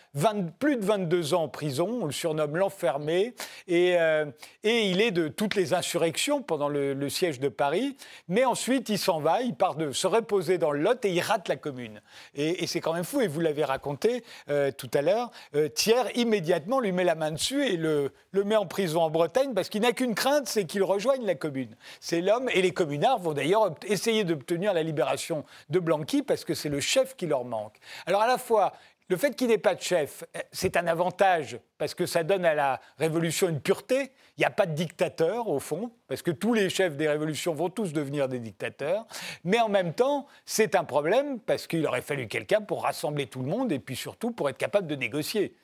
plus 0.60 0.78
de 0.78 0.86
22 0.86 1.34
ans 1.34 1.44
en 1.44 1.50
prison, 1.50 2.00
on 2.04 2.06
le 2.06 2.12
surnomme 2.12 2.56
l'enfermé, 2.56 3.34
et, 3.68 3.98
euh, 4.00 4.26
et, 4.64 4.90
il 4.90 5.02
est 5.02 5.12
de 5.12 5.28
toutes 5.28 5.56
les 5.56 5.74
insurrections 5.74 6.42
pendant 6.42 6.70
le 6.70 7.10
siège 7.10 7.40
de 7.40 7.50
Paris. 7.50 7.98
Mais 8.28 8.46
ensuite, 8.46 8.90
il 8.90 8.98
s'en 8.98 9.20
va, 9.20 9.42
il 9.42 9.56
part 9.56 9.76
de 9.76 9.92
se 9.92 10.08
reposer 10.08 10.58
dans 10.58 10.72
le 10.72 10.80
Lot 10.80 11.04
et 11.06 11.12
il 11.12 11.22
rate 11.22 11.48
la 11.48 11.56
commune. 11.56 12.02
Et, 12.36 12.68
c'est 12.68 12.82
quand 12.82 12.94
même 12.94 13.04
fou, 13.04 13.22
et 13.22 13.28
vous 13.28 13.40
l'avez 13.40 13.64
raconté 13.64 14.24
euh, 14.50 14.72
tout 14.72 14.90
à 14.94 15.02
l'heure. 15.02 15.32
Euh, 15.56 15.68
Thiers, 15.70 16.16
immédiatement, 16.16 16.80
lui 16.80 16.92
met 16.92 17.04
la 17.04 17.16
main 17.16 17.32
dessus 17.32 17.66
et 17.66 17.78
le, 17.78 18.12
le 18.32 18.44
met 18.44 18.56
en 18.56 18.66
prison 18.66 19.02
en 19.02 19.10
Bretagne 19.10 19.54
parce 19.54 19.70
qu'il 19.70 19.82
n'a 19.82 19.92
qu'une 19.92 20.16
crainte, 20.16 20.48
c'est 20.48 20.66
qu'il 20.66 20.84
rejoigne 20.84 21.26
la 21.26 21.36
commune. 21.36 21.76
C'est 22.00 22.22
l'homme, 22.22 22.50
et 22.54 22.62
les 22.62 22.72
communards 22.72 23.20
vont 23.20 23.34
d'ailleurs 23.34 23.76
essayer 23.86 24.24
d'obtenir 24.24 24.74
la 24.74 24.84
libération 24.84 25.44
de 25.70 25.80
Blanqui 25.80 26.22
parce 26.22 26.46
que 26.46 26.54
c'est 26.54 26.70
le 26.70 26.80
chef 26.80 27.16
qui 27.16 27.26
leur 27.26 27.46
manque. 27.46 27.78
Alors 28.06 28.22
à 28.22 28.28
la 28.28 28.38
fois, 28.38 28.74
le 29.10 29.18
fait 29.18 29.36
qu'il 29.36 29.48
n'ait 29.48 29.58
pas 29.58 29.76
de 29.76 29.82
chef, 29.82 30.24
euh, 30.36 30.40
c'est 30.52 30.78
un 30.78 30.88
avantage 30.88 31.60
parce 31.78 31.96
que 31.96 32.06
ça 32.06 32.24
donne 32.24 32.46
à 32.46 32.54
la 32.54 32.80
révolution 32.98 33.50
une 33.50 33.60
pureté. 33.60 34.12
Il 34.38 34.42
n'y 34.42 34.46
a 34.46 34.52
pas 34.52 34.68
de 34.68 34.74
dictateur, 34.74 35.50
au 35.50 35.60
fond, 35.60 35.92
parce 36.08 36.22
que 36.22 36.32
tous 36.32 36.54
les 36.54 36.70
chefs 36.70 36.96
des 36.96 37.10
révolutions 37.10 37.54
vont 37.54 37.70
tous 37.70 37.92
devenir 37.92 38.30
des 38.30 38.40
dictateurs. 38.40 39.06
Mais 39.44 39.60
en 39.60 39.68
même 39.68 39.94
temps, 39.94 40.28
c'est 40.46 40.76
un 40.76 40.84
problème 40.84 41.40
parce 41.40 41.68
qu'il 41.68 41.86
aurait 41.86 42.04
fallu 42.04 42.28
quelqu'un 42.28 42.62
pour 42.62 42.84
rassembler 42.84 43.26
tout 43.26 43.42
le 43.42 43.48
monde 43.48 43.72
et 43.72 43.80
puis 43.80 43.96
surtout 43.96 44.32
pour 44.32 44.48
être 44.48 44.58
capable 44.58 44.88
de 44.88 44.96
négocier. 44.96 45.56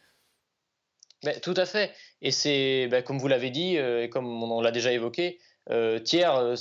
tout 1.42 1.54
à 1.56 1.66
fait. 1.66 1.92
Et 2.22 2.32
c'est, 2.32 2.88
bah, 2.88 3.04
comme 3.04 3.20
vous 3.20 3.28
l'avez 3.28 3.52
dit, 3.52 3.78
euh, 3.78 4.04
et 4.04 4.10
comme 4.10 4.44
on 4.44 4.62
l'a 4.62 4.72
déjà 4.72 4.92
évoqué, 4.92 5.40
euh, 5.70 6.00
Thiers 6.00 6.26
euh, 6.26 6.56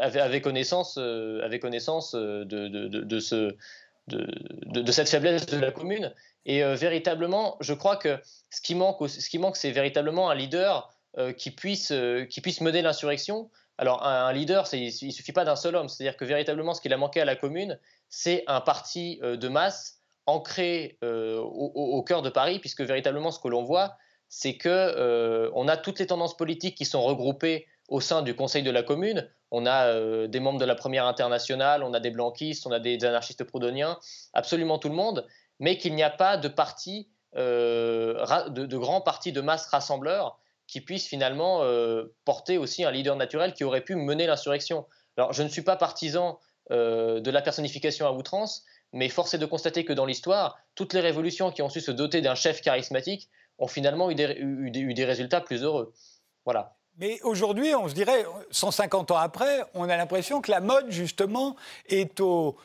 avait, 0.00 0.40
connaissance, 0.40 0.96
de, 0.96 3.18
ce 3.18 3.56
de, 4.08 4.92
cette 4.92 5.08
faiblesse 5.08 5.46
de 5.46 5.58
la 5.58 5.70
commune. 5.70 6.12
Et 6.44 6.62
euh, 6.62 6.74
véritablement, 6.74 7.56
je 7.60 7.74
crois 7.74 7.96
que 7.96 8.18
ce 8.50 8.60
qui 8.60 8.74
manque, 8.74 9.08
ce 9.08 9.28
qui 9.28 9.38
manque 9.38 9.56
c'est 9.56 9.72
véritablement 9.72 10.30
un 10.30 10.34
leader 10.34 10.92
euh, 11.18 11.32
qui, 11.32 11.50
puisse, 11.50 11.90
euh, 11.90 12.24
qui 12.24 12.40
puisse 12.40 12.60
mener 12.60 12.82
l'insurrection. 12.82 13.50
Alors, 13.78 14.06
un, 14.06 14.32
leader, 14.32 14.66
il 14.72 14.86
ne 14.86 15.10
suffit 15.10 15.32
pas 15.32 15.44
d'un 15.44 15.56
seul 15.56 15.76
homme. 15.76 15.88
C'est-à-dire 15.88 16.16
que 16.16 16.24
véritablement, 16.24 16.72
ce 16.72 16.80
qu'il 16.80 16.92
a 16.94 16.96
manqué 16.96 17.20
à 17.20 17.26
la 17.26 17.36
commune, 17.36 17.78
c'est 18.08 18.42
un 18.46 18.62
parti 18.62 19.20
de 19.22 19.48
masse 19.48 20.00
ancré 20.24 20.96
au, 21.02 22.02
cœur 22.02 22.22
de 22.22 22.30
Paris, 22.30 22.58
puisque 22.58 22.80
véritablement, 22.80 23.30
ce 23.30 23.38
que 23.38 23.48
l'on 23.48 23.64
voit, 23.64 23.98
c'est 24.30 24.56
que 24.56 25.50
on 25.54 25.68
a 25.68 25.76
toutes 25.76 25.98
les 25.98 26.06
tendances 26.06 26.38
politiques 26.38 26.74
qui 26.74 26.86
sont 26.86 27.02
regroupées 27.02 27.66
au 27.88 28.00
sein 28.00 28.22
du 28.22 28.34
Conseil 28.34 28.62
de 28.62 28.70
la 28.70 28.82
commune. 28.82 29.28
On 29.50 29.66
a 29.66 29.86
euh, 29.86 30.26
des 30.26 30.40
membres 30.40 30.58
de 30.58 30.64
la 30.64 30.74
Première 30.74 31.06
Internationale, 31.06 31.82
on 31.82 31.94
a 31.94 32.00
des 32.00 32.10
blanquistes, 32.10 32.66
on 32.66 32.72
a 32.72 32.80
des, 32.80 33.04
anarchistes 33.04 33.44
proudhoniens, 33.44 33.98
absolument 34.32 34.78
tout 34.78 34.88
le 34.88 34.94
monde, 34.94 35.26
mais 35.60 35.78
qu'il 35.78 35.94
n'y 35.94 36.02
a 36.02 36.10
pas 36.10 36.36
de 36.36 36.48
parti, 36.48 37.08
euh, 37.36 38.48
de, 38.48 38.76
grands 38.76 39.00
partis 39.00 39.32
de 39.32 39.40
masse 39.40 39.66
rassembleurs 39.66 40.38
qui 40.66 40.80
puissent 40.80 41.06
finalement 41.06 41.62
euh, 41.62 42.12
porter 42.24 42.58
aussi 42.58 42.84
un 42.84 42.90
leader 42.90 43.14
naturel 43.14 43.54
qui 43.54 43.62
aurait 43.62 43.82
pu 43.82 43.94
mener 43.94 44.26
l'insurrection. 44.26 44.86
Alors, 45.16 45.32
je 45.32 45.42
ne 45.42 45.48
suis 45.48 45.62
pas 45.62 45.76
partisan 45.76 46.38
de 46.68 47.30
la 47.30 47.42
personnification 47.42 48.08
à 48.08 48.10
outrance, 48.10 48.64
mais 48.92 49.08
force 49.08 49.32
est 49.34 49.38
de 49.38 49.46
constater 49.46 49.84
que 49.84 49.92
dans 49.92 50.04
l'histoire, 50.04 50.58
toutes 50.74 50.94
les 50.94 51.00
révolutions 51.00 51.52
qui 51.52 51.62
ont 51.62 51.68
su 51.68 51.80
se 51.80 51.92
doter 51.92 52.22
d'un 52.22 52.34
chef 52.34 52.60
charismatique 52.60 53.30
ont 53.58 53.68
finalement 53.68 54.10
eu 54.10 54.14
des 54.16 55.04
résultats 55.04 55.40
plus 55.40 55.62
heureux. 55.62 55.94
Voilà. 56.44 56.76
Mais 56.98 57.20
aujourd'hui, 57.24 57.74
on 57.74 57.88
se 57.88 57.94
dirait, 57.94 58.24
150 58.50 59.10
ans 59.10 59.18
après, 59.18 59.64
on 59.74 59.86
a 59.86 59.98
l'impression 59.98 60.40
que 60.40 60.50
la 60.50 60.60
mode, 60.60 60.86
justement, 60.88 61.54
est 61.90 62.20
aux, 62.20 62.56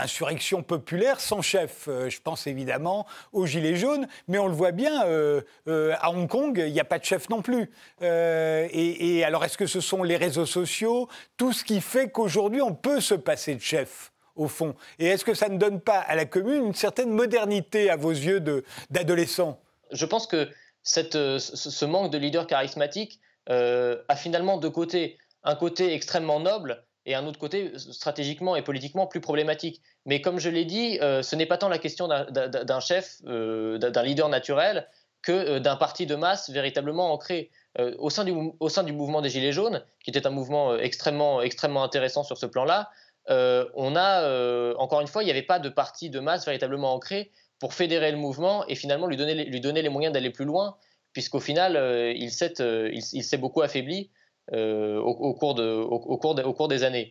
insurrections 0.00 0.62
populaires 0.62 1.20
sans 1.20 1.42
chef. 1.42 1.86
Euh, 1.88 2.08
je 2.08 2.18
pense 2.22 2.46
évidemment 2.46 3.06
aux 3.32 3.44
Gilets 3.44 3.76
jaunes, 3.76 4.08
mais 4.28 4.38
on 4.38 4.46
le 4.46 4.54
voit 4.54 4.72
bien, 4.72 5.04
euh, 5.04 5.42
euh, 5.68 5.94
à 6.00 6.10
Hong 6.10 6.26
Kong, 6.26 6.62
il 6.66 6.72
n'y 6.72 6.80
a 6.80 6.84
pas 6.84 6.98
de 6.98 7.04
chef 7.04 7.28
non 7.28 7.42
plus. 7.42 7.70
Et, 8.00 9.22
alors, 9.24 9.44
est-ce 9.44 9.58
que 9.58 9.66
ce 9.66 9.82
sont 9.82 10.02
les 10.02 10.16
réseaux 10.16 10.46
sociaux, 10.46 11.08
tout 11.36 11.52
ce 11.52 11.62
qui 11.62 11.82
fait 11.82 12.08
qu'aujourd'hui, 12.08 12.62
on 12.62 12.74
peut 12.74 13.00
se 13.00 13.14
passer 13.14 13.54
de 13.54 13.60
chef 13.60 14.10
au 14.36 14.48
fond? 14.48 14.74
Et 14.98 15.06
est-ce 15.08 15.24
que 15.24 15.34
ça 15.34 15.50
ne 15.50 15.58
donne 15.58 15.82
pas 15.82 15.98
à 15.98 16.14
la 16.14 16.24
commune 16.24 16.64
une 16.68 16.74
certaine 16.74 17.10
modernité 17.10 17.90
à 17.90 17.96
vos 17.96 18.10
yeux 18.10 18.40
d'adolescent? 18.88 19.60
Je 19.92 20.06
pense 20.06 20.26
que 20.26 20.48
ce 20.82 21.84
manque 21.84 22.10
de 22.10 22.16
leader 22.16 22.46
charismatique 22.46 23.20
a 23.48 24.16
finalement 24.16 24.56
deux 24.58 24.70
côtés. 24.70 25.18
Un 25.44 25.54
côté 25.54 25.94
extrêmement 25.94 26.40
noble 26.40 26.84
et 27.04 27.14
un 27.14 27.24
autre 27.26 27.38
côté 27.38 27.72
stratégiquement 27.78 28.56
et 28.56 28.62
politiquement 28.62 29.06
plus 29.06 29.20
problématique. 29.20 29.80
Mais 30.06 30.20
comme 30.20 30.40
je 30.40 30.50
l'ai 30.50 30.64
dit, 30.64 30.98
ce 31.00 31.36
n'est 31.36 31.46
pas 31.46 31.56
tant 31.56 31.68
la 31.68 31.78
question 31.78 32.08
d'un 32.08 32.80
chef, 32.80 33.22
d'un 33.22 34.02
leader 34.02 34.28
naturel, 34.28 34.88
que 35.22 35.58
d'un 35.58 35.76
parti 35.76 36.06
de 36.06 36.14
masse 36.14 36.50
véritablement 36.50 37.12
ancré. 37.12 37.50
Euh, 37.78 37.94
au, 37.98 38.08
sein 38.08 38.24
du, 38.24 38.92
mouvement 38.92 39.20
des 39.20 39.28
Gilets 39.28 39.52
jaunes, 39.52 39.82
qui 40.02 40.10
était 40.10 40.26
un 40.26 40.30
mouvement 40.30 40.72
euh, 40.72 40.78
extrêmement, 40.78 41.82
intéressant 41.82 42.22
sur 42.22 42.38
ce 42.38 42.46
plan-là, 42.46 42.90
euh, 43.28 43.66
on 43.74 43.96
a, 43.96 44.74
encore 44.78 45.00
une 45.00 45.08
fois, 45.08 45.22
il 45.22 45.26
n'y 45.26 45.32
avait 45.32 45.42
pas 45.42 45.58
de 45.58 45.68
parti 45.68 46.08
de 46.08 46.20
masse 46.20 46.46
véritablement 46.46 46.94
ancré 46.94 47.32
pour 47.58 47.74
fédérer 47.74 48.12
le 48.12 48.18
mouvement 48.18 48.66
et 48.68 48.76
finalement 48.76 49.08
lui 49.08 49.16
donner 49.16 49.82
les 49.82 49.88
moyens 49.88 50.14
d'aller 50.14 50.30
plus 50.30 50.44
loin, 50.44 50.76
puisqu'au 51.16 51.40
final, 51.40 52.12
il 52.14 52.30
s'est 52.30 52.52
il, 52.60 53.38
beaucoup 53.38 53.62
affaibli 53.62 54.10
au, 54.52 55.34
cours 55.34 55.54
de, 55.54 55.72
au, 55.72 56.52
cours 56.52 56.68
des 56.68 56.84
années. 56.84 57.08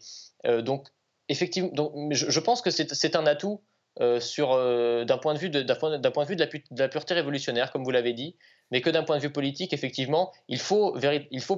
donc, 0.62 0.90
effectivement, 1.28 1.72
je, 2.12 2.40
pense 2.40 2.62
que 2.62 2.70
c'est 2.70 3.16
un 3.16 3.26
atout 3.26 3.64
d'un 4.00 5.18
point 5.18 5.34
de 5.34 5.40
vue 5.40 5.50
de, 5.50 6.78
la, 6.78 6.88
pureté 6.88 7.16
révolutionnaire, 7.16 7.72
comme 7.72 7.84
vous 7.84 7.90
l'avez 7.90 8.14
dit, 8.14 8.38
mais 8.70 8.82
que 8.82 8.92
d'un 8.92 9.02
point 9.02 9.18
de 9.18 9.24
vue 9.24 9.32
politique, 9.32 9.74
effectivement, 9.74 10.32
il 10.50 10.60
faut 10.60 10.94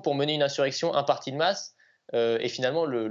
pour 0.01 0.15
mener 0.15 0.33
une 0.33 0.43
insurrection 0.43 0.93
un 0.95 1.03
parti 1.03 1.33
de 1.33 1.35
masse, 1.35 1.75
euh, 2.13 2.37
et 2.41 2.49
finalement 2.49 2.85
le, 2.85 3.07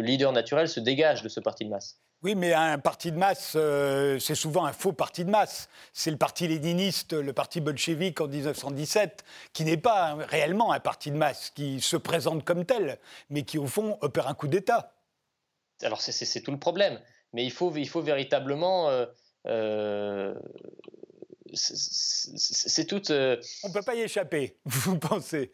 leader 0.00 0.32
naturel 0.32 0.68
se 0.68 0.80
dégage 0.80 1.22
de 1.22 1.28
ce 1.28 1.40
parti 1.40 1.64
de 1.64 1.70
masse. 1.70 2.00
Oui, 2.22 2.34
mais 2.34 2.52
un 2.52 2.78
parti 2.78 3.12
de 3.12 3.16
masse, 3.16 3.52
euh, 3.54 4.18
c'est 4.18 4.34
souvent 4.34 4.64
un 4.64 4.72
faux 4.72 4.92
parti 4.92 5.24
de 5.24 5.30
masse. 5.30 5.68
C'est 5.92 6.10
le 6.10 6.16
parti 6.16 6.48
léniniste, 6.48 7.12
le 7.12 7.32
parti 7.32 7.60
bolchevique 7.60 8.20
en 8.20 8.26
1917, 8.26 9.24
qui 9.52 9.64
n'est 9.64 9.76
pas 9.76 10.14
réellement 10.14 10.72
un 10.72 10.80
parti 10.80 11.12
de 11.12 11.16
masse, 11.16 11.50
qui 11.50 11.80
se 11.80 11.96
présente 11.96 12.44
comme 12.44 12.64
tel, 12.64 12.98
mais 13.30 13.42
qui 13.42 13.56
au 13.56 13.66
fond 13.66 13.98
opère 14.00 14.26
un 14.26 14.34
coup 14.34 14.48
d'État. 14.48 14.94
Alors 15.82 16.00
c'est 16.00 16.42
tout 16.42 16.50
le 16.50 16.58
problème. 16.58 16.98
Mais 17.32 17.44
il 17.44 17.52
faut, 17.52 17.72
il 17.76 17.88
faut 17.88 18.00
véritablement 18.00 18.90
euh, 19.46 20.34
c'est 21.54 22.86
tout. 22.86 23.02
On 23.10 23.68
ne 23.68 23.72
peut 23.72 23.82
pas 23.82 23.94
y 23.94 24.00
échapper, 24.00 24.56
vous 24.64 24.98
pensez? 24.98 25.52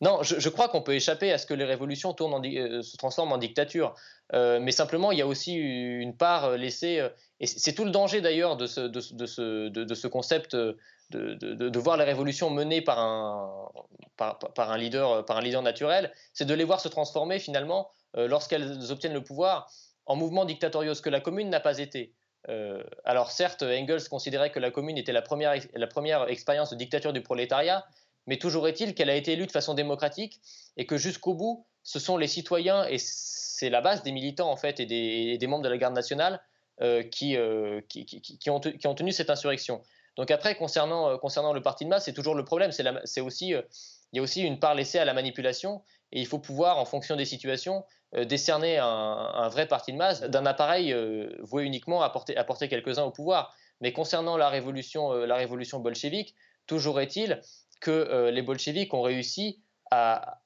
Non, 0.00 0.22
je, 0.22 0.48
crois 0.48 0.68
qu'on 0.68 0.80
peut 0.80 0.94
échapper 0.94 1.30
à 1.30 1.36
ce 1.36 1.44
que 1.46 1.52
les 1.52 1.64
révolutions 1.64 2.16
euh, 2.18 2.82
se 2.82 2.96
transforment 2.96 3.32
en 3.32 3.38
dictature. 3.38 3.94
Euh, 4.32 4.58
mais 4.58 4.72
simplement, 4.72 5.12
il 5.12 5.18
y 5.18 5.22
a 5.22 5.26
aussi 5.26 5.54
une 5.54 6.16
part 6.16 6.56
laissée. 6.56 7.06
et 7.40 7.46
c'est 7.46 7.74
tout 7.74 7.84
le 7.84 7.90
danger 7.90 8.20
d'ailleurs 8.20 8.56
de 8.56 8.66
ce, 8.66 10.06
concept 10.06 10.56
de, 10.56 11.78
voir 11.78 11.98
les 11.98 12.04
révolutions 12.04 12.48
menées 12.48 12.80
par 12.80 12.98
un, 12.98 14.78
leader, 14.78 15.24
par 15.24 15.36
un 15.36 15.40
leader 15.42 15.62
naturel, 15.62 16.12
c'est 16.32 16.46
de 16.46 16.54
les 16.54 16.64
voir 16.64 16.80
se 16.80 16.88
transformer 16.88 17.38
finalement, 17.38 17.90
lorsqu'elles 18.14 18.90
obtiennent 18.90 19.14
le 19.14 19.24
pouvoir, 19.24 19.70
en 20.06 20.16
mouvements 20.16 20.44
dictatoriaux, 20.44 20.94
ce 20.94 21.02
que 21.02 21.10
la 21.10 21.20
commune 21.20 21.50
n'a 21.50 21.60
pas 21.60 21.78
été. 21.78 22.14
Euh, 22.48 22.82
alors 23.04 23.30
certes, 23.30 23.62
Engels 23.62 24.08
considérait 24.08 24.50
que 24.50 24.58
la 24.58 24.70
commune 24.70 24.96
était 24.96 25.12
la 25.12 25.22
première 25.22 26.28
expérience 26.28 26.70
de 26.70 26.76
dictature 26.76 27.12
du 27.12 27.20
prolétariat, 27.22 27.84
mais 28.30 28.38
toujours 28.38 28.66
est-il 28.66 28.94
qu'elle 28.94 29.10
a 29.10 29.14
été 29.14 29.32
élue 29.32 29.46
de 29.46 29.52
façon 29.52 29.74
démocratique 29.74 30.40
et 30.78 30.86
que 30.86 30.96
jusqu'au 30.96 31.34
bout, 31.34 31.66
ce 31.82 31.98
sont 31.98 32.16
les 32.16 32.26
citoyens, 32.26 32.86
et 32.86 32.96
c'est 32.98 33.68
la 33.68 33.82
base 33.82 34.02
des 34.02 34.12
militants 34.12 34.50
en 34.50 34.56
fait 34.56 34.80
et 34.80 34.86
des, 34.86 35.46
membres 35.46 35.64
de 35.64 35.68
la 35.68 35.76
garde 35.76 35.94
nationale 35.94 36.40
euh, 36.80 37.02
euh, 37.22 37.80
qui, 37.88 38.50
ont, 38.50 38.60
tenu 38.94 39.12
cette 39.12 39.28
insurrection. 39.28 39.82
Donc 40.16 40.30
après, 40.30 40.54
concernant, 40.56 41.18
concernant 41.18 41.52
le 41.52 41.60
parti 41.60 41.84
de 41.84 41.90
masse, 41.90 42.06
c'est 42.06 42.14
toujours 42.14 42.34
le 42.34 42.44
problème, 42.44 42.70
c'est 42.72 43.20
aussi, 43.20 43.50
il 43.50 44.16
y 44.16 44.18
a 44.18 44.22
aussi 44.22 44.40
une 44.40 44.58
part 44.58 44.74
laissée 44.74 44.98
à 44.98 45.04
la 45.04 45.12
manipulation, 45.12 45.82
et 46.12 46.20
il 46.20 46.26
faut 46.26 46.38
pouvoir, 46.38 46.78
en 46.78 46.86
fonction 46.86 47.16
des 47.16 47.26
situations, 47.26 47.84
euh, 48.16 48.24
décerner 48.24 48.78
un, 48.78 49.48
vrai 49.50 49.66
parti 49.66 49.92
de 49.92 49.96
masse 49.96 50.22
d'un 50.22 50.44
appareil 50.44 50.92
euh, 50.92 51.30
voué 51.42 51.62
uniquement 51.62 52.02
à 52.02 52.10
porter, 52.10 52.68
quelques-uns 52.68 53.04
au 53.04 53.12
pouvoir. 53.12 53.54
Mais 53.80 53.92
concernant 53.92 54.36
la 54.36 54.48
révolution, 54.48 55.12
euh, 55.12 55.26
la 55.26 55.36
révolution 55.36 55.78
bolchevique, 55.78 56.34
toujours 56.66 57.00
est-il 57.00 57.40
que 57.80 58.28
les 58.30 58.42
bolcheviks 58.42 58.92
ont 58.94 59.02
réussi 59.02 59.62
à, 59.90 60.38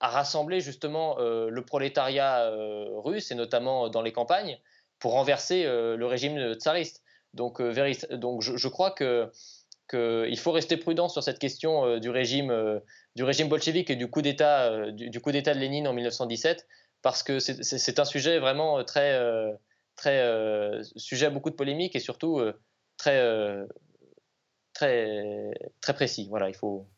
rassembler 0.00 0.60
justement 0.60 1.16
le 1.18 1.64
prolétariat 1.64 2.50
russe, 3.04 3.30
et 3.30 3.34
notamment 3.34 3.88
dans 3.88 4.02
les 4.02 4.12
campagnes, 4.12 4.58
pour 4.98 5.12
renverser 5.12 5.64
le 5.64 6.04
régime 6.06 6.54
tsariste. 6.54 7.02
Donc, 7.34 7.62
je, 7.62 8.68
crois 8.68 8.90
que 8.90 9.30
qu'il 9.88 10.38
faut 10.38 10.52
rester 10.52 10.76
prudent 10.76 11.08
sur 11.08 11.22
cette 11.22 11.38
question 11.38 11.98
du 11.98 12.10
régime, 12.10 12.80
bolchevique 13.48 13.90
et 13.90 13.96
du 13.96 14.10
coup 14.10 14.22
d'État 14.22 14.70
de 14.70 15.58
Lénine 15.58 15.86
en 15.86 15.92
1917 15.92 16.66
parce 17.02 17.22
que 17.22 17.40
c'est 17.40 17.98
un 17.98 18.04
sujet 18.04 18.38
vraiment 18.38 18.78
euh, 18.78 18.82
très, 18.84 19.12
euh, 19.14 19.52
très 19.96 20.20
euh, 20.20 20.82
sujet 20.96 21.26
à 21.26 21.30
beaucoup 21.30 21.50
de 21.50 21.56
polémiques 21.56 21.96
et 21.96 22.00
surtout 22.00 22.40
très, 22.96 23.20
très, 24.72 25.52
très 25.80 25.94
précis. 25.94 26.26
Voilà, 26.28 26.48
il 26.48 26.54
faut, 26.54 26.88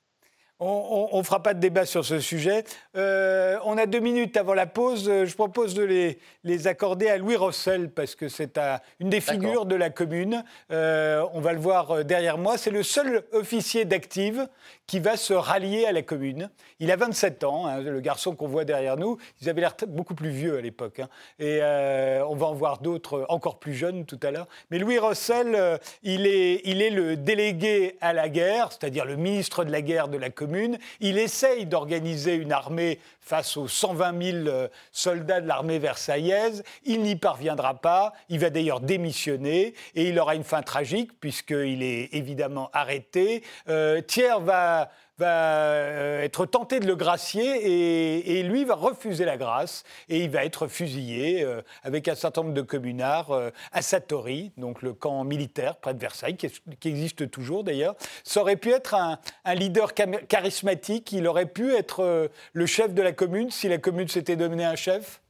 on 0.60 1.18
ne 1.18 1.22
fera 1.22 1.42
pas 1.42 1.52
de 1.52 1.58
débat 1.58 1.84
sur 1.84 2.04
ce 2.04 2.20
sujet. 2.20 2.64
Euh, 2.96 3.58
on 3.64 3.76
a 3.76 3.86
deux 3.86 3.98
minutes 3.98 4.36
avant 4.36 4.54
la 4.54 4.66
pause. 4.66 5.04
Je 5.06 5.34
propose 5.34 5.74
de 5.74 5.82
les, 5.82 6.66
accorder 6.68 7.08
à 7.08 7.18
Louis 7.18 7.34
Rossel 7.34 7.90
parce 7.90 8.14
que 8.14 8.28
c'est 8.28 8.58
une 9.00 9.10
des 9.10 9.20
figures 9.20 9.66
de 9.66 9.74
la 9.74 9.90
commune. 9.90 10.44
Euh, 10.70 11.24
on 11.32 11.40
va 11.40 11.52
le 11.52 11.58
voir 11.58 11.90
euh, 11.90 12.02
derrière 12.04 12.38
moi. 12.38 12.56
C'est 12.56 12.70
le 12.70 12.84
seul 12.84 13.24
officier 13.32 13.84
d'active 13.84 14.48
qui 14.86 15.00
va 15.00 15.16
se 15.16 15.34
rallier 15.34 15.86
à 15.86 15.92
la 15.92 16.02
commune. 16.02 16.50
Il 16.78 16.92
a 16.92 16.96
27 16.96 17.42
ans, 17.44 17.66
hein, 17.66 17.80
le 17.80 18.00
garçon 18.00 18.36
qu'on 18.36 18.46
voit 18.46 18.64
derrière 18.64 18.96
nous. 18.96 19.18
Ils 19.42 19.48
avaient 19.48 19.60
l'air 19.60 19.74
beaucoup 19.88 20.14
plus 20.14 20.30
vieux 20.30 20.56
à 20.56 20.60
l'époque. 20.60 21.00
Hein. 21.00 21.08
Et 21.38 21.60
on 21.62 22.36
va 22.36 22.46
en 22.46 22.54
voir 22.54 22.78
d'autres 22.78 23.26
encore 23.28 23.58
plus 23.58 23.74
jeunes 23.74 24.04
tout 24.04 24.20
à 24.22 24.30
l'heure. 24.30 24.46
Mais 24.70 24.78
Louis 24.78 24.98
Rossel, 24.98 25.80
il, 26.02 26.26
est, 26.26 26.60
il 26.64 26.80
est 26.80 26.90
le 26.90 27.16
délégué 27.16 27.96
à 28.00 28.12
la 28.12 28.28
guerre, 28.28 28.70
c'est-à-dire 28.70 29.04
le 29.04 29.16
ministre 29.16 29.64
de 29.64 29.72
la 29.72 29.82
guerre 29.82 30.08
de 30.08 30.18
la 30.18 30.30
commune 30.30 30.53
il 31.00 31.18
essaye 31.18 31.66
d'organiser 31.66 32.34
une 32.34 32.52
armée 32.52 32.98
face 33.20 33.56
aux 33.56 33.68
120 33.68 34.22
000 34.22 34.36
euh, 34.46 34.68
soldats 34.92 35.40
de 35.40 35.48
l'armée 35.48 35.78
versaillaise. 35.78 36.62
Il 36.84 37.02
n'y 37.02 37.16
parviendra 37.16 37.74
pas. 37.74 38.12
Il 38.28 38.38
va 38.38 38.50
d'ailleurs 38.50 38.80
démissionner 38.80 39.74
et 39.94 40.08
il 40.08 40.18
aura 40.18 40.34
une 40.34 40.44
fin 40.44 40.62
tragique 40.62 41.18
puisqu'il 41.20 41.82
est 41.82 42.14
évidemment 42.14 42.70
arrêté. 42.72 43.42
Euh, 43.68 44.00
Thiers 44.02 44.40
va 44.40 44.90
va 45.18 45.27
euh, 45.27 46.22
être 46.22 46.46
tenté 46.46 46.81
de 46.81 46.87
le 46.87 46.96
gracier 46.96 48.38
et, 48.38 48.42
lui 48.42 48.64
va 48.64 48.74
refuser 48.74 49.24
la 49.24 49.37
grâce 49.37 49.85
et 50.09 50.24
il 50.24 50.31
va 50.31 50.44
être 50.44 50.66
fusillé 50.66 51.42
euh, 51.42 51.62
avec 51.83 52.09
un 52.09 52.14
certain 52.14 52.42
nombre 52.42 52.55
de 52.55 52.62
communards 52.62 53.31
euh, 53.31 53.50
à 53.72 53.81
Satori, 53.81 54.53
donc 54.57 54.83
le 54.83 54.92
camp 54.92 55.24
militaire 55.24 55.77
près 55.77 55.94
de 55.94 56.00
Versailles, 56.00 56.37
qui, 56.37 56.50
existe 56.88 57.31
toujours 57.31 57.64
d'ailleurs. 57.64 57.94
Ça 58.24 58.40
aurait 58.40 58.57
pu 58.57 58.70
être 58.70 58.94
un, 58.94 59.18
leader 59.55 59.94
charismatique, 59.94 61.12
il 61.12 61.27
aurait 61.27 61.46
pu 61.46 61.74
être 61.74 62.31
le 62.53 62.66
chef 62.66 62.92
de 62.92 63.03
la 63.03 63.12
commune 63.12 63.50
si 63.50 63.68
la 63.68 63.79
commune 63.79 64.09
s'était 64.09 64.37
donnée 64.37 64.64
un 64.64 64.77
chef 64.77 65.20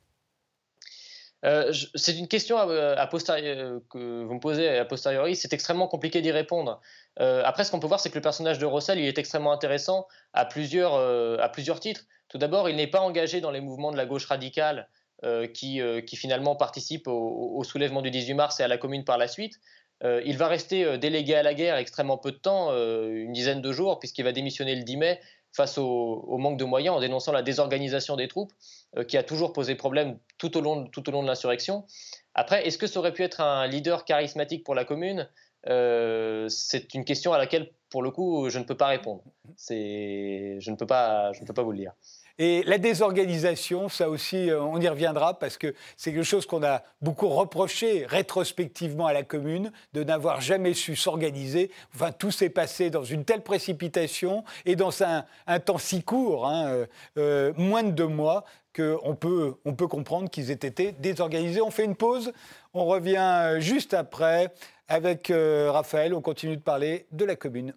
c'est 1.94 2.16
une 2.16 2.28
question 2.28 2.56
à, 2.56 3.06
que 3.06 4.24
vous 4.24 4.34
me 4.34 4.40
posez 4.40 4.78
a 4.78 4.84
posteriori. 4.84 5.36
C'est 5.36 5.52
extrêmement 5.52 5.88
compliqué 5.88 6.22
d'y 6.22 6.30
répondre. 6.30 6.80
Euh, 7.20 7.42
après, 7.44 7.64
ce 7.64 7.70
qu'on 7.70 7.80
peut 7.80 7.86
voir, 7.86 8.00
c'est 8.00 8.08
que 8.08 8.14
le 8.14 8.22
personnage 8.22 8.58
de 8.58 8.66
Rossel, 8.66 8.98
il 8.98 9.06
est 9.06 9.18
extrêmement 9.18 9.52
intéressant 9.52 10.06
à 10.32 10.46
plusieurs, 10.46 10.94
euh, 10.94 11.36
à 11.40 11.48
plusieurs 11.48 11.80
titres. 11.80 12.06
Tout 12.28 12.38
d'abord, 12.38 12.68
il 12.70 12.76
n'est 12.76 12.86
pas 12.86 13.00
engagé 13.00 13.40
dans 13.40 13.50
les 13.50 13.60
mouvements 13.60 13.92
de 13.92 13.96
la 13.96 14.06
gauche 14.06 14.26
radicale 14.26 14.88
euh, 15.24 15.46
qui, 15.46 15.80
qui, 16.06 16.16
finalement 16.16 16.56
participent 16.56 17.08
au, 17.08 17.62
soulèvement 17.62 18.00
du 18.00 18.10
18 18.10 18.34
mars 18.34 18.60
et 18.60 18.62
à 18.62 18.68
la 18.68 18.78
Commune 18.78 19.04
par 19.04 19.18
la 19.18 19.28
suite. 19.28 19.60
il 20.02 20.36
va 20.36 20.48
rester 20.48 20.98
délégué 20.98 21.34
à 21.34 21.42
la 21.42 21.54
guerre 21.54 21.76
extrêmement 21.76 22.18
peu 22.18 22.32
de 22.32 22.36
temps, 22.36 22.72
une 22.72 23.32
dizaine 23.32 23.62
de 23.62 23.72
jours, 23.72 23.98
puisqu'il 23.98 24.24
va 24.24 24.32
démissionner 24.32 24.74
le 24.74 24.82
10 24.82 24.96
mai 24.96 25.20
face 25.54 25.78
au, 25.78 26.36
manque 26.38 26.58
de 26.58 26.64
moyens 26.64 26.96
en 26.96 27.00
dénonçant 27.00 27.32
la 27.32 27.42
désorganisation 27.42 28.16
des 28.16 28.28
troupes 28.28 28.52
qui 29.08 29.16
a 29.16 29.22
toujours 29.22 29.52
posé 29.52 29.74
problème 29.74 30.18
tout 30.38 30.56
au 30.56 30.60
long, 30.60 30.82
de 30.82 31.26
l'insurrection. 31.26 31.84
Après, 32.34 32.66
est-ce 32.66 32.78
que 32.78 32.86
ça 32.86 32.98
aurait 32.98 33.12
pu 33.12 33.22
être 33.22 33.40
un 33.40 33.66
leader 33.66 34.04
charismatique 34.04 34.64
pour 34.64 34.74
la 34.74 34.84
commune? 34.84 35.28
Euh, 35.68 36.48
c'est 36.48 36.94
une 36.94 37.04
question 37.04 37.32
à 37.32 37.38
laquelle, 37.38 37.70
pour 37.88 38.02
le 38.02 38.10
coup, 38.10 38.50
je 38.50 38.58
ne 38.58 38.64
peux 38.64 38.76
pas 38.76 38.88
répondre. 38.88 39.22
Je 39.68 40.70
ne 40.70 40.76
peux 40.76 40.86
pas 40.86 41.32
vous 41.32 41.72
le 41.72 41.78
dire. 41.78 41.92
Et 42.38 42.64
la 42.64 42.78
désorganisation, 42.78 43.88
ça 43.88 44.10
aussi, 44.10 44.50
euh, 44.50 44.60
on 44.60 44.80
y 44.80 44.88
reviendra 44.88 45.38
parce 45.38 45.56
que 45.56 45.72
c'est 45.96 46.12
quelque 46.12 46.24
chose 46.24 46.46
qu'on 46.46 46.64
a 46.64 46.82
beaucoup 47.00 47.28
reproché 47.28 48.06
rétrospectivement 48.06 49.06
à 49.06 49.12
la 49.12 49.22
commune, 49.22 49.70
de 49.92 50.02
n'avoir 50.02 50.40
jamais 50.40 50.74
su 50.74 50.96
s'organiser. 50.96 51.70
Enfin, 51.94 52.10
tout 52.10 52.32
s'est 52.32 52.48
passé 52.50 52.90
dans 52.90 53.04
une 53.04 53.24
telle 53.24 53.42
précipitation 53.42 54.42
et 54.66 54.74
dans 54.74 54.90
un, 55.04 55.24
temps 55.60 55.78
si 55.78 56.02
court, 56.02 56.48
hein, 56.48 56.66
euh, 56.66 56.86
euh, 57.18 57.52
moins 57.56 57.84
de 57.84 57.92
deux 57.92 58.08
mois, 58.08 58.44
qu'on 58.74 59.14
peut, 59.14 59.54
on 59.64 59.74
peut 59.74 59.86
comprendre 59.86 60.28
qu'ils 60.28 60.50
aient 60.50 60.54
été 60.54 60.90
désorganisés. 60.90 61.60
On 61.60 61.70
fait 61.70 61.84
une 61.84 61.94
pause, 61.94 62.32
on 62.72 62.84
revient 62.84 63.60
juste 63.60 63.94
après 63.94 64.52
avec 64.88 65.32
Raphaël, 65.32 66.12
on 66.12 66.20
continue 66.20 66.56
de 66.56 66.62
parler 66.62 67.06
de 67.12 67.24
la 67.24 67.36
commune. 67.36 67.74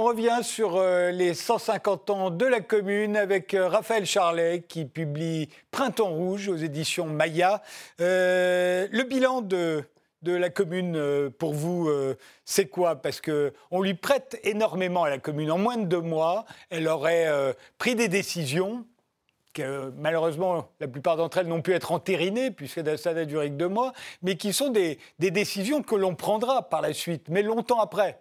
On 0.00 0.04
revient 0.04 0.38
sur 0.42 0.76
euh, 0.76 1.10
les 1.10 1.34
150 1.34 2.08
ans 2.08 2.30
de 2.30 2.46
la 2.46 2.60
commune 2.60 3.18
avec 3.18 3.52
euh, 3.52 3.68
Raphaël 3.68 4.06
Charlet 4.06 4.64
qui 4.66 4.86
publie 4.86 5.50
Printemps 5.70 6.08
rouge 6.08 6.48
aux 6.48 6.56
éditions 6.56 7.04
Maya. 7.04 7.60
Euh, 8.00 8.88
le 8.90 9.02
bilan 9.02 9.42
de, 9.42 9.84
de 10.22 10.32
la 10.32 10.48
commune 10.48 11.30
pour 11.38 11.52
vous, 11.52 11.90
c'est 12.46 12.68
quoi? 12.68 12.96
Parce 12.96 13.20
qu'on 13.20 13.82
lui 13.82 13.92
prête 13.92 14.40
énormément 14.42 15.04
à 15.04 15.10
la 15.10 15.18
commune. 15.18 15.50
En 15.50 15.58
moins 15.58 15.76
de 15.76 15.84
deux 15.84 16.00
mois, 16.00 16.46
elle 16.70 16.88
aurait 16.88 17.54
pris 17.76 17.94
des 17.94 18.08
décisions 18.08 18.86
que 19.52 19.92
malheureusement 19.98 20.70
la 20.80 20.88
plupart 20.88 21.18
d'entre 21.18 21.36
elles 21.36 21.48
n'ont 21.48 21.60
pu 21.60 21.74
être 21.74 21.92
entérinées 21.92 22.50
puisque 22.50 22.96
ça 22.96 23.12
n'a 23.12 23.26
duré 23.26 23.50
que 23.50 23.56
deux 23.56 23.68
mois, 23.68 23.92
mais 24.22 24.36
qui 24.36 24.54
sont 24.54 24.70
des 24.70 24.98
décisions 25.18 25.82
que 25.82 25.94
l'on 25.94 26.14
prendra 26.14 26.70
par 26.70 26.80
la 26.80 26.94
suite, 26.94 27.28
mais 27.28 27.42
longtemps 27.42 27.80
après. 27.80 28.18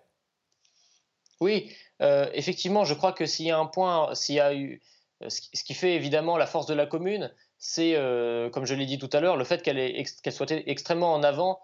Oui, 1.39 1.71
euh, 2.01 2.29
effectivement, 2.33 2.85
je 2.85 2.93
crois 2.93 3.13
que 3.13 3.25
s'il 3.25 3.45
y 3.45 3.51
a 3.51 3.57
un 3.57 3.65
point, 3.65 4.13
s'il 4.13 4.35
y 4.35 4.39
a 4.39 4.53
eu, 4.53 4.81
euh, 5.23 5.29
ce 5.29 5.63
qui 5.63 5.73
fait 5.73 5.95
évidemment 5.95 6.37
la 6.37 6.45
force 6.45 6.65
de 6.65 6.73
la 6.73 6.85
commune, 6.85 7.31
c'est, 7.57 7.95
euh, 7.95 8.49
comme 8.49 8.65
je 8.65 8.73
l'ai 8.73 8.85
dit 8.85 8.97
tout 8.97 9.09
à 9.13 9.19
l'heure, 9.19 9.37
le 9.37 9.43
fait 9.45 9.61
qu'elle 9.61 10.05
soit 10.31 10.51
extrêmement 10.51 11.13
en 11.13 11.23
avant, 11.23 11.59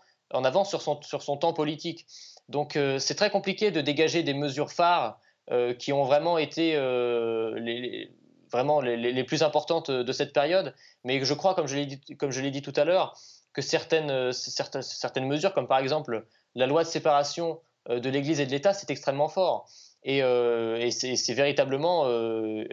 sur, 0.65 0.81
son, 0.81 1.37
temps 1.37 1.53
politique. 1.53 2.05
Donc 2.49 2.77
c'est 2.99 3.15
très 3.15 3.29
compliqué 3.29 3.71
de 3.71 3.81
dégager 3.81 4.23
des 4.23 4.33
mesures 4.33 4.71
phares 4.71 5.19
qui 5.79 5.93
ont 5.93 6.03
vraiment 6.03 6.37
été 6.37 6.73
les, 7.55 8.11
vraiment 8.51 8.81
les, 8.81 9.23
plus 9.23 9.41
importantes 9.43 9.89
de 9.89 10.11
cette 10.11 10.33
période. 10.33 10.73
Mais 11.03 11.23
je 11.23 11.33
crois, 11.33 11.55
comme 11.55 11.67
je 11.67 11.75
l'ai 11.75 11.85
dit, 11.85 12.51
dit 12.51 12.61
tout 12.61 12.73
à 12.75 12.83
l'heure, 12.83 13.17
que 13.53 13.61
certaines, 13.61 14.33
certaines, 14.33 14.81
certaines 14.81 15.27
mesures, 15.27 15.53
comme 15.53 15.67
par 15.67 15.79
exemple 15.79 16.25
la 16.55 16.67
loi 16.67 16.83
de 16.83 16.89
séparation 16.89 17.61
de 17.89 18.09
l'Église 18.09 18.39
et 18.39 18.45
de 18.45 18.51
l'État, 18.51 18.73
c'est 18.73 18.89
extrêmement 18.89 19.27
fort. 19.27 19.69
Et, 20.05 20.21
euh, 20.21 20.89
c'est 20.91 21.33
véritablement 21.33 22.05
euh, 22.05 22.63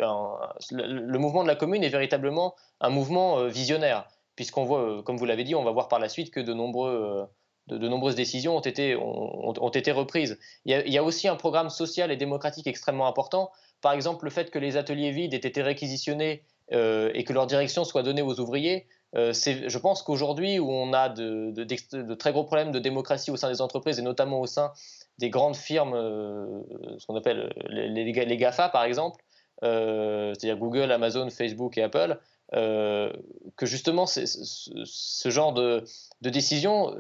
le, 0.71 1.19
mouvement 1.19 1.43
de 1.43 1.49
la 1.49 1.55
commune 1.55 1.83
est 1.83 1.89
véritablement 1.89 2.55
un 2.81 2.91
mouvement 2.91 3.47
visionnaire, 3.47 4.07
puisqu'on 4.37 4.65
voit, 4.65 5.03
comme 5.03 5.17
vous 5.17 5.25
l'avez 5.25 5.45
dit, 5.45 5.55
on 5.55 5.65
va 5.65 5.71
voir 5.71 5.89
par 5.89 5.99
la 5.99 6.11
suite 6.11 6.31
que 6.31 6.41
de, 6.41 6.53
nombreuses 6.53 8.15
décisions 8.15 8.59
ont 8.59 8.61
été, 8.61 8.97
ont, 8.97 9.71
été 9.71 9.93
reprises. 9.93 10.39
Il 10.67 10.93
y, 10.93 10.99
a, 10.99 11.03
aussi 11.03 11.27
un 11.27 11.37
programme 11.37 11.71
social 11.71 12.11
et 12.11 12.17
démocratique 12.19 12.67
extrêmement 12.67 13.07
important. 13.07 13.51
Par 13.81 13.95
exemple, 13.95 14.27
le 14.27 14.31
fait 14.31 14.51
que 14.51 14.59
les 14.59 14.77
ateliers 14.77 15.11
vides 15.11 15.33
aient 15.33 15.39
été 15.39 15.63
réquisitionnés 15.63 16.43
et 16.71 17.25
que 17.25 17.33
leur 17.33 17.47
direction 17.47 17.85
soit 17.85 18.03
donnée 18.03 18.23
aux 18.23 18.41
ouvriers, 18.41 18.87
je 19.15 19.79
pense 19.79 20.03
qu'aujourd'hui, 20.03 20.59
où 20.59 20.71
on 20.71 20.93
a 20.93 21.09
de, 21.09 22.15
très 22.15 22.33
gros 22.33 22.45
problèmes 22.45 22.73
de 22.73 22.79
démocratie 22.79 23.31
au 23.31 23.37
sein 23.37 23.51
des 23.51 23.63
entreprises 23.63 23.99
et 23.99 24.03
notamment 24.03 24.41
au 24.41 24.47
sein 24.47 24.73
des 25.19 25.31
grandes 25.31 25.57
firmes, 25.57 25.95
euh, 25.95 26.63
ce 26.99 27.07
qu'on 27.07 27.17
appelle 27.17 27.53
les, 27.69 27.89
les, 27.89 28.37
GAFA 28.37 28.69
par 28.69 28.85
exemple, 28.85 29.23
euh, 29.63 30.35
c'est-à-dire 30.35 30.59
Google, 30.59 30.91
Amazon, 30.91 31.29
Facebook 31.31 31.79
et 31.79 31.83
Apple, 31.83 32.19
euh, 32.55 33.13
que 33.57 33.67
justement 33.67 34.07
ce 34.07 35.29
genre 35.31 35.53
de, 35.53 35.85
décision 36.21 36.97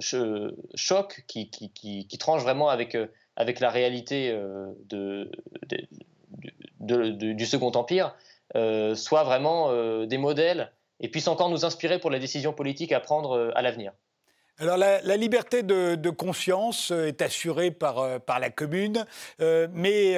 choque, 0.75 1.25
qui, 1.27 2.19
tranche 2.19 2.43
vraiment 2.43 2.69
avec, 2.69 2.97
avec 3.37 3.61
la 3.61 3.71
réalité 3.71 4.37
du 6.81 7.47
Second 7.47 7.73
Empire, 7.73 8.15
soit 8.95 9.25
vraiment 9.25 10.05
des 10.05 10.19
modèles 10.19 10.73
et 11.01 11.09
puisse 11.09 11.27
encore 11.27 11.51
nous 11.51 11.65
inspirer 11.65 11.99
pour 11.99 12.11
la 12.11 12.19
décision 12.21 12.53
politique 12.53 12.93
à 12.93 13.01
prendre 13.01 13.53
à 13.55 13.63
l'avenir. 13.63 13.93
Alors 14.59 14.77
la, 14.77 15.17
liberté 15.17 15.63
de, 15.63 16.11
conscience 16.11 16.91
euh, 16.91 17.07
est 17.07 17.23
assurée 17.23 17.71
par, 17.71 17.99
euh, 17.99 18.19
par 18.19 18.39
la 18.39 18.51
commune, 18.51 19.07
euh, 19.41 19.67
mais 19.73 20.13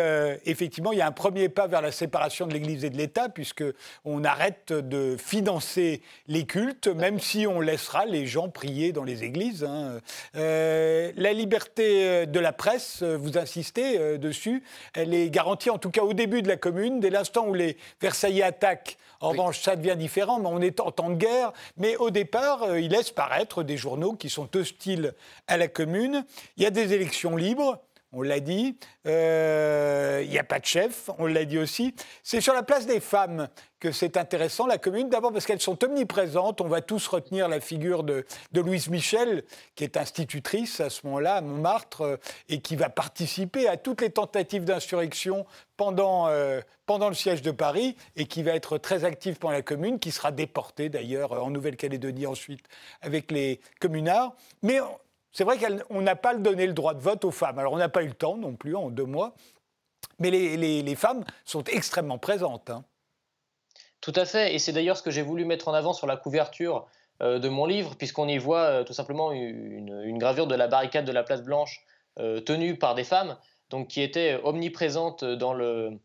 effectivement 0.45 0.93
il 0.93 0.99
y 0.99 1.03
a 1.03 1.07
un 1.07 1.13
premier 1.13 1.49
pas 1.49 1.67
vers 1.67 1.81
la 1.81 1.93
séparation 1.93 2.47
de 2.47 2.53
l'Église 2.53 2.85
et 2.85 2.91
de 2.91 2.97
l'État 2.97 3.29
puisque 3.29 3.65
on 4.05 4.25
arrête 4.25 4.73
de 4.73 5.17
financer 5.17 6.03
les 6.27 6.47
cultes, 6.47 6.89
même 6.89 7.21
si 7.21 7.47
on 7.47 7.61
laissera 7.61 8.07
les 8.07 8.27
gens 8.27 8.49
prier 8.49 8.93
dans 8.93 9.05
les 9.05 9.25
églises. 9.25 9.65
Hein. 9.65 10.01
la 10.35 11.33
liberté 11.33 12.27
de 12.27 12.41
la 12.41 12.53
presse, 12.53 13.03
vous 13.03 13.39
insistez 13.39 14.19
dessus, 14.19 14.63
elle 14.95 15.15
est 15.15 15.31
garantie 15.31 15.71
en 15.71 15.79
tout 15.79 15.91
cas 15.91 16.03
au 16.03 16.13
début 16.13 16.43
de 16.43 16.49
la 16.49 16.57
commune, 16.57 17.01
dès 17.01 17.11
l'instant 17.11 17.47
où 17.47 17.55
les 17.55 17.77
Versaillais 18.01 18.43
attaquent. 18.43 18.97
En 19.21 19.31
revanche, 19.31 19.61
ça 19.61 19.77
devient 19.77 19.97
différent, 19.97 20.39
mais 20.39 20.49
on 20.49 20.61
est 20.61 20.81
en 20.81 20.91
temps 20.91 21.11
de 21.11 21.17
guerre. 21.17 21.53
Mais 21.77 21.97
au 21.97 22.11
départ, 22.11 22.77
il 22.77 22.91
laisse 22.91 23.11
paraître 23.11 23.63
des 23.63 23.77
journaux 23.77 24.15
qui 24.15 24.31
sont 24.31 24.55
hostiles 24.57 25.15
à 25.47 25.57
la 25.57 25.69
commune. 25.69 26.25
Il 26.57 26.63
y 26.63 26.67
a 26.67 26.71
des 26.71 26.93
élections 26.93 27.37
libres 27.37 27.81
on 28.15 28.23
l'a 28.23 28.41
dit. 28.41 28.77
Euh, 29.07 30.23
il 30.25 30.31
n'y 30.31 30.39
a 30.39 30.45
pas 30.45 30.61
de 30.61 30.65
chef, 30.65 31.11
on 31.19 31.27
l'a 31.27 31.45
dit 31.45 31.59
aussi. 31.59 31.95
C'est 32.23 32.41
sur 32.41 32.55
la 32.55 32.63
place 32.63 32.87
des 32.87 33.01
femmes 33.01 33.49
que 33.81 33.93
c'est 33.93 34.17
intéressant, 34.17 34.67
la 34.67 34.79
commune, 34.79 35.11
d'abord 35.11 35.31
parce 35.31 35.45
qu'elles 35.45 35.61
sont 35.61 35.85
omniprésentes. 35.85 36.63
On 36.63 36.69
va 36.69 36.81
tous 36.81 37.07
retenir 37.07 37.49
la 37.49 37.61
figure 37.61 38.03
de, 38.03 38.25
Louise 38.55 38.89
Michel, 38.89 39.45
qui 39.75 39.85
est 39.85 39.99
institutrice 39.99 40.81
à 40.81 40.89
ce 40.89 41.07
moment-là 41.07 41.37
à 41.37 41.41
Montmartre, 41.43 42.01
euh, 42.01 42.17
et 42.49 42.61
qui 42.61 42.77
va 42.77 42.89
participer 42.89 43.69
à 43.69 43.77
toutes 43.77 44.01
les 44.01 44.11
tentatives 44.11 44.65
d'insurrection 44.65 45.45
pendant, 45.77 46.29
euh, 46.29 46.61
pendant 46.87 47.09
le 47.09 47.15
siège 47.15 47.43
de 47.43 47.51
Paris, 47.51 47.97
et 48.17 48.25
qui 48.25 48.43
va 48.43 48.53
être 48.53 48.79
très 48.79 49.05
active 49.05 49.37
pour 49.37 49.51
la 49.51 49.61
commune, 49.61 49.99
qui 49.99 50.13
sera 50.13 50.33
déportée 50.33 50.89
d'ailleurs 50.89 51.33
en 51.33 51.51
Nouvelle-Calédonie 51.51 52.27
ensuite 52.27 52.65
avec 53.03 53.31
les 53.31 53.61
communards. 53.81 54.35
Mais 54.63 54.81
c'est 55.35 55.45
vrai 55.45 55.59
qu'on 55.59 56.01
n'a 56.01 56.17
pas 56.17 56.35
donné 56.35 56.67
le 56.67 56.73
droit 56.73 56.95
de 56.95 57.01
vote 57.01 57.25
aux 57.25 57.33
femmes. 57.33 57.59
Alors 57.59 57.73
on 57.73 57.77
n'a 57.77 57.89
pas 57.91 58.03
eu 58.05 58.07
le 58.07 58.15
temps 58.15 58.37
non 58.37 58.55
plus 58.55 58.75
en 58.77 58.89
deux 58.89 59.05
mois, 59.05 59.35
mais 60.21 60.31
les, 60.31 60.95
femmes 60.95 61.25
sont 61.45 61.65
extrêmement 61.65 62.19
présentes. 62.19 62.71
Hein. 62.71 62.85
Tout 64.01 64.13
à 64.15 64.25
fait, 64.25 64.55
et 64.55 64.59
c'est 64.59 64.73
d'ailleurs 64.73 64.97
ce 64.97 65.03
que 65.03 65.11
j'ai 65.11 65.23
voulu 65.23 65.45
mettre 65.45 65.69
en 65.69 65.75
avant 65.75 65.93
sur 65.93 66.07
la 66.07 66.17
couverture 66.17 66.87
euh, 67.21 67.41
de 67.41 67.49
mon 67.49 67.67
livre, 67.67 67.97
puisqu'on 67.97 68.29
y 68.29 68.39
voit 68.39 68.63
euh, 68.63 68.85
tout 68.85 68.93
simplement 68.93 69.33
une, 69.33 70.19
gravure 70.19 70.47
de 70.47 70.55
la 70.55 70.69
barricade 70.69 71.05
de 71.05 71.13
la 71.13 71.25
Place 71.25 71.43
Blanche 71.43 71.85
euh, 72.21 72.41
tenue 72.41 72.79
par 72.79 72.95
des 72.95 73.05
femmes, 73.05 73.37
donc 73.71 73.89
qui 73.89 74.03
était 74.03 74.39
omniprésente 74.45 75.25
dans 75.25 75.53
le, 75.53 75.99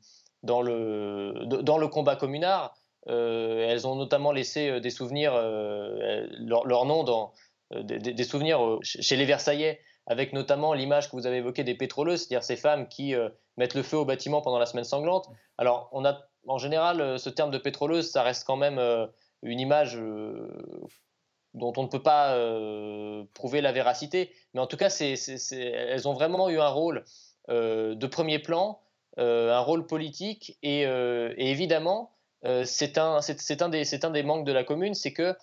combat 1.92 2.16
communard. 2.16 2.74
elles 3.06 3.86
ont 3.86 3.96
notamment 3.96 4.32
laissé 4.32 4.80
des 4.80 4.90
souvenirs, 4.90 5.34
leur, 5.34 6.86
nom 6.86 7.04
dans, 7.04 7.34
euh, 7.74 7.84
des, 7.84 8.24
souvenirs 8.24 8.64
euh, 8.64 8.80
chez 8.82 9.16
les 9.16 9.26
Versaillais, 9.26 9.80
avec 10.08 10.34
notamment 10.34 10.74
l'image 10.74 11.10
que 11.10 11.16
vous 11.16 11.28
avez 11.28 11.38
évoquée 11.38 11.64
des 11.64 11.76
pétroleuses, 11.76 12.22
c'est-à-dire 12.22 12.44
ces 12.44 12.56
femmes 12.56 12.88
qui 12.88 13.14
euh, 13.14 13.30
mettent 13.58 13.76
le 13.76 13.84
feu 13.84 13.98
au 13.98 14.06
bâtiment 14.06 14.42
pendant 14.42 14.58
la 14.58 14.66
semaine 14.66 14.84
sanglante. 14.84 15.30
Alors, 15.58 15.90
on 15.92 16.04
a 16.04 16.20
en 16.48 16.58
général 16.58 17.20
ce 17.20 17.30
terme 17.30 17.52
de 17.52 17.58
pétroleuse, 17.58 18.10
ça 18.10 18.24
reste 18.24 18.46
quand 18.46 18.56
même 18.56 18.80
une 19.44 19.60
image 19.60 20.00
dont 21.54 21.74
on 21.76 21.84
ne 21.84 21.88
peut 21.90 22.02
pas 22.02 22.34
prouver 23.34 23.60
la 23.60 23.74
véracité, 23.74 24.34
mais 24.54 24.62
en 24.62 24.66
tout 24.66 24.78
cas, 24.78 24.90
elles 24.90 26.08
ont 26.08 26.14
vraiment 26.14 26.50
eu 26.50 26.60
un 26.60 26.70
rôle 26.70 27.04
de 27.50 28.08
premier 28.08 28.40
plan, 28.40 28.80
un 29.18 29.60
rôle 29.60 29.86
politique, 29.86 30.58
et, 30.64 30.84
évidemment, 31.38 32.16
c'est 32.64 32.98
un, 32.98 33.20
un, 33.20 33.68
un 33.68 34.10
des 34.10 34.24
manques 34.24 34.46
de 34.46 34.54
la 34.54 34.64
commune, 34.64 34.96
c'est 34.96 35.14
que 35.14 35.36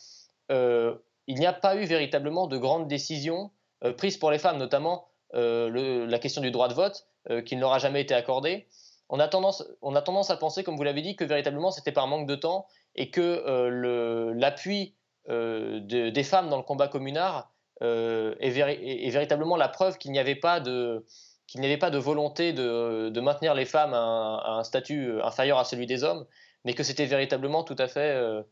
il 1.27 1.39
n'y 1.39 1.47
a 1.47 1.53
pas 1.53 1.77
eu 1.77 1.85
véritablement 1.85 2.47
de 2.47 2.59
grandes 2.59 2.89
décisions 2.89 3.51
euh, 3.85 3.93
prises 3.93 4.17
pour 4.17 4.31
les 4.31 4.39
femmes, 4.39 4.59
notamment 4.59 5.09
euh, 5.35 6.07
la 6.07 6.19
question 6.19 6.41
du 6.41 6.51
droit 6.51 6.69
de 6.69 6.75
vote, 6.75 7.07
euh, 7.31 7.43
qui 7.43 7.57
ne 7.57 7.61
leur 7.61 7.73
a 7.73 7.79
jamais 7.79 8.01
été 8.01 8.15
accordé. 8.15 8.67
On 9.09 9.21
a, 9.21 9.29
tendance, 9.29 9.65
on 9.83 9.95
a 9.95 10.03
tendance 10.03 10.31
à 10.31 10.37
penser, 10.37 10.65
comme 10.65 10.77
vous 10.77 10.83
l'avez 10.83 11.03
dit, 11.03 11.15
que 11.15 11.25
véritablement 11.25 11.71
c'était 11.71 11.93
par 11.93 12.07
manque 12.07 12.27
de 12.27 12.35
temps 12.35 12.67
et 12.97 13.11
que 13.11 14.33
l'appui 14.35 14.97
des 15.29 16.23
femmes 16.25 16.49
dans 16.49 16.57
le 16.57 16.65
combat 16.65 16.89
communard 16.89 17.53
est, 17.81 18.51
véritablement 18.51 19.57
la 19.57 19.69
preuve 19.69 19.99
qu'il 19.99 20.11
n'y 20.11 20.19
avait 20.19 20.35
pas 20.35 20.59
de, 20.59 21.07
qu'il 21.47 21.61
n'y 21.61 21.69
avait 21.69 21.77
pas 21.77 21.91
de 21.91 21.99
volonté 21.99 22.53
de, 22.53 23.21
maintenir 23.21 23.55
les 23.55 23.65
femmes 23.65 23.95
à 23.95 24.59
un, 24.59 24.65
statut 24.65 25.21
inférieur 25.23 25.59
à 25.59 25.65
celui 25.65 25.87
des 25.87 26.03
hommes, 26.03 26.27
mais 26.65 26.75
que 26.75 26.83
c'était 26.83 27.07
véritablement 27.07 27.63
tout 27.63 27.77
à 27.79 27.87
fait 27.87 28.43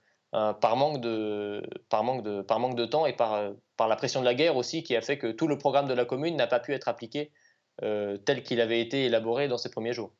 par, 0.61 0.77
manque 0.77 1.01
de, 1.01 1.63
par, 1.89 2.03
manque 2.03 2.25
de, 2.25 2.85
temps 2.87 3.07
et 3.07 3.13
par, 3.13 3.53
par 3.77 3.89
la 3.89 3.97
pression 3.97 4.21
de 4.21 4.25
la 4.25 4.35
guerre 4.35 4.57
aussi 4.57 4.83
qui 4.83 4.97
a 4.97 5.01
fait 5.01 5.19
que 5.19 5.31
tout 5.31 5.47
le 5.47 5.59
programme 5.59 5.87
de 5.87 5.95
la 5.95 6.05
commune 6.05 6.37
n'a 6.37 6.47
pas 6.47 6.61
pu 6.61 6.73
être 6.75 6.89
appliqué 6.89 7.31
tel 7.81 8.43
qu'il 8.43 8.61
avait 8.61 8.81
été 8.81 9.05
élaboré 9.05 9.49
dans 9.49 9.59
ces 9.59 9.71
premiers 9.71 9.93
jours. 9.93 10.13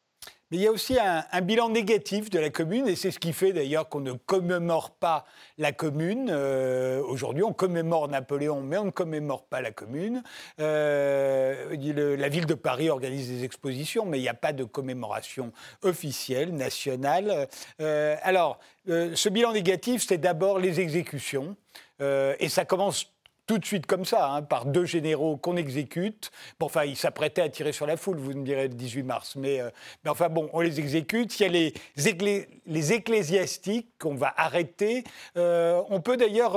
Il 0.55 0.61
y 0.61 0.69
a 0.69 0.71
aussi 0.71 0.97
un, 1.01 1.41
bilan 1.41 1.69
négatif 1.69 2.31
de 2.31 2.39
la 2.39 2.49
commune, 2.49 2.87
et 2.87 2.95
c'est 2.95 3.11
ce 3.11 3.19
qui 3.19 3.33
fait 3.33 3.53
d'ailleurs 3.53 3.89
qu'on 3.89 3.99
ne 3.99 4.13
commémore 4.13 4.93
pas 4.93 5.27
la 5.59 5.73
commune. 5.73 6.29
Euh, 6.31 7.03
aujourd'hui, 7.03 7.43
on 7.43 7.53
commémore 7.53 8.07
Napoléon, 8.07 8.61
mais 8.61 8.79
on 8.79 8.85
ne 8.85 8.91
commémore 8.93 9.47
pas 9.47 9.61
la 9.61 9.73
commune. 9.73 10.23
Euh, 10.61 12.17
la 12.17 12.29
ville 12.29 12.47
de 12.47 12.55
Paris 12.55 12.89
organise 12.89 13.29
des 13.29 13.43
expositions, 13.43 14.07
mais 14.07 14.21
il 14.21 14.23
n'y 14.23 14.29
a 14.29 14.35
pas 14.35 14.53
de 14.53 14.63
commémoration 14.63 15.51
officielle, 15.83 16.55
nationale. 16.55 17.49
Euh, 17.81 18.15
alors, 18.23 18.61
ce 18.87 19.29
bilan 19.29 19.55
négatif, 19.55 20.07
c'est 20.07 20.19
d'abord 20.19 20.61
les 20.61 20.79
exécutions. 20.79 21.57
et 22.01 22.49
ça 22.49 22.65
commence 22.65 23.14
tout 23.47 23.59
de 23.59 23.65
suite 23.65 23.87
comme 23.87 24.05
ça, 24.05 24.31
hein, 24.31 24.43
par 24.43 24.65
deux 24.67 24.85
généraux 24.85 25.37
qu'on 25.37 25.57
exécute. 25.57 26.31
Bon, 26.59 26.67
enfin, 26.67 26.85
ils 26.85 26.97
s'apprêtaient 26.97 27.43
à 27.43 27.49
tirer 27.49 27.73
sur 27.73 27.87
la 27.87 27.97
foule, 27.97 28.17
vous 28.19 28.33
me 28.33 28.45
direz, 28.45 28.69
le 28.69 28.75
18 28.75 29.03
mars. 29.03 29.37
Mais, 29.37 29.61
euh, 29.61 29.71
mais 30.05 30.11
enfin, 30.11 30.29
bon, 30.29 30.49
on 30.53 30.61
les 30.61 30.81
exécute. 30.81 31.39
Il 31.39 31.43
y 31.43 31.47
a 31.47 31.49
les, 31.49 32.49
les 32.67 32.93
ecclésiastiques 32.93 33.89
qu'on 33.99 34.15
va 34.15 34.33
arrêter. 34.37 35.05
Euh, 35.37 35.83
on 35.91 36.01
peut 36.01 36.17
d'ailleurs 36.17 36.57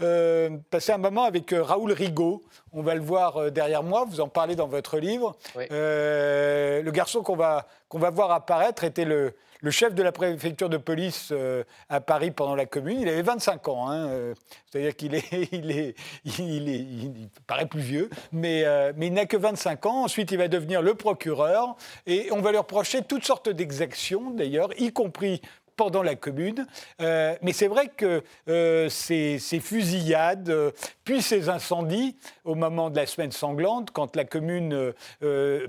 euh, 0.00 0.50
passer 0.70 0.92
un 0.92 0.98
moment 0.98 1.24
avec 1.24 1.54
Raoul 1.56 1.92
Rigaud. 1.92 2.42
On 2.72 2.82
va 2.82 2.94
le 2.94 3.02
voir 3.02 3.52
derrière 3.52 3.84
moi, 3.84 4.04
vous 4.08 4.20
en 4.20 4.28
parlez 4.28 4.56
dans 4.56 4.66
votre 4.66 4.98
livre. 4.98 5.36
le 5.56 6.90
garçon 6.90 7.22
qu'on 7.22 7.36
va, 7.36 7.66
qu'on 7.88 8.00
va 8.00 8.10
voir 8.10 8.32
apparaître 8.32 8.82
était 8.82 9.04
le, 9.04 9.34
le 9.64 9.70
chef 9.70 9.94
de 9.94 10.02
la 10.02 10.12
préfecture 10.12 10.68
de 10.68 10.76
police 10.76 11.30
euh, 11.32 11.64
à 11.88 12.02
Paris 12.02 12.30
pendant 12.30 12.54
la 12.54 12.66
Commune. 12.66 13.00
Il 13.00 13.08
avait 13.08 13.22
25 13.22 13.66
ans, 13.68 13.88
hein, 13.88 14.08
euh, 14.08 14.34
c'est-à-dire 14.70 14.94
qu'il 14.94 15.14
est, 15.14 15.24
il 15.52 15.70
est, 15.70 15.94
il 16.26 16.68
est, 16.68 17.28
paraît 17.46 17.64
plus 17.64 17.80
vieux, 17.80 18.10
mais, 18.30 18.64
euh, 18.66 18.92
mais 18.94 19.06
il 19.06 19.14
n'a 19.14 19.24
que 19.24 19.38
25 19.38 19.86
ans. 19.86 20.04
Ensuite, 20.04 20.30
il 20.32 20.38
va 20.38 20.48
devenir 20.48 20.82
le 20.82 20.94
procureur 20.94 21.76
et 22.06 22.28
on 22.30 22.42
va 22.42 22.50
lui 22.50 22.58
reprocher 22.58 23.00
toutes 23.02 23.24
sortes 23.24 23.48
d'exactions, 23.48 24.32
d'ailleurs, 24.32 24.68
y 24.78 24.92
compris 24.92 25.40
pendant 25.76 26.02
la 26.02 26.14
Commune. 26.14 26.66
Euh, 27.00 27.34
mais 27.42 27.52
c'est 27.52 27.66
vrai 27.66 27.88
que 27.88 28.22
euh, 28.48 28.88
ces, 28.88 29.38
fusillades, 29.60 30.50
euh, 30.50 30.70
puis 31.04 31.22
ces 31.22 31.48
incendies, 31.48 32.16
au 32.44 32.54
moment 32.54 32.90
de 32.90 32.96
la 32.96 33.06
semaine 33.06 33.32
sanglante, 33.32 33.90
quand 33.90 34.16
la 34.16 34.24
Commune 34.24 34.92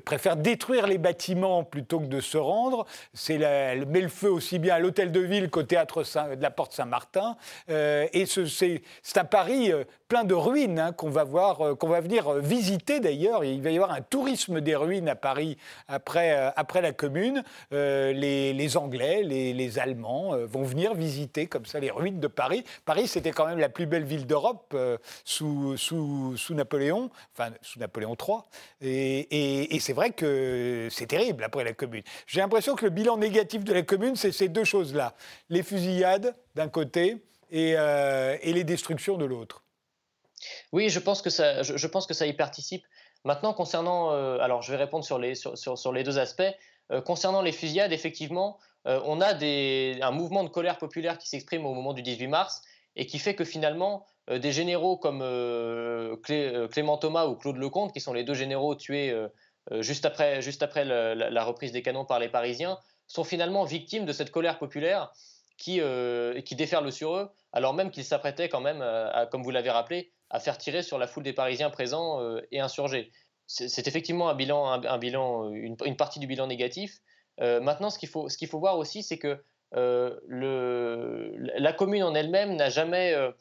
préfère 0.06 0.38
détruire 0.38 0.88
les 0.88 0.98
bâtiments 0.98 1.64
plutôt 1.64 2.00
que 2.00 2.06
de 2.06 2.20
se 2.20 2.38
rendre, 2.38 2.86
c'est 3.14 3.36
elle 3.36 3.86
met 3.86 4.02
le 4.02 4.10
feu 4.10 4.30
aussi 4.30 4.60
bien 4.60 4.76
à 4.76 4.80
l'hôtel 4.80 5.12
de 5.12 5.20
ville 5.20 5.50
qu'au 5.50 5.64
théâtre 5.64 6.04
de 6.36 6.42
la 6.42 6.52
Porte 6.52 6.74
Saint-Martin. 6.74 7.36
et 7.68 8.26
c'est 8.26 9.18
à 9.18 9.24
Paris 9.24 9.72
plein 10.08 10.24
de 10.24 10.34
ruines 10.34 10.80
hein, 10.80 10.92
qu'on 10.94 11.10
va 11.10 11.24
voir, 11.24 11.78
qu'on 11.78 11.88
va 11.88 12.00
venir 12.00 12.34
visiter 12.34 13.00
d'ailleurs. 13.00 13.44
Il 13.44 13.62
va 13.62 13.72
y 13.72 13.76
avoir 13.76 13.92
un 13.92 14.02
tourisme 14.02 14.62
des 14.62 14.76
ruines 14.76 15.10
à 15.10 15.16
Paris 15.16 15.58
après, 15.88 16.54
après 16.56 16.82
la 16.82 16.94
Commune. 16.94 17.44
Les, 17.72 18.78
Anglais, 18.78 19.24
les 19.24 19.80
Allemands, 19.80 19.95
euh, 20.04 20.46
vont 20.46 20.64
venir 20.64 20.94
visiter 20.94 21.48
comme 21.48 21.66
ça 21.66 21.80
les 21.80 21.92
ruines 21.92 22.20
de 22.20 22.28
Paris. 22.28 22.64
Paris, 22.86 23.08
c'était 23.08 23.32
quand 23.32 23.46
même 23.46 23.60
la 23.60 23.70
plus 23.70 23.86
belle 23.86 24.04
ville 24.04 24.26
d'Europe 24.26 24.74
euh, 24.74 24.98
sous, 25.24 25.78
sous, 25.78 26.36
Napoléon, 26.52 27.10
enfin 27.34 27.52
sous 27.62 27.80
Napoléon 27.80 28.16
III. 28.16 28.38
Et, 28.82 29.80
c'est 29.80 29.94
vrai 29.94 30.12
que 30.12 30.88
c'est 30.92 31.08
terrible 31.08 31.44
après 31.44 31.64
la 31.64 31.74
Commune. 31.74 32.04
J'ai 32.28 32.42
l'impression 32.42 32.76
que 32.76 32.86
le 32.86 32.92
bilan 32.92 33.18
négatif 33.18 33.64
de 33.64 33.74
la 33.74 33.84
Commune, 33.84 34.16
c'est 34.16 34.32
ces 34.32 34.48
deux 34.48 34.64
choses-là. 34.64 35.16
Les 35.50 35.64
fusillades 35.64 36.36
d'un 36.56 36.70
côté 36.70 37.18
et, 37.52 37.76
euh, 37.78 38.38
les 38.44 38.64
destructions 38.64 39.18
de 39.18 39.26
l'autre. 39.26 39.64
Oui, 40.72 40.90
je 40.90 41.00
pense, 41.00 41.22
que 41.22 41.30
ça, 41.30 41.64
je, 41.64 41.88
pense 41.88 42.08
que 42.08 42.14
ça 42.14 42.26
y 42.26 42.34
participe. 42.34 42.84
Maintenant, 43.24 43.54
concernant, 43.54 44.12
alors 44.40 44.62
je 44.62 44.72
vais 44.72 44.78
répondre 44.78 45.04
sur 45.04 45.18
les, 45.18 45.36
sur, 45.36 45.58
sur, 45.58 45.92
les 45.92 46.04
deux 46.04 46.20
aspects. 46.20 46.44
concernant 47.06 47.42
les 47.42 47.52
fusillades, 47.52 47.92
effectivement, 47.92 48.60
euh, 48.88 49.02
on 49.06 49.22
a 49.22 49.34
un 49.34 50.12
mouvement 50.12 50.44
de 50.44 50.50
colère 50.50 50.78
populaire 50.78 51.18
qui 51.18 51.28
s'exprime 51.28 51.66
au 51.66 51.74
moment 51.74 51.94
du 51.94 52.02
18 52.02 52.28
mars 52.28 52.62
et 52.96 53.06
qui 53.06 53.20
fait 53.20 53.36
que 53.36 53.44
finalement, 53.44 54.06
euh, 54.30 54.40
des 54.40 54.52
généraux 54.52 54.98
comme 54.98 55.22
euh, 55.22 56.16
Clément 56.18 56.98
Thomas 56.98 57.26
ou 57.26 57.36
Claude 57.36 57.58
Lecomte, 57.58 57.94
qui 57.94 58.00
sont 58.00 58.14
les 58.14 58.24
deux 58.24 58.34
généraux 58.34 58.76
tués 58.76 59.14
juste 59.80 60.06
après, 60.06 60.86
la, 60.86 61.44
reprise 61.44 61.72
des 61.72 61.82
canons 61.82 62.06
par 62.06 62.20
les 62.20 62.30
Parisiens, 62.30 62.78
sont 63.08 63.24
finalement 63.24 63.64
victimes 63.64 64.06
de 64.06 64.14
cette 64.14 64.32
colère 64.32 64.60
populaire 64.60 65.12
qui, 65.58 65.82
déferle 66.52 66.92
sur 66.92 67.16
eux, 67.16 67.32
alors 67.54 67.74
même 67.74 67.90
qu'ils 67.90 68.04
s'apprêtaient 68.04 68.50
quand 68.50 68.62
même, 68.62 68.86
comme 69.32 69.42
vous 69.42 69.52
l'avez 69.52 69.72
rappelé, 69.72 70.12
à 70.30 70.40
faire 70.40 70.58
tirer 70.60 70.84
sur 70.84 71.00
la 71.00 71.08
foule 71.08 71.24
des 71.24 71.34
Parisiens 71.34 71.72
présents 71.72 72.20
et 72.52 72.60
insurgés. 72.60 73.12
C'est 73.48 73.88
effectivement 73.88 74.30
un 74.30 74.36
bilan, 74.36 75.50
une, 75.52 75.98
partie 75.98 76.20
du 76.20 76.28
bilan 76.28 76.46
négatif, 76.46 77.00
maintenant, 77.40 77.90
ce 77.90 77.98
qu'il 78.00 78.10
faut, 78.10 78.60
voir 78.60 78.78
aussi, 78.78 79.04
c'est 79.04 79.18
que 79.18 79.38
euh, 79.76 81.32
la 81.58 81.74
commune 81.74 82.04
en 82.04 82.16
elle-même 82.16 82.56
n'a 82.56 82.70
jamais, 82.70 83.14
euh, 83.14 83.32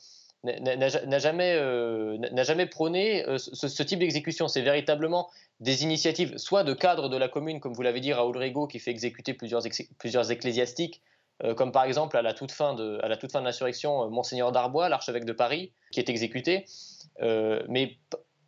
prôné 2.70 3.24
ce, 3.38 3.82
type 3.82 3.98
d'exécution. 3.98 4.48
C'est 4.48 4.62
véritablement 4.62 5.30
des 5.60 5.84
initiatives, 5.84 6.36
soit 6.38 6.64
de 6.64 6.74
cadres 6.74 7.08
de 7.08 7.16
la 7.16 7.28
commune, 7.28 7.60
comme 7.60 7.72
vous 7.72 7.82
l'avez 7.82 8.00
dit, 8.00 8.12
Raoul 8.12 8.36
Rigaud, 8.36 8.66
qui 8.66 8.78
fait 8.78 8.90
exécuter 8.90 9.34
plusieurs, 9.34 10.30
ecclésiastiques, 10.30 11.02
comme 11.56 11.72
par 11.72 11.84
exemple 11.84 12.16
à 12.16 12.22
la 12.22 12.32
toute 12.34 12.52
fin 12.52 12.74
de, 12.74 13.00
l'insurrection, 13.40 14.10
Monseigneur 14.10 14.52
Darbois, 14.52 14.88
l'archevêque 14.88 15.24
de 15.24 15.32
Paris, 15.32 15.72
qui 15.92 16.00
est 16.00 16.08
exécuté. 16.08 16.66
mais 17.20 17.96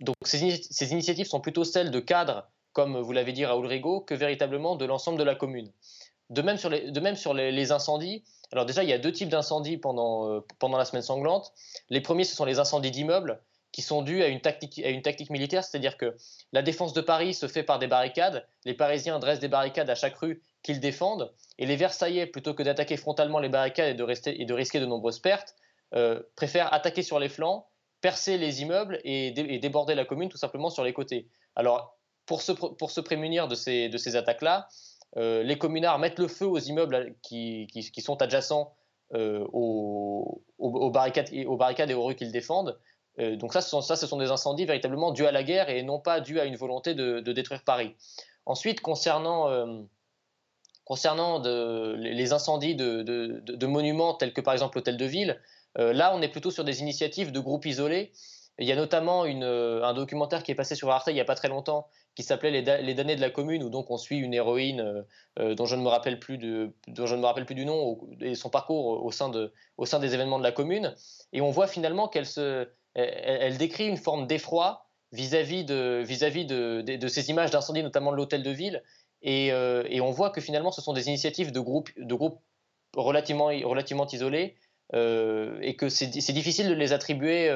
donc 0.00 0.16
ces, 0.22 0.92
initiatives 0.92 1.26
sont 1.26 1.40
plutôt 1.40 1.64
celles 1.64 1.90
de 1.90 2.00
cadres 2.00 2.48
comme 2.76 3.00
vous 3.00 3.12
l'avez 3.12 3.32
dit 3.32 3.46
Raoul 3.46 3.64
Rigaud, 3.64 4.02
que 4.02 4.14
véritablement 4.14 4.76
de 4.76 4.84
l'ensemble 4.84 5.18
de 5.18 5.24
la 5.24 5.34
commune. 5.34 5.72
De 6.28 6.42
même 6.42 6.58
sur 6.58 6.68
les, 7.32 7.72
incendies, 7.72 8.22
alors 8.52 8.66
déjà 8.66 8.82
il 8.82 8.90
y 8.90 8.92
a 8.92 8.98
deux 8.98 9.12
types 9.12 9.30
d'incendies 9.30 9.78
pendant, 9.78 10.30
euh, 10.30 10.40
pendant 10.58 10.76
la 10.76 10.84
semaine 10.84 11.00
sanglante. 11.00 11.54
Les 11.88 12.02
premiers, 12.02 12.24
ce 12.24 12.36
sont 12.36 12.44
les 12.44 12.58
incendies 12.58 12.90
d'immeubles 12.90 13.40
qui 13.72 13.80
sont 13.80 14.02
dus 14.02 14.22
à 14.22 14.28
une 14.28 14.42
tactique, 14.42 15.30
militaire, 15.30 15.64
c'est-à-dire 15.64 15.96
que 15.96 16.16
la 16.52 16.60
défense 16.60 16.92
de 16.92 17.00
Paris 17.00 17.32
se 17.32 17.48
fait 17.48 17.62
par 17.62 17.78
des 17.78 17.86
barricades, 17.86 18.46
les 18.66 18.74
Parisiens 18.74 19.18
dressent 19.20 19.40
des 19.40 19.48
barricades 19.48 19.88
à 19.88 19.94
chaque 19.94 20.16
rue 20.16 20.42
qu'ils 20.62 20.80
défendent, 20.80 21.32
et 21.56 21.64
les 21.64 21.76
Versaillais, 21.76 22.26
plutôt 22.26 22.52
que 22.52 22.62
d'attaquer 22.62 22.98
frontalement 22.98 23.38
les 23.38 23.48
barricades 23.48 23.88
et 23.88 23.94
de, 23.94 24.02
rester, 24.02 24.38
et 24.38 24.44
de 24.44 24.52
risquer 24.52 24.80
de 24.80 24.86
nombreuses 24.86 25.20
pertes, 25.20 25.54
euh, 25.94 26.20
préfèrent 26.36 26.74
attaquer 26.74 27.02
sur 27.02 27.18
les 27.20 27.30
flancs, 27.30 27.66
percer 28.02 28.36
les 28.36 28.60
immeubles 28.60 29.00
et, 29.04 29.28
et, 29.28 29.58
déborder 29.58 29.94
la 29.94 30.04
commune 30.04 30.28
tout 30.28 30.36
simplement 30.36 30.68
sur 30.68 30.84
les 30.84 30.92
côtés. 30.92 31.26
Alors 31.54 31.95
pour 32.26 32.42
se, 32.42 33.00
prémunir 33.00 33.48
de 33.48 33.54
ces, 33.54 34.16
attaques-là, 34.16 34.68
euh, 35.16 35.42
les 35.42 35.56
communards 35.56 35.98
mettent 35.98 36.18
le 36.18 36.28
feu 36.28 36.46
aux 36.46 36.58
immeubles 36.58 37.14
qui, 37.22 37.68
sont 37.98 38.20
adjacents 38.20 38.74
euh, 39.14 39.46
aux, 39.52 40.42
barricades, 40.90 41.30
et 41.32 41.46
aux 41.46 42.04
rues 42.04 42.16
qu'ils 42.16 42.32
défendent. 42.32 42.78
Euh, 43.18 43.36
donc 43.36 43.54
ça 43.54 43.62
ce, 43.62 44.06
sont, 44.06 44.18
des 44.18 44.30
incendies 44.30 44.66
véritablement 44.66 45.10
dus 45.10 45.24
à 45.24 45.32
la 45.32 45.42
guerre 45.42 45.70
et 45.70 45.82
non 45.82 45.98
pas 45.98 46.20
dus 46.20 46.38
à 46.38 46.44
une 46.44 46.56
volonté 46.56 46.94
de, 46.94 47.20
détruire 47.20 47.62
Paris. 47.64 47.94
Ensuite, 48.44 48.80
concernant, 48.80 49.48
les 51.96 52.32
incendies 52.32 52.74
de, 52.74 53.66
monuments 53.66 54.14
tels 54.14 54.32
que 54.32 54.40
par 54.40 54.52
exemple 54.52 54.76
l'hôtel 54.76 54.96
de 54.96 55.06
ville, 55.06 55.40
là 55.76 56.14
on 56.14 56.20
est 56.20 56.28
plutôt 56.28 56.50
sur 56.50 56.64
des 56.64 56.80
initiatives 56.80 57.32
de 57.32 57.40
groupes 57.40 57.66
isolés. 57.66 58.12
Il 58.58 58.66
y 58.66 58.72
a 58.72 58.76
notamment 58.76 59.24
un 59.24 59.94
documentaire 59.94 60.42
qui 60.42 60.50
est 60.50 60.54
passé 60.54 60.74
sur 60.74 60.90
Arte 60.90 61.08
il 61.08 61.14
n'y 61.14 61.20
a 61.20 61.24
pas 61.24 61.34
très 61.34 61.48
longtemps 61.48 61.88
qui 62.16 62.22
s'appelait 62.22 62.50
les, 62.50 62.82
les, 62.82 62.94
damnés 62.94 63.14
de 63.14 63.20
la 63.20 63.30
commune, 63.30 63.62
où 63.62 63.68
donc 63.68 63.90
on 63.90 63.98
suit 63.98 64.16
une 64.16 64.32
héroïne 64.32 64.80
euh, 64.80 65.02
euh, 65.38 65.54
dont, 65.54 65.66
je 65.66 65.76
ne 65.76 65.82
me 65.82 65.88
rappelle 65.88 66.18
plus 66.18 66.38
de, 66.38 66.72
dont 66.88 67.06
je 67.06 67.14
ne 67.14 67.20
me 67.20 67.26
rappelle 67.26 67.44
plus 67.44 67.54
du 67.54 67.66
nom 67.66 68.00
et 68.22 68.34
son 68.34 68.48
parcours 68.48 69.04
au 69.04 69.12
sein, 69.12 69.28
de, 69.28 69.52
au 69.76 69.84
sein 69.84 70.00
des 70.00 70.14
événements 70.14 70.38
de 70.38 70.42
la 70.42 70.50
commune. 70.50 70.94
Et 71.34 71.42
on 71.42 71.50
voit 71.50 71.66
finalement 71.66 72.08
qu'elle 72.08 72.24
se, 72.24 72.66
elle, 72.94 73.58
décrit 73.58 73.86
une 73.86 73.98
forme 73.98 74.26
d'effroi 74.26 74.86
vis-à-vis 75.12 75.64
de, 75.64 76.02
vis-à-vis 76.04 76.46
de, 76.46 76.80
de, 76.80 77.08
ces 77.08 77.28
images 77.28 77.50
d'incendie, 77.50 77.82
notamment 77.82 78.12
de 78.12 78.16
l'hôtel 78.16 78.42
de 78.42 78.50
ville. 78.50 78.82
Et, 79.20 79.52
euh, 79.52 79.84
et, 79.90 80.00
on 80.00 80.10
voit 80.10 80.30
que 80.30 80.40
finalement 80.40 80.72
ce 80.72 80.80
sont 80.80 80.94
des 80.94 81.08
initiatives 81.08 81.52
de 81.52 81.60
groupes, 81.60 81.90
de 81.98 82.14
groupes 82.14 82.40
relativement, 82.96 83.46
relativement 83.46 84.06
isolés 84.06 84.56
et 84.94 85.76
que 85.76 85.88
c'est, 85.88 86.06
difficile 86.06 86.68
de 86.68 86.74
les 86.74 86.92
attribuer 86.92 87.50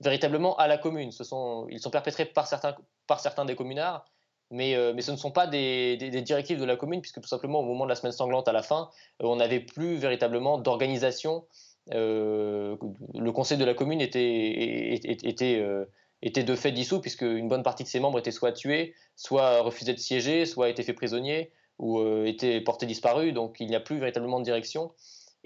véritablement 0.00 0.56
à 0.56 0.66
la 0.66 0.78
commune. 0.78 1.10
Ils 1.10 1.80
sont 1.80 1.90
perpétrés 1.90 2.24
par 2.26 2.46
certains, 2.46 3.44
des 3.44 3.56
communards, 3.56 4.04
mais, 4.50 4.74
euh, 4.74 4.92
mais 4.94 5.02
ce 5.02 5.10
ne 5.10 5.16
sont 5.16 5.30
pas 5.30 5.46
des, 5.46 5.96
directives 5.96 6.60
de 6.60 6.64
la 6.64 6.76
commune, 6.76 7.00
puisque 7.00 7.20
tout 7.20 7.28
simplement 7.28 7.60
au 7.60 7.64
moment 7.64 7.84
de 7.84 7.90
la 7.90 7.94
semaine 7.94 8.12
sanglante 8.12 8.48
à 8.48 8.52
la 8.52 8.62
fin, 8.62 8.90
euh, 9.22 9.26
on 9.26 9.36
n'avait 9.36 9.60
plus 9.60 9.96
véritablement 9.96 10.58
d'organisation. 10.58 11.44
Euh, 11.92 12.76
le 13.14 13.32
conseil 13.32 13.58
de 13.58 13.64
la 13.64 13.74
commune 13.74 14.00
était, 14.00 14.20
de 16.22 16.54
fait 16.54 16.72
dissous, 16.72 17.00
puisque 17.00 17.22
une 17.22 17.48
bonne 17.48 17.62
partie 17.62 17.84
de 17.84 17.88
ses 17.88 18.00
membres 18.00 18.18
étaient 18.18 18.30
soit 18.30 18.52
tués, 18.52 18.94
soit 19.16 19.60
refusés 19.60 19.94
de 19.94 19.98
siéger, 19.98 20.46
soit 20.46 20.68
étaient 20.68 20.82
faits 20.82 20.96
prisonniers 20.96 21.52
ou 21.78 22.00
étaient 22.24 22.60
portés 22.60 22.86
disparus. 22.86 23.34
Donc 23.34 23.56
il 23.60 23.68
n'y 23.68 23.76
a 23.76 23.80
plus 23.80 23.98
véritablement 23.98 24.38
de 24.38 24.44
direction. 24.44 24.92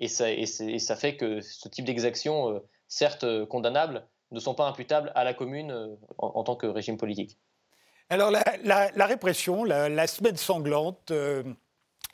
Et 0.01 0.07
ça, 0.07 0.31
et 0.31 0.47
ça 0.47 0.95
fait 0.95 1.17
que 1.17 1.41
ce 1.41 1.69
type 1.69 1.85
d'exactions, 1.85 2.63
certes 2.87 3.27
condamnables, 3.47 4.07
ne 4.31 4.41
sont 4.41 4.55
pas 4.55 4.67
imputables 4.67 5.13
à 5.15 5.25
la 5.25 5.35
commune 5.35 5.97
en, 6.19 6.43
tant 6.43 6.57
que 6.57 6.67
régime 6.67 6.97
politique. 6.97 7.39
Alors 8.11 8.31
la, 8.31 9.07
répression, 9.07 9.65
la, 9.65 10.07
semaine 10.07 10.37
sanglante, 10.37 11.13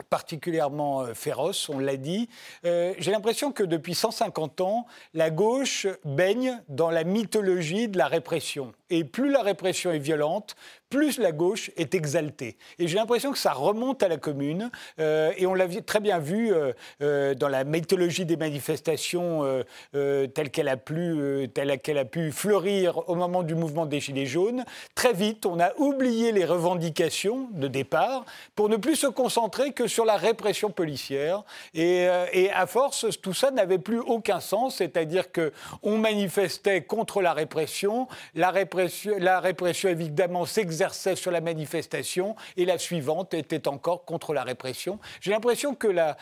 particulièrement 0.09 1.01
euh, 1.01 1.13
féroce, 1.13 1.69
on 1.69 1.79
l'a 1.79 1.97
dit. 1.97 2.29
Euh, 2.65 2.93
j'ai 2.97 3.11
l'impression 3.11 3.51
que 3.51 3.63
depuis 3.63 3.95
150 3.95 4.61
ans, 4.61 4.85
la 5.13 5.29
gauche 5.29 5.87
baigne 6.03 6.61
dans 6.69 6.89
la 6.89 7.03
mythologie 7.03 7.87
de 7.87 7.97
la 7.97 8.07
répression. 8.07 8.73
Et 8.89 9.03
plus 9.03 9.31
la 9.31 9.41
répression 9.41 9.91
est 9.91 9.99
violente, 9.99 10.55
plus 10.89 11.17
la 11.17 11.31
gauche 11.31 11.71
est 11.77 11.95
exaltée. 11.95 12.57
Et 12.79 12.87
j'ai 12.87 12.95
l'impression 12.95 13.31
que 13.31 13.37
ça 13.37 13.53
remonte 13.53 14.03
à 14.03 14.07
la 14.07 14.17
commune. 14.17 14.69
Euh, 14.99 15.31
et 15.37 15.45
on 15.45 15.53
l'a 15.53 15.67
très 15.81 15.99
bien 15.99 16.19
vu 16.19 16.53
dans 16.99 17.47
la 17.49 17.63
mythologie 17.63 18.25
des 18.25 18.37
manifestations 18.37 19.43
telle 19.91 20.51
qu'elle 20.51 20.69
a, 20.69 22.05
pu 22.05 22.31
fleurir 22.31 23.09
au 23.09 23.15
moment 23.15 23.43
du 23.43 23.55
mouvement 23.55 23.85
des 23.85 23.99
Gilets 23.99 24.25
jaunes. 24.25 24.63
Très 24.93 25.13
vite, 25.13 25.45
on 25.45 25.59
a 25.59 25.73
oublié 25.77 26.31
les 26.31 26.45
revendications 26.45 27.49
de 27.51 27.67
départ 27.67 28.25
pour 28.55 28.69
ne 28.69 28.77
plus 28.77 28.95
se 28.95 29.07
concentrer 29.07 29.71
que 29.71 29.87
sur 29.87 30.05
la 30.05 30.17
répression 30.17 30.69
policière. 30.69 31.43
Euh, 31.77 32.25
et, 32.31 32.51
à 32.51 32.67
force, 32.67 33.05
tout 33.21 33.33
ça 33.33 33.51
n'avait 33.51 33.79
plus 33.79 33.99
aucun 33.99 34.39
sens, 34.39 34.77
c'est-à-dire 34.77 35.25
qu'on 35.31 35.97
manifestait 35.97 36.81
contre 36.81 37.21
la 37.21 37.33
répression, 37.33 38.07
la 38.33 38.51
répression, 38.51 38.74
la 39.17 39.39
répression 39.39 39.89
évidemment 39.89 40.45
s'exerçait 40.45 41.15
sur 41.15 41.31
la 41.31 41.41
manifestation, 41.41 42.35
et 42.57 42.65
la 42.65 42.77
suivante 42.77 43.33
était 43.33 43.67
encore 43.67 44.05
contre 44.05 44.33
la 44.33 44.43
répression. 44.43 44.99
J'ai 45.21 45.31
l'impression 45.31 45.75
que 45.75 45.87
dans 45.87 46.13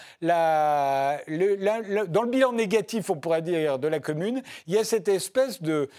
le 2.22 2.30
bilan 2.30 2.54
négatif, 2.54 3.10
on 3.10 3.16
pourrait 3.16 3.42
dire, 3.42 3.80
de 3.80 3.88
la 3.88 4.00
commune, 4.00 4.42
il 4.68 4.74
y 4.74 4.78
a 4.78 4.84
cette 4.84 5.08
espèce 5.08 5.62
de 5.62 5.90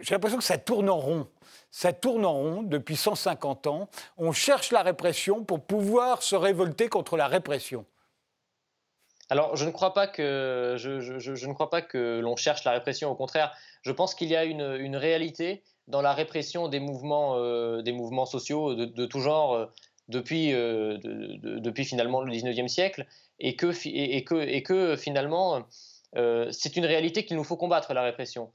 j'ai 0.00 0.14
l'impression 0.14 0.38
que 0.38 0.44
ça 0.44 0.58
tourne 0.58 0.90
en 0.90 0.98
rond 0.98 1.26
ça 1.72 1.94
tourne 1.94 2.24
en 2.26 2.34
rond 2.34 2.62
depuis 2.62 2.96
150 2.96 3.66
ans. 3.66 3.88
On 4.18 4.30
cherche 4.30 4.70
la 4.70 4.82
répression 4.82 5.42
pour 5.42 5.64
pouvoir 5.64 6.22
se 6.22 6.36
révolter 6.36 6.88
contre 6.88 7.16
la 7.16 7.26
répression. 7.26 7.86
Alors, 9.30 9.56
je 9.56 9.64
ne 9.64 9.70
crois 9.70 9.94
pas 9.94 10.06
que, 10.06 10.76
je, 10.78 11.46
ne 11.46 11.52
crois 11.54 11.70
pas 11.70 11.80
que 11.80 12.20
l'on 12.20 12.36
cherche 12.36 12.64
la 12.64 12.72
répression. 12.72 13.10
Au 13.10 13.14
contraire, 13.14 13.56
je 13.82 13.92
pense 13.92 14.14
qu'il 14.14 14.28
y 14.28 14.36
a 14.36 14.44
une, 14.44 14.96
réalité 14.96 15.62
dans 15.88 16.00
la 16.00 16.12
répression 16.14 16.68
des 16.68 16.80
mouvements, 16.80 17.36
euh, 17.36 17.82
sociaux 18.26 18.74
de, 18.74 19.06
tout 19.06 19.20
genre 19.20 19.54
euh, 19.54 19.66
depuis, 20.08 20.52
euh, 20.52 20.98
depuis 21.02 21.84
finalement 21.84 22.22
le 22.22 22.32
19e 22.32 22.68
siècle, 22.68 23.06
et 23.38 23.56
que, 23.56 23.72
finalement, 24.96 25.66
c'est 26.14 26.76
une 26.76 26.86
réalité 26.86 27.24
qu'il 27.24 27.36
nous 27.36 27.44
faut 27.44 27.56
combattre, 27.56 27.92
la 27.92 28.02
répression. 28.02 28.52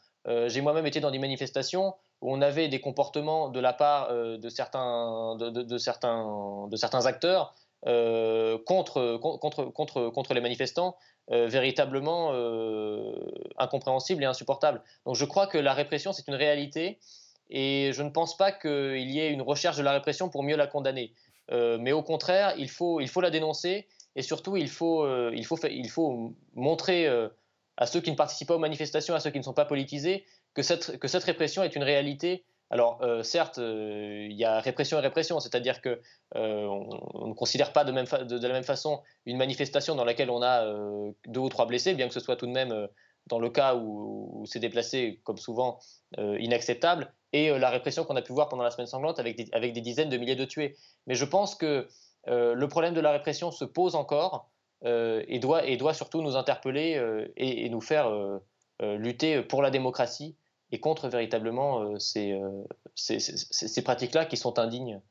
J'ai 0.48 0.62
moi-même 0.62 0.86
été 0.86 1.02
dans 1.02 1.12
des 1.12 1.20
manifestations 1.20 1.94
où 2.22 2.34
on 2.34 2.42
avait 2.42 2.70
des 2.70 2.80
comportements 2.80 3.50
de 3.50 3.60
la 3.60 3.74
part 3.74 4.14
de, 4.14 4.50
certains, 4.50 5.38
acteurs 7.06 7.54
contre 8.66 10.34
les 10.34 10.42
manifestants 10.42 10.96
euh, 11.32 11.48
véritablement 11.48 12.32
incompréhensibles 13.58 14.24
et 14.24 14.26
insupportables. 14.26 14.82
Donc 15.06 15.16
je 15.16 15.26
crois 15.26 15.48
que 15.48 15.58
la 15.58 15.74
répression, 15.74 16.14
c'est 16.14 16.28
une 16.28 16.36
réalité 16.36 17.00
et 17.50 17.92
je 17.94 18.04
ne 18.04 18.10
pense 18.10 18.38
pas 18.38 18.52
qu'il 18.52 19.10
y 19.10 19.20
ait 19.20 19.32
une 19.32 19.42
recherche 19.42 19.78
de 19.78 19.84
la 19.84 19.94
répression 19.94 20.30
pour 20.30 20.44
mieux 20.44 20.58
la 20.58 20.68
condamner. 20.68 21.14
mais 21.52 21.92
au 21.92 22.04
contraire, 22.04 22.54
il 22.58 22.70
faut, 22.70 23.00
il 23.00 23.08
faut 23.08 23.22
la 23.22 23.30
dénoncer 23.30 23.88
et 24.16 24.22
surtout, 24.22 24.58
il 24.58 24.70
faut, 24.70 25.08
il 25.32 25.46
faut, 25.46 25.58
il 25.70 25.90
faut 25.90 26.34
montrer 26.56 27.08
à 27.78 27.86
ceux 27.86 28.02
qui 28.02 28.12
ne 28.12 28.16
participent 28.16 28.50
pas 28.50 28.56
aux 28.56 28.60
manifestations, 28.60 29.14
à 29.14 29.20
ceux 29.20 29.30
qui 29.30 29.38
ne 29.38 29.44
sont 29.44 29.54
pas 29.54 29.66
politisés, 29.66 30.26
que 30.54 30.64
cette, 30.64 30.98
que 30.98 31.08
cette 31.08 31.24
répression 31.24 31.64
est 31.64 31.76
une 31.76 31.84
réalité. 31.84 32.44
Alors, 32.70 33.00
euh, 33.02 33.24
certes, 33.24 33.60
euh, 33.60 34.28
il 34.30 34.36
y 34.36 34.44
a 34.44 34.60
répression 34.60 34.98
et 34.98 35.02
répression, 35.02 35.40
c'est-à-dire 35.40 35.82
que 35.82 36.02
euh, 36.36 36.66
on, 36.66 37.28
ne 37.28 37.34
considère 37.34 37.72
pas 37.72 37.86
de, 37.86 37.92
la 37.92 38.54
même 38.54 38.64
façon 38.64 39.02
une 39.26 39.38
manifestation 39.38 39.96
dans 39.96 40.04
laquelle 40.04 40.30
on 40.30 40.42
a 40.42 40.66
deux 41.28 41.40
ou 41.40 41.50
trois 41.50 41.66
blessés, 41.66 41.94
bien 41.94 42.08
que 42.08 42.14
ce 42.14 42.20
soit 42.20 42.36
tout 42.36 42.46
de 42.46 42.52
même, 42.52 42.88
dans 43.28 43.40
le 43.40 43.50
cas 43.50 43.76
où, 43.76 44.44
c'est 44.46 44.60
déplacé, 44.60 45.22
comme 45.24 45.38
souvent, 45.38 45.80
inacceptable, 46.18 47.14
et 47.34 47.58
la 47.58 47.70
répression 47.70 48.04
qu'on 48.04 48.16
a 48.16 48.22
pu 48.22 48.34
voir 48.34 48.50
pendant 48.50 48.64
la 48.64 48.72
semaine 48.72 48.88
sanglante 48.88 49.20
avec 49.20 49.38
des, 49.38 49.82
dizaines 49.82 50.10
de 50.10 50.18
milliers 50.18 50.36
de 50.36 50.46
tués. 50.46 50.76
Mais 51.08 51.16
je 51.16 51.26
pense 51.26 51.56
que 51.56 51.88
le 52.26 52.68
problème 52.68 52.94
de 52.94 53.02
la 53.02 53.12
répression 53.12 53.52
se 53.52 53.66
pose 53.66 53.96
encore 53.96 54.50
et, 54.84 55.40
doit, 55.40 55.94
surtout 55.94 56.22
nous 56.22 56.36
interpeller 56.36 57.02
et, 57.38 57.70
nous 57.70 57.82
faire 57.82 58.12
lutter 58.82 59.42
pour 59.42 59.62
la 59.62 59.72
démocratie 59.72 60.36
et 60.72 60.80
contre 60.80 61.08
véritablement 61.10 61.82
euh, 61.82 61.98
euh, 62.18 62.64
ces, 62.96 63.20
ces, 63.20 63.82
pratiques-là 63.82 64.26
qui 64.26 64.38
sont 64.38 64.60
indignes 64.60 65.02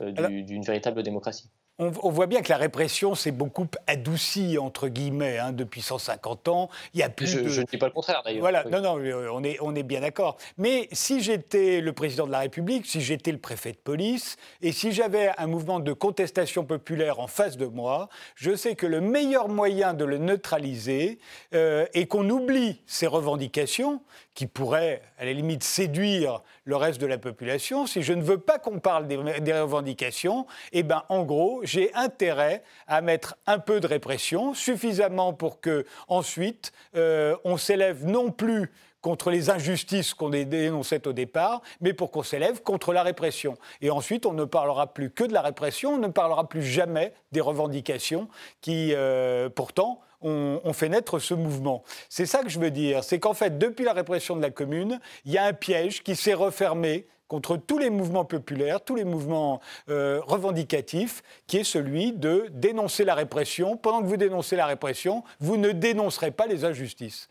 euh, 0.00 0.12
d'une 0.42 0.62
véritable 0.62 1.02
démocratie. 1.02 1.50
On, 1.78 2.10
voit 2.10 2.26
bien 2.26 2.42
que 2.42 2.50
la 2.50 2.58
répression 2.58 3.14
s'est 3.14 3.32
beaucoup 3.32 3.66
adoucie, 3.86 4.58
entre 4.58 4.88
guillemets, 4.88 5.38
hein, 5.38 5.52
depuis 5.52 5.80
150 5.80 6.48
ans. 6.48 6.68
Il 6.92 7.00
y 7.00 7.02
a 7.02 7.08
plus 7.08 7.26
je, 7.26 7.60
ne 7.60 7.64
dis 7.64 7.78
pas 7.78 7.86
le 7.86 7.92
contraire, 7.92 8.22
d'ailleurs. 8.24 8.42
Voilà, 8.42 8.64
non, 8.64 8.82
non, 8.82 9.02
on 9.32 9.42
est, 9.42 9.56
on 9.60 9.74
est 9.74 9.82
bien 9.82 10.02
d'accord. 10.02 10.36
Mais 10.58 10.88
si 10.92 11.22
j'étais 11.22 11.80
le 11.80 11.92
président 11.94 12.26
de 12.26 12.32
la 12.32 12.40
République, 12.40 12.84
si 12.84 13.00
j'étais 13.00 13.32
le 13.32 13.38
préfet 13.38 13.72
de 13.72 13.78
police, 13.78 14.36
et 14.60 14.70
si 14.70 14.92
j'avais 14.92 15.30
un 15.38 15.46
mouvement 15.46 15.80
de 15.80 15.92
contestation 15.94 16.64
populaire 16.64 17.20
en 17.20 17.26
face 17.26 17.56
de 17.56 17.66
moi, 17.66 18.10
je 18.36 18.54
sais 18.54 18.74
que 18.74 18.86
le 18.86 19.00
meilleur 19.00 19.48
moyen 19.48 19.94
de 19.94 20.04
le 20.04 20.18
neutraliser 20.18 21.18
euh, 21.54 21.86
est 21.94 22.06
qu'on 22.06 22.28
oublie 22.28 22.82
ces 22.86 23.06
revendications 23.06 24.02
qui 24.34 24.46
pourraient, 24.46 25.02
à 25.18 25.24
la 25.24 25.32
limite, 25.32 25.62
séduire 25.62 26.42
le 26.64 26.76
reste 26.76 27.00
de 27.00 27.06
la 27.06 27.18
population. 27.18 27.86
Si 27.86 28.02
je 28.02 28.12
ne 28.12 28.22
veux 28.22 28.38
pas 28.38 28.58
qu'on 28.58 28.78
parle 28.78 29.06
des, 29.06 29.40
des 29.40 29.52
revendications, 29.52 30.46
eh 30.72 30.82
ben, 30.82 31.02
en 31.08 31.22
gros, 31.22 31.60
j'ai 31.64 31.92
intérêt 31.94 32.62
à 32.86 33.00
mettre 33.00 33.36
un 33.46 33.58
peu 33.58 33.80
de 33.80 33.86
répression, 33.86 34.54
suffisamment 34.54 35.32
pour 35.32 35.60
que 35.60 35.84
ensuite 36.08 36.72
euh, 36.96 37.36
on 37.44 37.56
s'élève 37.56 38.06
non 38.06 38.30
plus 38.30 38.70
contre 39.02 39.30
les 39.30 39.50
injustices 39.50 40.14
qu'on 40.14 40.30
dénonçait 40.30 41.06
au 41.06 41.12
départ, 41.12 41.60
mais 41.80 41.92
pour 41.92 42.10
qu'on 42.10 42.22
s'élève 42.22 42.62
contre 42.62 42.92
la 42.92 43.02
répression. 43.02 43.56
Et 43.80 43.90
ensuite, 43.90 44.24
on 44.24 44.32
ne 44.32 44.44
parlera 44.44 44.94
plus 44.94 45.10
que 45.10 45.24
de 45.24 45.32
la 45.32 45.42
répression, 45.42 45.94
on 45.94 45.98
ne 45.98 46.08
parlera 46.08 46.48
plus 46.48 46.62
jamais 46.62 47.12
des 47.32 47.40
revendications 47.40 48.28
qui, 48.60 48.94
euh, 48.94 49.48
pourtant, 49.48 50.00
ont, 50.22 50.72
fait 50.72 50.88
naître 50.88 51.18
ce 51.18 51.34
mouvement. 51.34 51.82
C'est 52.08 52.26
ça 52.26 52.42
que 52.42 52.48
je 52.48 52.58
veux 52.58 52.70
dire, 52.70 53.04
c'est 53.04 53.18
qu'en 53.18 53.34
fait, 53.34 53.58
depuis 53.58 53.84
la 53.84 53.92
répression 53.92 54.36
de 54.36 54.42
la 54.42 54.50
commune, 54.50 55.00
il 55.24 55.32
y 55.32 55.38
a 55.38 55.44
un 55.44 55.52
piège 55.52 56.02
qui 56.02 56.16
s'est 56.16 56.34
refermé 56.34 57.06
contre 57.32 57.56
tous 57.56 57.78
les 57.78 57.88
mouvements 57.88 58.26
populaires, 58.26 58.84
tous 58.84 58.94
les 58.94 59.04
mouvements 59.04 59.60
euh, 59.88 60.20
revendicatifs, 60.26 61.22
qui 61.46 61.56
est 61.56 61.64
celui 61.64 62.12
de 62.12 62.46
dénoncer 62.50 63.06
la 63.06 63.14
répression. 63.14 63.78
Pendant 63.78 64.02
que 64.02 64.06
vous 64.06 64.18
dénoncez 64.18 64.54
la 64.54 64.66
répression, 64.66 65.24
vous 65.40 65.56
ne 65.56 65.72
dénoncerez 65.72 66.30
pas 66.30 66.46
les 66.46 66.66
injustices. 66.66 67.30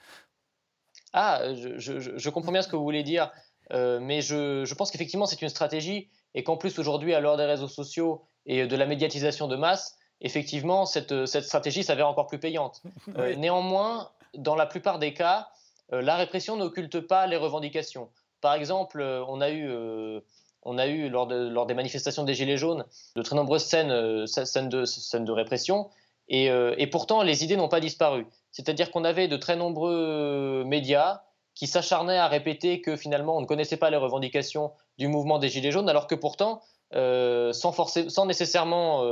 Ah, 1.13 1.41
je, 1.53 2.29
comprends 2.29 2.51
bien 2.51 2.63
ce 2.63 2.67
que 2.67 2.75
vous 2.75 2.83
voulez 2.83 3.03
dire, 3.03 3.31
euh, 3.73 3.99
mais 4.01 4.21
je, 4.21 4.73
pense 4.73 4.89
qu'effectivement 4.89 5.27
c'est 5.27 5.41
une 5.41 5.49
stratégie 5.49 6.09
et 6.33 6.43
qu'en 6.43 6.57
plus 6.57 6.79
aujourd'hui, 6.79 7.13
à 7.13 7.19
l'heure 7.19 7.37
des 7.37 7.45
réseaux 7.45 7.67
sociaux 7.67 8.23
et 8.47 8.65
de 8.65 8.75
la 8.75 8.87
médiatisation 8.87 9.47
de 9.47 9.55
masse, 9.55 9.97
effectivement 10.21 10.85
cette, 10.85 11.25
cette 11.25 11.43
stratégie 11.43 11.83
s'avère 11.83 12.07
encore 12.07 12.27
plus 12.27 12.39
payante. 12.39 12.81
Euh, 13.17 13.35
néanmoins, 13.35 14.09
dans 14.35 14.55
la 14.55 14.65
plupart 14.65 14.99
des 14.99 15.13
cas, 15.13 15.49
la 15.91 16.15
répression 16.15 16.55
n'occulte 16.55 17.01
pas 17.01 17.27
les 17.27 17.35
revendications. 17.35 18.09
Par 18.41 18.55
exemple, 18.55 18.99
euh, 18.99 19.23
on 19.27 19.39
a 19.39 19.49
eu, 19.49 19.69
euh, 19.69 20.19
on 20.63 20.77
a 20.77 20.87
eu 20.87 21.09
lors, 21.09 21.27
lors, 21.29 21.67
des 21.67 21.75
manifestations 21.75 22.23
des 22.23 22.33
Gilets 22.33 22.57
jaunes 22.57 22.85
de 23.15 23.21
très 23.21 23.35
nombreuses 23.35 23.63
scènes, 23.63 23.91
euh, 23.91 24.25
scènes, 24.25 24.69
de, 24.69 24.85
scènes 24.85 25.25
de 25.25 25.31
répression, 25.31 25.89
et, 26.27 26.45
et 26.45 26.87
pourtant 26.87 27.23
les 27.23 27.43
idées 27.43 27.57
n'ont 27.57 27.67
pas 27.67 27.81
disparu. 27.81 28.25
C'est-à-dire 28.51 28.89
qu'on 28.91 29.03
avait 29.03 29.27
de 29.27 29.35
très 29.35 29.57
nombreux 29.57 30.63
médias 30.65 31.23
qui 31.55 31.67
s'acharnaient 31.67 32.17
à 32.17 32.29
répéter 32.29 32.79
que 32.79 32.95
finalement 32.95 33.35
on 33.35 33.41
ne 33.41 33.45
connaissait 33.45 33.75
pas 33.75 33.89
les 33.89 33.97
revendications 33.97 34.71
du 34.97 35.09
mouvement 35.09 35.39
des 35.39 35.49
Gilets 35.49 35.71
jaunes, 35.71 35.89
alors 35.89 36.07
que 36.07 36.15
pourtant, 36.15 36.61
sans, 36.93 37.71
forcer, 37.73 38.09
sans 38.09 38.25
nécessairement 38.25 39.03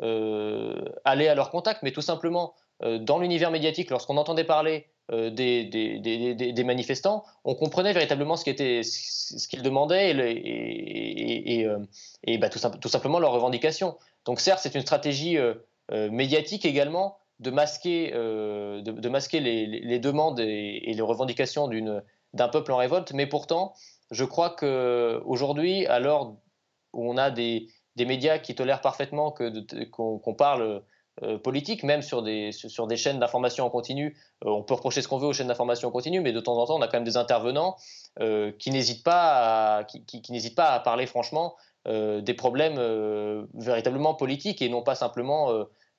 aller 0.00 1.28
à 1.28 1.34
leur 1.34 1.50
contact, 1.50 1.82
mais 1.82 1.92
tout 1.92 2.00
simplement 2.00 2.54
dans 2.80 3.18
l'univers 3.18 3.50
médiatique, 3.50 3.90
lorsqu'on 3.90 4.16
entendait 4.16 4.44
parler 4.44 4.86
euh, 5.10 5.30
des, 5.30 6.64
manifestants, 6.64 7.24
on 7.44 7.54
comprenait 7.54 7.92
véritablement 7.92 8.36
ce 8.36 8.44
qu'ils 8.44 9.62
demandaient 9.62 10.12
et, 10.12 10.30
et, 10.30 11.60
et, 11.60 11.66
euh, 11.66 12.38
bah, 12.38 12.48
tout, 12.48 12.88
simplement 12.88 13.18
leurs 13.18 13.32
revendications. 13.32 13.98
Donc 14.24 14.40
certes, 14.40 14.60
c'est 14.62 14.74
une 14.74 14.80
stratégie 14.82 15.36
euh, 15.38 15.54
médiatique 15.90 16.64
également 16.64 17.18
de 17.40 17.50
masquer, 17.50 18.12
les, 18.12 19.98
demandes 19.98 20.38
et, 20.40 20.92
les 20.94 21.02
revendications 21.02 21.68
d'un 22.32 22.48
peuple 22.48 22.72
en 22.72 22.76
révolte. 22.76 23.12
Mais 23.12 23.26
pourtant, 23.26 23.74
je 24.12 24.24
crois 24.24 24.50
qu'aujourd'hui, 24.50 25.84
à 25.86 25.98
l'heure 25.98 26.36
où 26.92 27.10
on 27.10 27.16
a 27.16 27.30
des, 27.32 27.66
médias 27.96 28.38
qui 28.38 28.54
tolèrent 28.54 28.80
parfaitement 28.80 29.34
qu'on 29.90 30.34
parle 30.34 30.82
euh, 31.22 31.36
politique, 31.36 31.82
même 31.82 32.00
sur 32.00 32.22
des, 32.22 32.52
des 32.88 32.96
chaînes 32.96 33.18
d'information 33.18 33.66
en 33.66 33.70
continu. 33.70 34.16
Euh, 34.46 34.48
on 34.48 34.62
peut 34.62 34.72
reprocher 34.72 35.02
ce 35.02 35.08
qu'on 35.08 35.18
veut 35.18 35.26
aux 35.26 35.34
chaînes 35.34 35.48
d'information 35.48 35.88
en 35.88 35.90
continu, 35.90 36.20
mais 36.20 36.32
de 36.32 36.40
temps 36.40 36.56
en 36.56 36.64
temps, 36.64 36.78
on 36.78 36.80
a 36.80 36.86
quand 36.86 36.96
même 36.96 37.04
des 37.04 37.18
intervenants 37.18 37.76
euh, 38.20 38.50
qui 38.58 38.70
n'hésitent 38.70 39.04
pas, 39.04 39.76
à, 39.76 39.84
qui, 39.84 40.06
qui, 40.06 40.50
pas 40.54 40.70
à 40.70 40.80
parler 40.80 41.06
franchement 41.06 41.54
des 41.84 42.34
problèmes 42.34 42.78
véritablement 43.54 44.14
politiques 44.14 44.62
et 44.62 44.68
non 44.68 44.82
pas 44.82 44.94
simplement 44.94 45.52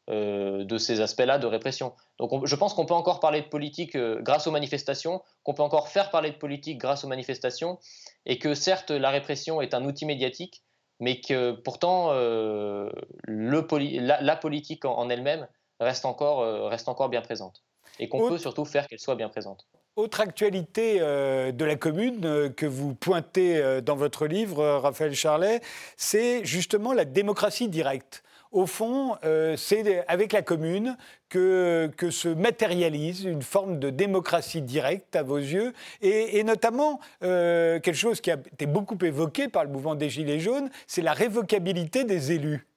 de 0.08 0.78
ces 0.78 1.02
aspects-là 1.02 1.40
de 1.40 1.46
répression. 1.46 1.92
Donc 2.20 2.46
je 2.46 2.56
pense 2.56 2.74
qu'on 2.74 2.86
peut 2.86 2.94
encore 2.94 3.20
parler 3.20 3.42
de 3.42 3.48
politique 3.48 3.98
grâce 3.98 4.48
aux 4.48 4.52
manifestations, 4.52 5.22
qu'on 5.44 5.54
peut 5.54 5.62
encore 5.62 5.90
faire 5.90 6.10
parler 6.10 6.32
de 6.32 6.38
politique 6.38 6.78
grâce 6.78 7.04
aux 7.04 7.10
manifestations, 7.10 7.80
et 8.26 8.40
que 8.40 8.54
certes 8.54 8.92
la 8.92 9.10
répression 9.10 9.60
est 9.60 9.74
un 9.74 9.84
outil 9.84 10.06
médiatique, 10.06 10.64
mais 11.00 11.20
que 11.20 11.52
pourtant 11.52 12.10
euh, 12.12 12.90
le 13.24 13.68
la, 14.00 14.36
politique 14.36 14.86
en, 14.86 15.10
elle-même 15.10 15.48
reste 15.80 16.06
encore, 16.06 16.42
euh, 16.42 16.68
reste 16.68 16.88
encore 16.88 17.10
bien 17.10 17.22
présente. 17.22 17.64
Et 18.00 18.10
qu'on 18.10 18.28
peut 18.28 18.40
surtout 18.40 18.66
faire 18.66 18.88
qu'elle 18.88 19.00
soit 19.00 19.16
bien 19.16 19.30
présente. 19.30 19.68
Autre 19.96 20.22
actualité 20.22 20.98
euh, 21.00 21.52
de 21.52 21.66
la 21.66 21.76
commune 21.76 22.52
que 22.56 22.66
vous 22.66 22.96
pointez 22.96 23.82
dans 23.82 23.96
votre 23.96 24.26
livre, 24.26 24.64
Raphaël 24.78 25.14
Charlet, 25.14 25.62
c'est 25.96 26.44
justement 26.44 26.94
la 26.94 27.06
démocratie 27.06 27.70
directe 27.70 28.24
au 28.54 28.68
fond, 28.68 29.18
euh, 29.24 29.58
c'est 29.58 30.08
avec 30.08 30.32
la 30.32 30.44
commune 30.44 30.96
que, 31.28 31.92
se 32.12 32.28
matérialise 32.30 33.24
une 33.24 33.42
forme 33.42 33.80
de 33.80 33.90
démocratie 33.90 34.62
directe 34.62 35.16
à 35.16 35.24
vos 35.24 35.38
yeux, 35.38 35.74
et, 36.02 36.44
notamment 36.44 37.00
euh, 37.24 37.80
quelque 37.80 37.96
chose 37.96 38.22
qui 38.22 38.30
a 38.30 38.36
été 38.36 38.68
beaucoup 38.68 38.98
évoqué 39.04 39.50
par 39.50 39.64
le 39.64 39.72
mouvement 39.72 39.96
des 39.96 40.10
Gilets 40.10 40.40
jaunes, 40.40 40.70
c'est 40.86 41.02
la 41.02 41.14
révocabilité 41.14 42.04
des 42.04 42.32
élus. 42.32 42.68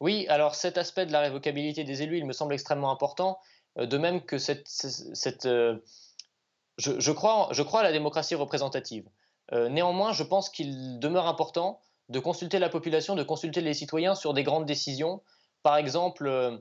Oui, 0.00 0.26
alors 0.28 0.54
cet 0.54 0.76
aspect 0.76 1.06
de 1.06 1.12
la 1.12 1.20
révocabilité 1.20 1.84
des 1.84 2.02
élus, 2.02 2.18
il 2.18 2.26
me 2.26 2.34
semble 2.34 2.52
extrêmement 2.52 2.90
important, 2.92 3.38
euh, 3.78 3.86
de 3.86 3.96
même 3.96 4.20
que 4.20 4.36
cette... 4.36 4.68
je, 6.76 7.12
crois, 7.12 7.48
je 7.52 7.62
crois 7.62 7.80
à 7.80 7.84
la 7.84 7.92
démocratie 7.92 8.34
représentative. 8.34 9.08
néanmoins, 9.52 10.12
je 10.12 10.22
pense 10.22 10.50
qu'il 10.50 10.98
demeure 10.98 11.26
important 11.26 11.80
de 12.10 12.18
consulter 12.18 12.58
la 12.58 12.68
population, 12.68 13.14
de 13.14 13.22
consulter 13.22 13.60
les 13.60 13.72
citoyens 13.72 14.14
sur 14.14 14.34
des 14.34 14.42
grandes 14.42 14.66
décisions. 14.66 15.22
Par 15.62 15.76
exemple, 15.76 16.26
euh, 16.26 16.58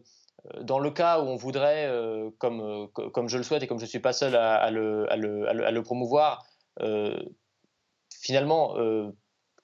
dans 0.62 0.80
le 0.80 0.91
cas 0.91 1.20
où 1.20 1.24
on 1.24 1.36
voudrait, 1.36 1.88
euh, 1.88 2.30
comme, 2.38 2.62
euh, 2.62 3.10
comme 3.10 3.28
je 3.28 3.38
le 3.38 3.43
souhaite 3.43 3.64
et 3.64 3.68
comme 3.68 3.80
je 3.80 3.86
ne 3.86 3.89
suis 3.89 4.00
pas 4.00 4.14
seul 4.14 4.36
à, 4.36 4.70
le, 4.70 5.82
promouvoir, 5.82 6.45
finalement 8.22 8.76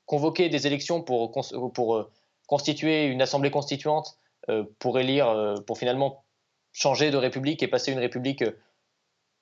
convoquer 0.05 0.49
des 0.49 0.67
élections 0.67 1.01
pour, 1.01 1.31
pour 1.73 2.09
constituer 2.47 3.05
une 3.05 3.21
assemblée 3.21 3.51
constituante 3.51 4.17
pour 4.79 4.99
élire, 4.99 5.55
pour 5.65 5.77
finalement 5.77 6.25
changer 6.73 7.09
de 7.09 7.17
république 7.17 7.63
et 7.63 7.67
passer 7.67 7.91
une 7.91 7.99
république 7.99 8.43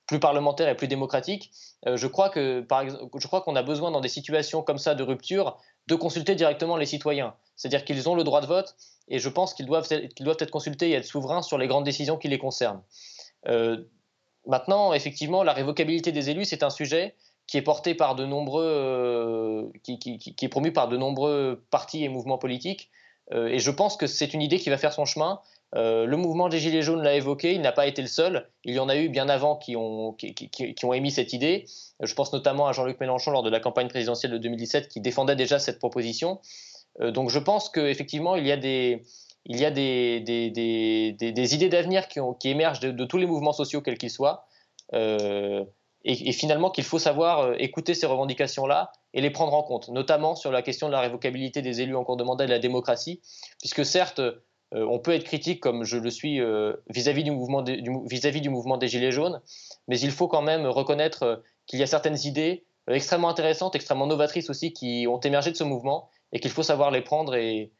plus 0.05 0.19
parlementaire 0.19 0.69
et 0.69 0.75
plus 0.75 0.87
démocratique, 0.87 1.51
je 1.85 2.07
crois 2.07 2.29
qu'on 2.29 3.55
a 3.55 3.63
besoin 3.63 3.91
dans 3.91 4.01
des 4.01 4.09
situations 4.09 4.61
comme 4.61 4.77
ça 4.77 4.93
de 4.93 5.03
rupture 5.03 5.57
de 5.87 5.95
consulter 5.95 6.35
directement 6.35 6.77
les 6.77 6.85
citoyens. 6.85 7.35
C'est-à-dire 7.55 7.85
qu'ils 7.85 8.09
ont 8.09 8.15
le 8.15 8.23
droit 8.23 8.41
de 8.41 8.47
vote 8.47 8.75
et 9.07 9.19
je 9.19 9.29
pense 9.29 9.53
qu'ils 9.53 9.65
doivent, 9.65 9.87
être 9.91 10.51
consultés 10.51 10.89
et 10.89 10.93
être 10.93 11.05
souverains 11.05 11.41
sur 11.41 11.57
les 11.57 11.67
grandes 11.67 11.83
décisions 11.83 12.17
qui 12.17 12.27
les 12.27 12.37
concernent. 12.37 12.81
Euh, 13.47 13.83
maintenant, 14.47 14.93
effectivement, 14.93 15.43
la 15.43 15.53
révocabilité 15.53 16.11
des 16.11 16.29
élus, 16.29 16.45
c'est 16.45 16.63
un 16.63 16.69
sujet 16.69 17.15
qui 17.45 17.57
est 17.57 17.61
porté 17.61 17.93
par 17.93 18.15
de 18.15 18.25
nombreux, 18.25 18.65
euh, 18.65 19.67
qui, 19.83 20.35
est 20.41 20.47
promu 20.47 20.71
par 20.71 20.87
de 20.87 20.95
nombreux 20.95 21.63
partis 21.69 22.03
et 22.03 22.09
mouvements 22.09 22.37
politiques. 22.37 22.89
Euh, 23.33 23.47
et 23.47 23.59
je 23.59 23.71
pense 23.71 23.97
que 23.97 24.07
c'est 24.07 24.33
une 24.33 24.41
idée 24.41 24.59
qui 24.59 24.69
va 24.69 24.77
faire 24.77 24.93
son 24.93 25.05
chemin. 25.05 25.41
Euh, 25.75 26.05
le 26.05 26.17
mouvement 26.17 26.49
des 26.49 26.59
Gilets 26.59 26.81
jaunes 26.81 27.01
l'a 27.01 27.15
évoqué, 27.15 27.53
il 27.53 27.61
n'a 27.61 27.71
pas 27.71 27.87
été 27.87 28.01
le 28.01 28.07
seul. 28.07 28.47
Il 28.63 28.75
y 28.75 28.79
en 28.79 28.89
a 28.89 28.95
eu 28.95 29.09
bien 29.09 29.27
avant 29.27 29.55
qui 29.55 29.75
ont, 29.75 30.15
émis 30.93 31.11
cette 31.11 31.33
idée. 31.33 31.65
Euh, 32.01 32.05
je 32.05 32.13
pense 32.13 32.31
notamment 32.31 32.67
à 32.67 32.73
Jean-Luc 32.73 32.99
Mélenchon 32.99 33.31
lors 33.31 33.43
de 33.43 33.49
la 33.49 33.59
campagne 33.59 33.87
présidentielle 33.87 34.31
de 34.31 34.37
2017 34.37 34.87
qui 34.87 35.01
défendait 35.01 35.35
déjà 35.35 35.59
cette 35.59 35.79
proposition. 35.79 36.39
Euh, 37.01 37.11
donc 37.11 37.29
je 37.29 37.39
pense 37.39 37.69
qu'effectivement, 37.69 38.35
il 38.35 38.45
y 38.45 38.51
a 38.51 38.57
des, 38.57 39.03
il 39.45 39.59
y 39.59 39.65
a 39.65 39.71
des, 39.71 41.55
idées 41.55 41.69
d'avenir 41.69 42.07
qui, 42.07 42.49
émergent 42.49 42.79
de, 42.79 43.05
tous 43.05 43.17
les 43.17 43.25
mouvements 43.25 43.53
sociaux, 43.53 43.81
quels 43.81 43.97
qu'ils 43.97 44.11
soient. 44.11 44.45
et, 44.93 46.31
finalement, 46.33 46.69
qu'il 46.69 46.83
faut 46.83 46.99
savoir 46.99 47.55
écouter 47.59 47.95
ces 47.95 48.05
revendications-là 48.05 48.91
et 49.15 49.21
les 49.21 49.31
prendre 49.31 49.53
en 49.53 49.63
compte, 49.63 49.89
notamment 49.89 50.35
sur 50.35 50.51
la 50.51 50.61
question 50.61 50.87
de 50.87 50.91
la 50.91 51.01
révocabilité 51.01 51.61
des 51.61 51.81
élus 51.81 51.95
en 51.95 52.03
cours 52.03 52.17
de 52.17 52.23
mandat 52.23 52.43
et 52.43 52.47
de 52.47 52.53
la 52.53 52.59
démocratie, 52.59 53.21
puisque 53.59 53.85
certes, 53.85 54.21
on 54.75 54.99
peut 54.99 55.11
être 55.11 55.23
critique, 55.23 55.59
comme 55.59 55.83
je 55.83 55.97
le 55.97 56.09
suis 56.09 56.41
euh, 56.41 56.73
vis-à-vis 56.89 57.23
du, 57.23 57.31
mouvement 57.31 57.61
des, 57.61 57.81
du, 57.81 57.89
mouvement 58.49 58.77
des 58.77 58.87
Gilets 58.87 59.11
jaunes, 59.11 59.41
mais 59.87 59.99
il 59.99 60.11
faut 60.11 60.27
quand 60.27 60.41
même 60.41 60.65
reconnaître 60.65 61.23
euh, 61.23 61.35
qu'il 61.67 61.79
y 61.79 61.83
a 61.83 61.87
certaines 61.87 62.17
idées 62.25 62.65
extrêmement 62.87 63.29
intéressantes, 63.29 63.75
extrêmement 63.75 64.07
novatrices 64.07 64.49
aussi, 64.49 64.73
qui 64.73 65.05
ont 65.07 65.19
émergé 65.19 65.51
de 65.51 65.55
ce 65.55 65.63
mouvement 65.63 66.09
et 66.31 66.39
qu'il 66.39 66.51
faut 66.51 66.63
savoir 66.63 66.91
les 66.91 67.01
prendre 67.01 67.35
et, 67.35 67.71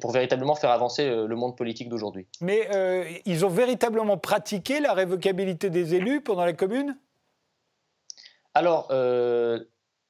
pour 0.00 0.10
véritablement 0.12 0.54
faire 0.56 0.70
avancer 0.70 1.08
le 1.08 1.36
monde 1.36 1.56
politique 1.56 1.88
d'aujourd'hui. 1.88 2.26
Mais 2.42 2.68
ils 3.24 3.46
ont 3.46 3.48
véritablement 3.48 4.18
pratiqué 4.18 4.80
la 4.80 4.92
révocabilité 4.92 5.70
des 5.70 5.94
élus 5.94 6.20
pendant 6.20 6.44
la 6.44 6.52
commune? 6.52 6.98
Alors, 8.52 8.92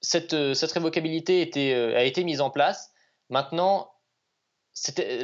cette, 0.00 0.32
révocabilité 0.32 1.48
a 1.94 2.02
été 2.02 2.24
mise 2.24 2.40
en 2.40 2.50
place. 2.50 2.90
Maintenant, 3.30 3.92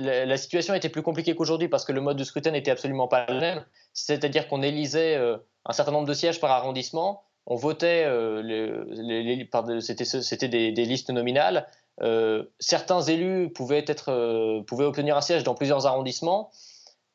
la, 0.00 0.36
situation 0.36 0.74
était 0.74 0.88
plus 0.88 1.02
compliquée 1.02 1.34
qu'aujourd'hui 1.34 1.68
parce 1.68 1.84
que 1.84 1.92
le 1.92 2.00
mode 2.00 2.16
de 2.16 2.24
scrutin 2.24 2.52
n'était 2.52 2.70
absolument 2.70 3.08
pas 3.08 3.26
le 3.28 3.38
même. 3.38 3.64
C'est-à-dire 3.92 4.48
qu'on 4.48 4.62
élisait 4.62 5.16
euh, 5.16 5.36
un 5.66 5.72
certain 5.72 5.92
nombre 5.92 6.06
de 6.06 6.14
sièges 6.14 6.40
par 6.40 6.50
arrondissement, 6.50 7.22
on 7.46 7.56
votait, 7.56 8.04
euh, 8.06 9.80
c'était 9.80 10.48
des, 10.48 10.84
listes 10.84 11.10
nominales. 11.10 11.66
Euh, 12.00 12.44
certains 12.60 13.02
élus 13.02 13.50
pouvaient, 13.50 13.84
être, 13.86 14.62
pouvaient 14.66 14.86
obtenir 14.86 15.16
un 15.16 15.20
siège 15.20 15.44
dans 15.44 15.54
plusieurs 15.54 15.86
arrondissements. 15.86 16.50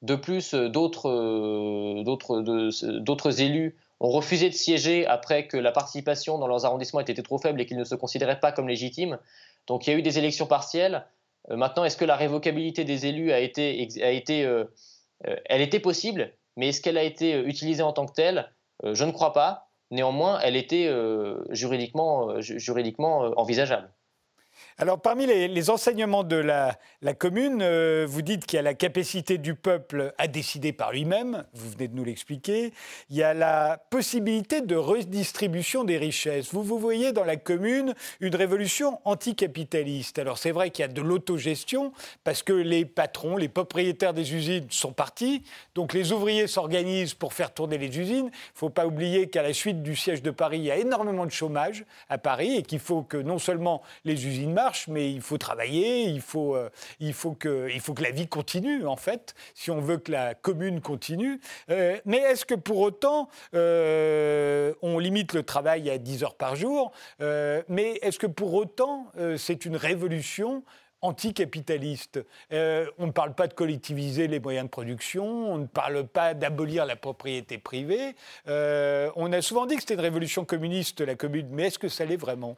De 0.03 0.15
plus, 0.15 0.53
d'autres 0.53 1.09
élus 3.41 3.75
ont 3.99 4.09
refusé 4.09 4.49
de 4.49 4.53
siéger 4.53 5.07
après 5.07 5.47
que 5.47 5.57
la 5.57 5.71
participation 5.71 6.37
dans 6.37 6.47
leurs 6.47 6.65
arrondissements 6.65 6.99
était 6.99 7.15
trop 7.15 7.39
faible 7.39 7.59
et 7.61 7.65
qu'ils 7.65 7.77
ne 7.77 7.83
se 7.83 7.95
considéraient 7.95 8.39
pas 8.39 8.51
comme 8.51 8.67
légitimes. 8.67 9.17
Donc 9.65 9.87
il 9.87 9.91
y 9.91 9.93
a 9.95 9.97
eu 9.97 10.03
des 10.03 10.19
élections 10.19 10.45
partielles 10.45 10.95
euh, 10.95 11.16
maintenant, 11.49 11.85
est-ce 11.85 11.97
que 11.97 12.05
la 12.05 12.15
révocabilité 12.15 12.83
des 12.83 13.05
élus 13.05 13.31
a 13.31 13.39
été, 13.39 13.87
a 14.01 14.11
été 14.11 14.45
euh, 14.45 14.65
euh, 15.27 15.35
elle 15.45 15.61
était 15.61 15.79
possible, 15.79 16.33
mais 16.55 16.69
est-ce 16.69 16.81
qu'elle 16.81 16.97
a 16.97 17.03
été 17.03 17.39
utilisée 17.39 17.83
en 17.83 17.93
tant 17.93 18.05
que 18.05 18.13
telle? 18.13 18.51
Je 18.83 19.03
ne 19.03 19.11
crois 19.11 19.33
pas. 19.33 19.69
Néanmoins, 19.89 20.39
elle 20.43 20.55
était 20.55 20.91
juridiquement 21.49 22.27
envisageable. 23.37 23.91
Alors, 24.79 25.01
parmi 25.01 25.25
les, 25.25 25.69
enseignements 25.71 26.23
de 26.23 26.35
la, 26.35 26.77
commune, 27.17 27.63
euh, 27.63 28.05
vous 28.07 28.21
dites 28.21 28.45
qu'il 28.45 28.57
y 28.57 28.59
a 28.59 28.61
la 28.61 28.75
capacité 28.75 29.39
du 29.39 29.55
peuple 29.55 30.13
à 30.19 30.27
décider 30.27 30.71
par 30.71 30.91
lui-même, 30.91 31.45
vous 31.53 31.71
venez 31.71 31.87
de 31.87 31.95
nous 31.95 32.03
l'expliquer. 32.03 32.71
Il 33.09 33.15
y 33.15 33.23
a 33.23 33.33
la 33.33 33.81
possibilité 33.89 34.61
de 34.61 34.75
redistribution 34.75 35.83
des 35.83 35.97
richesses. 35.97 36.53
Vous, 36.53 36.61
vous 36.61 36.77
voyez 36.77 37.11
dans 37.11 37.23
la 37.23 37.37
commune 37.37 37.95
une 38.19 38.35
révolution 38.35 38.99
anticapitaliste. 39.03 40.19
Alors, 40.19 40.37
c'est 40.37 40.51
vrai 40.51 40.69
qu'il 40.69 40.83
y 40.83 40.85
a 40.85 40.91
de 40.91 41.01
l'autogestion, 41.01 41.91
parce 42.23 42.43
que 42.43 42.53
les 42.53 42.85
patrons, 42.85 43.35
les 43.35 43.49
propriétaires 43.49 44.13
des 44.13 44.35
usines 44.35 44.67
sont 44.69 44.93
partis, 44.93 45.41
donc 45.73 45.91
les 45.95 46.11
ouvriers 46.11 46.45
s'organisent 46.45 47.15
pour 47.15 47.33
faire 47.33 47.51
tourner 47.51 47.79
les 47.79 47.97
usines. 47.97 48.27
Il 48.27 48.53
ne 48.53 48.59
faut 48.59 48.69
pas 48.69 48.85
oublier 48.85 49.27
qu'à 49.27 49.41
la 49.41 49.53
suite 49.53 49.81
du 49.81 49.95
siège 49.95 50.21
de 50.21 50.29
Paris, 50.29 50.59
il 50.59 50.65
y 50.65 50.71
a 50.71 50.77
énormément 50.77 51.25
de 51.25 51.31
chômage 51.31 51.83
à 52.09 52.19
Paris 52.19 52.57
et 52.57 52.61
qu'il 52.61 52.77
faut 52.77 53.01
que 53.01 53.17
non 53.17 53.39
seulement 53.39 53.81
les 54.05 54.27
usines 54.27 54.53
marchent, 54.53 54.66
mais 54.87 55.11
il 55.11 55.21
faut 55.21 55.37
travailler, 55.37 56.03
il 56.03 56.21
faut, 56.21 56.55
euh, 56.55 56.69
faut 57.13 57.33
que, 57.33 57.69
la 58.01 58.11
vie 58.11 58.27
continue, 58.27 58.85
en 58.85 58.95
fait, 58.95 59.35
si 59.53 59.71
on 59.71 59.79
veut 59.79 59.97
que 59.97 60.11
la 60.11 60.33
commune 60.33 60.81
continue. 60.81 61.39
Euh, 61.69 61.97
mais 62.05 62.17
est-ce 62.17 62.45
que 62.45 62.55
pour 62.55 62.79
autant, 62.79 63.29
euh, 63.53 64.73
on 64.81 64.99
limite 64.99 65.33
le 65.33 65.43
travail 65.43 65.89
à 65.89 65.97
10 65.97 66.23
heures 66.23 66.35
par 66.35 66.55
jour 66.55 66.91
Mais 67.19 67.99
est-ce 68.01 68.19
que 68.19 68.27
pour 68.27 68.53
autant, 68.53 69.11
c'est 69.37 69.65
une 69.65 69.75
révolution 69.75 70.63
anticapitaliste? 71.01 72.19
on 72.51 73.05
ne 73.07 73.11
parle 73.11 73.33
pas 73.33 73.47
de 73.47 73.53
collectiviser 73.53 74.27
les 74.27 74.39
moyens 74.39 74.65
de 74.65 74.69
production, 74.69 75.25
on 75.25 75.57
ne 75.57 75.67
parle 75.67 76.07
pas 76.07 76.33
d'abolir 76.33 76.85
la 76.85 76.95
propriété 76.95 77.57
privée. 77.57 78.15
on 78.45 79.31
a 79.31 79.41
souvent 79.41 79.65
dit 79.65 79.75
que 79.75 79.81
c'était 79.81 79.95
une 79.95 80.01
révolution 80.01 80.45
communiste, 80.45 81.01
la 81.01 81.15
commune, 81.15 81.47
mais 81.51 81.67
est-ce 81.67 81.79
que 81.79 81.89
ça 81.89 82.05
l'est 82.05 82.17
vraiment? 82.17 82.57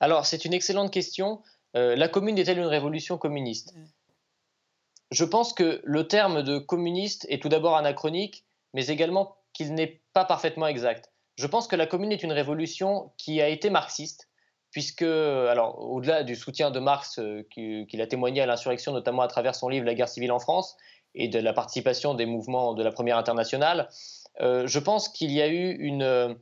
Alors, 0.00 0.26
c'est 0.26 0.44
une 0.44 0.54
excellente 0.54 0.92
question. 0.92 1.42
Euh, 1.76 1.96
la 1.96 2.08
commune 2.08 2.38
est-elle 2.38 2.58
une 2.58 2.64
révolution 2.66 3.18
communiste? 3.18 3.74
Mm. 3.74 3.84
Je 5.10 5.24
pense 5.24 5.52
que 5.52 5.80
le 5.84 6.08
terme 6.08 6.42
de 6.42 6.58
communiste 6.58 7.26
est 7.28 7.40
tout 7.40 7.48
d'abord 7.48 7.76
anachronique, 7.76 8.44
mais 8.72 8.86
également 8.86 9.36
qu'il 9.52 9.74
n'est 9.74 10.02
pas 10.12 10.24
parfaitement 10.24 10.66
exact. 10.66 11.12
Je 11.36 11.46
pense 11.46 11.68
que 11.68 11.76
la 11.76 11.86
Commune 11.86 12.12
est 12.12 12.22
une 12.22 12.32
révolution 12.32 13.12
qui 13.18 13.40
a 13.40 13.48
été 13.48 13.70
marxiste, 13.70 14.28
puisque, 14.70 15.02
alors, 15.02 15.78
au-delà 15.80 16.22
du 16.22 16.36
soutien 16.36 16.70
de 16.70 16.78
Marx 16.78 17.20
qu'il 17.50 18.00
a 18.00 18.06
témoigné 18.06 18.40
à 18.40 18.46
l'insurrection, 18.46 18.92
notamment 18.92 19.22
à 19.22 19.28
travers 19.28 19.54
son 19.54 19.68
livre 19.68 19.84
La 19.84 19.94
guerre 19.94 20.08
civile 20.08 20.32
en 20.32 20.38
France, 20.38 20.76
et 21.14 21.28
de 21.28 21.38
la 21.38 21.52
participation 21.52 22.14
des 22.14 22.26
mouvements 22.26 22.74
de 22.74 22.82
la 22.82 22.90
Première 22.90 23.18
Internationale, 23.18 23.88
je 24.40 24.78
pense 24.78 25.08
qu'il 25.08 25.32
y 25.32 25.42
a 25.42 25.48
eu 25.48 25.72
une, 25.72 26.36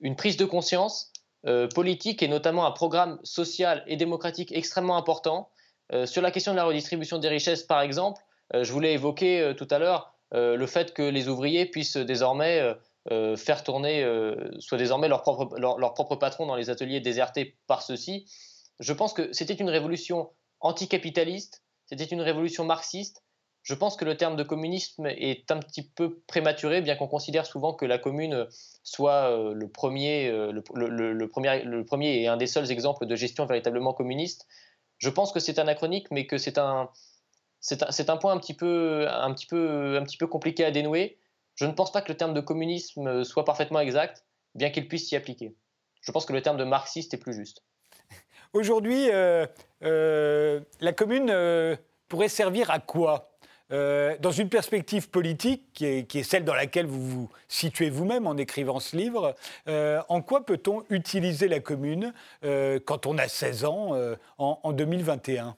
une 0.00 0.16
prise 0.16 0.36
de 0.36 0.44
conscience 0.44 1.12
euh, 1.46 1.66
politique 1.66 2.22
et 2.22 2.28
notamment 2.28 2.66
un 2.66 2.70
programme 2.70 3.18
social 3.24 3.82
et 3.88 3.96
démocratique 3.96 4.52
extrêmement 4.52 4.96
important. 4.96 5.50
Euh, 5.92 6.06
sur 6.06 6.22
la 6.22 6.30
question 6.30 6.52
de 6.52 6.56
la 6.56 6.64
redistribution 6.64 7.18
des 7.18 7.28
richesses, 7.28 7.64
par 7.64 7.80
exemple, 7.80 8.22
euh, 8.54 8.62
je 8.62 8.72
voulais 8.72 8.92
évoquer 8.92 9.52
tout 9.56 9.66
à 9.70 9.78
l'heure 9.78 10.14
le 10.34 10.66
fait 10.66 10.94
que 10.94 11.02
les 11.02 11.28
ouvriers 11.28 11.66
puissent 11.66 11.98
désormais 11.98 12.74
faire 13.36 13.62
tourner, 13.64 14.02
soit 14.60 14.78
désormais 14.78 15.06
leur 15.06 15.20
propre, 15.20 15.58
leur, 15.58 15.76
leur 15.76 15.92
propre 15.92 16.16
patron 16.16 16.46
dans 16.46 16.56
les 16.56 16.70
ateliers 16.70 17.00
désertés 17.00 17.58
par 17.66 17.82
ceux-ci. 17.82 18.24
Je 18.80 18.94
pense 18.94 19.12
que 19.12 19.30
c'était 19.34 19.52
une 19.52 19.68
révolution 19.68 20.30
anticapitaliste, 20.60 21.62
c'était 21.84 22.06
une 22.06 22.22
révolution 22.22 22.64
marxiste, 22.64 23.22
je 23.62 23.74
pense 23.74 23.96
que 23.96 24.04
le 24.04 24.16
terme 24.16 24.34
de 24.34 24.42
communisme 24.42 25.06
est 25.06 25.50
un 25.50 25.58
petit 25.58 25.82
peu 25.82 26.18
prématuré, 26.26 26.80
bien 26.80 26.96
qu'on 26.96 27.06
considère 27.06 27.46
souvent 27.46 27.74
que 27.74 27.84
la 27.84 27.98
commune 27.98 28.46
soit 28.82 29.30
euh, 29.30 29.54
le 29.54 29.68
premier, 29.68 30.28
euh, 30.28 30.50
le, 30.50 30.62
premier, 31.28 31.62
le 31.62 31.84
premier 31.84 32.22
et 32.22 32.26
un 32.26 32.36
des 32.36 32.48
seuls 32.48 32.72
exemples 32.72 33.06
de 33.06 33.14
gestion 33.14 33.46
véritablement 33.46 33.92
communiste. 33.92 34.48
Je 34.98 35.10
pense 35.10 35.32
que 35.32 35.38
c'est 35.38 35.60
anachronique, 35.60 36.10
mais 36.10 36.26
que 36.26 36.38
c'est 36.38 36.58
un, 36.58 36.90
c'est 37.60 38.10
un, 38.10 38.16
point 38.16 38.32
un 38.32 38.38
petit, 38.38 38.54
peu, 38.54 39.06
un, 39.08 39.32
petit 39.32 39.46
peu, 39.46 39.96
un 39.96 40.02
petit 40.02 40.16
peu 40.16 40.26
compliqué 40.26 40.64
à 40.64 40.72
dénouer. 40.72 41.18
Je 41.54 41.64
ne 41.64 41.72
pense 41.72 41.92
pas 41.92 42.02
que 42.02 42.10
le 42.10 42.16
terme 42.16 42.34
de 42.34 42.40
communisme 42.40 43.22
soit 43.22 43.44
parfaitement 43.44 43.80
exact, 43.80 44.24
bien 44.56 44.70
qu'il 44.70 44.88
puisse 44.88 45.08
s'y 45.08 45.14
appliquer. 45.14 45.54
Je 46.00 46.10
pense 46.10 46.26
que 46.26 46.32
le 46.32 46.42
terme 46.42 46.56
de 46.56 46.64
marxiste 46.64 47.14
est 47.14 47.18
plus 47.18 47.34
juste. 47.34 47.62
Aujourd'hui, 48.52 49.08
euh, 49.10 49.46
la 50.80 50.92
commune 50.92 51.78
pourrait 52.08 52.28
servir 52.28 52.70
à 52.70 52.80
quoi? 52.80 53.31
Euh, 53.72 54.16
dans 54.20 54.32
une 54.32 54.50
perspective 54.50 55.08
politique 55.08 55.62
qui 55.72 55.86
est, 55.86 56.22
celle 56.22 56.44
dans 56.44 56.54
laquelle 56.54 56.86
vous 56.86 57.08
vous 57.08 57.30
situez 57.48 57.88
vous-même 57.88 58.26
en 58.26 58.36
écrivant 58.36 58.80
ce 58.80 58.96
livre, 58.96 59.34
euh, 59.66 60.02
en 60.08 60.20
quoi 60.20 60.44
peut-on 60.44 60.84
utiliser 60.90 61.48
la 61.48 61.60
commune 61.60 62.12
euh, 62.44 62.78
quand 62.84 63.06
on 63.06 63.16
a 63.16 63.28
16 63.28 63.64
ans 63.64 63.96
en, 64.38 64.72
2021 64.72 65.56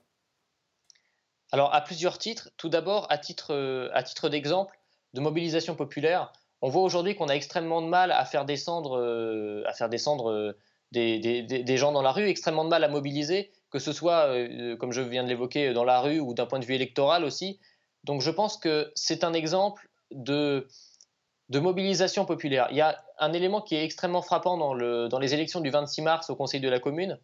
Alors, 1.51 1.75
à 1.75 1.81
plusieurs 1.81 2.19
titres. 2.19 2.51
Tout 2.57 2.69
d'abord, 2.69 3.09
à 3.11 3.19
titre, 3.19 4.29
d'exemple 4.29 4.79
de 5.15 5.21
mobilisation 5.21 5.75
populaire, 5.75 6.33
on 6.62 6.69
voit 6.69 6.83
aujourd'hui 6.83 7.17
qu'on 7.17 7.29
a 7.29 7.35
extrêmement 7.35 7.83
de 7.83 7.89
mal 7.89 8.12
à 8.12 8.25
faire 8.25 8.45
descendre, 8.45 8.97
des, 10.93 11.77
gens 11.77 11.93
dans 11.93 12.03
la 12.03 12.12
rue, 12.12 12.29
extrêmement 12.29 12.65
de 12.65 12.71
mal 12.71 12.85
à 12.85 12.89
mobiliser, 12.89 13.51
que 13.71 13.81
ce 13.81 13.93
soit, 13.93 14.29
comme 14.79 14.93
je 14.93 15.01
viens 15.01 15.25
de 15.25 15.29
l'évoquer, 15.29 15.73
dans 15.73 15.85
la 15.85 16.01
rue 16.01 16.21
ou 16.21 16.33
d'un 16.33 16.47
point 16.47 16.61
de 16.61 16.65
vue 16.65 16.75
électoral 16.75 17.25
aussi. 17.25 17.59
Donc 18.05 18.20
je 18.20 18.30
pense 18.30 18.57
que 18.57 18.92
c'est 18.94 19.24
un 19.24 19.32
exemple 19.32 19.88
de, 20.11 20.68
mobilisation 21.50 22.24
populaire. 22.26 22.68
Il 22.70 22.76
y 22.76 22.80
a 22.80 23.02
un 23.18 23.32
élément 23.32 23.61
qui 23.61 23.74
est 23.74 23.84
extrêmement 23.84 24.22
frappant 24.22 24.57
dans, 24.57 25.18
les 25.18 25.34
élections 25.34 25.61
du 25.61 25.70
26 25.70 26.02
mars 26.02 26.30
au 26.30 26.36
Conseil 26.36 26.61
de 26.61 26.68
la 26.68 26.78
Commune, 26.78 27.18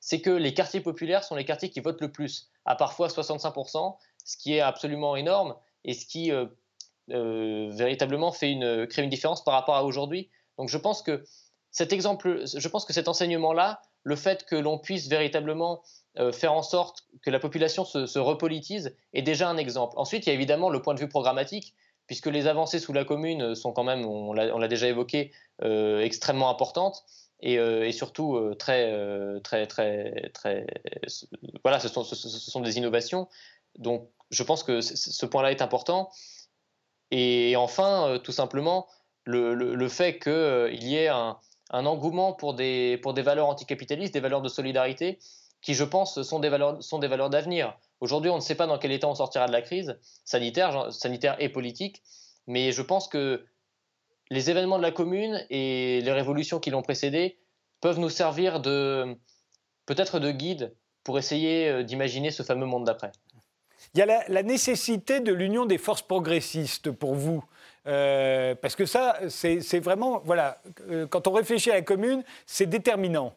c'est 0.00 0.20
que 0.20 0.30
les 0.30 0.52
quartiers 0.52 0.80
populaires 0.80 1.24
sont 1.24 1.36
les 1.36 1.44
quartiers 1.44 1.70
qui 1.70 1.80
votent 1.80 2.00
le 2.00 2.12
plus, 2.12 2.50
à 2.66 2.76
parfois 2.76 3.08
65%, 3.08 3.96
ce 4.24 4.36
qui 4.36 4.54
est 4.54 4.60
absolument 4.60 5.16
énorme 5.16 5.56
et 5.84 5.94
ce 5.94 6.04
qui 6.04 6.30
euh, 6.32 6.46
euh, 7.10 7.70
véritablement 7.70 8.32
fait 8.32 8.50
une, 8.50 8.86
crée 8.86 9.02
une 9.02 9.10
différence 9.10 9.44
par 9.44 9.54
rapport 9.54 9.76
à 9.76 9.84
aujourd'hui. 9.84 10.30
Donc 10.58 10.68
je 10.68 10.78
pense 10.78 11.02
que 11.02 11.24
cet 11.70 11.92
je 11.92 12.68
pense 12.68 12.84
que 12.84 12.92
cet 12.92 13.08
enseignement-là, 13.08 13.80
le 14.02 14.16
fait 14.16 14.44
que 14.44 14.56
l'on 14.56 14.78
puisse 14.78 15.08
véritablement 15.08 15.82
euh, 16.18 16.30
faire 16.30 16.52
en 16.52 16.62
sorte 16.62 17.08
que 17.22 17.30
la 17.30 17.40
population 17.40 17.84
se, 17.84 18.18
repolitise 18.20 18.94
est 19.14 19.22
déjà 19.22 19.48
un 19.48 19.56
exemple. 19.56 19.94
Ensuite, 19.96 20.26
il 20.26 20.28
y 20.28 20.32
a 20.32 20.34
évidemment 20.34 20.70
le 20.70 20.80
point 20.80 20.94
de 20.94 21.00
vue 21.00 21.08
programmatique, 21.08 21.74
puisque 22.06 22.26
les 22.26 22.46
avancées 22.46 22.78
sous 22.78 22.92
la 22.92 23.04
commune 23.04 23.56
sont 23.56 23.72
quand 23.72 23.82
même, 23.82 24.06
on 24.06 24.32
l'a 24.32 24.68
déjà 24.68 24.86
évoqué, 24.86 25.32
euh, 25.64 26.00
extrêmement 26.00 26.50
importantes 26.50 27.04
et, 27.40 27.90
surtout 27.90 28.36
euh, 28.36 28.54
très, 28.54 29.40
très, 29.40 29.66
très, 29.66 30.30
très, 30.32 30.66
voilà, 31.64 31.80
ce 31.80 31.88
sont, 31.88 32.60
des 32.60 32.78
innovations. 32.78 33.28
Donc, 33.78 34.08
je 34.30 34.42
pense 34.44 34.62
que 34.62 34.80
ce 34.82 35.26
point-là 35.26 35.50
est 35.50 35.62
important. 35.62 36.10
Et 37.10 37.56
enfin, 37.56 38.20
tout 38.22 38.32
simplement, 38.32 38.86
le, 39.24 39.88
fait 39.88 40.20
qu'il 40.20 40.84
y 40.84 40.96
ait 40.96 41.08
un, 41.08 41.38
engouement 41.70 42.34
pour 42.34 42.54
des 42.54 43.00
valeurs 43.02 43.48
anticapitalistes, 43.48 44.14
des 44.14 44.20
valeurs 44.20 44.42
de 44.42 44.48
solidarité, 44.48 45.18
qui, 45.64 45.72
je 45.72 45.84
pense, 45.84 46.22
sont 46.22 46.40
des 46.40 46.50
valeurs, 46.50 46.82
sont 46.82 46.98
des 46.98 47.08
valeurs 47.08 47.30
d'avenir. 47.30 47.74
Aujourd'hui, 48.00 48.30
on 48.30 48.36
ne 48.36 48.42
sait 48.42 48.54
pas 48.54 48.66
dans 48.66 48.78
quel 48.78 48.92
état 48.92 49.08
on 49.08 49.14
sortira 49.14 49.46
de 49.46 49.52
la 49.52 49.62
crise 49.62 49.98
sanitaire, 50.24 50.92
sanitaire 50.92 51.36
et 51.38 51.48
politique, 51.48 52.02
mais 52.46 52.70
je 52.70 52.82
pense 52.82 53.08
que 53.08 53.46
les 54.30 54.50
événements 54.50 54.76
de 54.76 54.82
la 54.82 54.90
commune 54.90 55.42
et 55.48 56.02
les 56.02 56.12
révolutions 56.12 56.60
qui 56.60 56.70
l'ont 56.70 56.82
précédé 56.82 57.38
peuvent 57.80 57.98
nous 57.98 58.10
servir 58.10 58.60
de 58.60 59.16
peut-être 59.86 60.20
de 60.20 60.30
guide 60.30 60.74
pour 61.02 61.18
essayer 61.18 61.70
euh, 61.70 61.82
d'imaginer 61.82 62.30
ce 62.30 62.42
fameux 62.42 62.66
monde 62.66 62.84
d'après. 62.84 63.12
Il 63.94 64.00
y 64.00 64.02
a 64.02 64.24
la, 64.28 64.42
nécessité 64.42 65.20
de 65.20 65.32
l'union 65.32 65.64
des 65.64 65.78
forces 65.78 66.02
progressistes 66.02 66.90
pour 66.90 67.14
vous. 67.14 67.42
Euh, 67.86 68.54
parce 68.54 68.76
que 68.76 68.84
ça, 68.86 69.18
c'est 69.28 69.78
vraiment, 69.80 70.20
voilà, 70.24 70.60
euh, 70.90 71.06
quand 71.06 71.26
on 71.26 71.32
réfléchit 71.32 71.70
à 71.70 71.74
la 71.74 71.82
commune, 71.82 72.22
c'est 72.44 72.66
déterminant. 72.66 73.34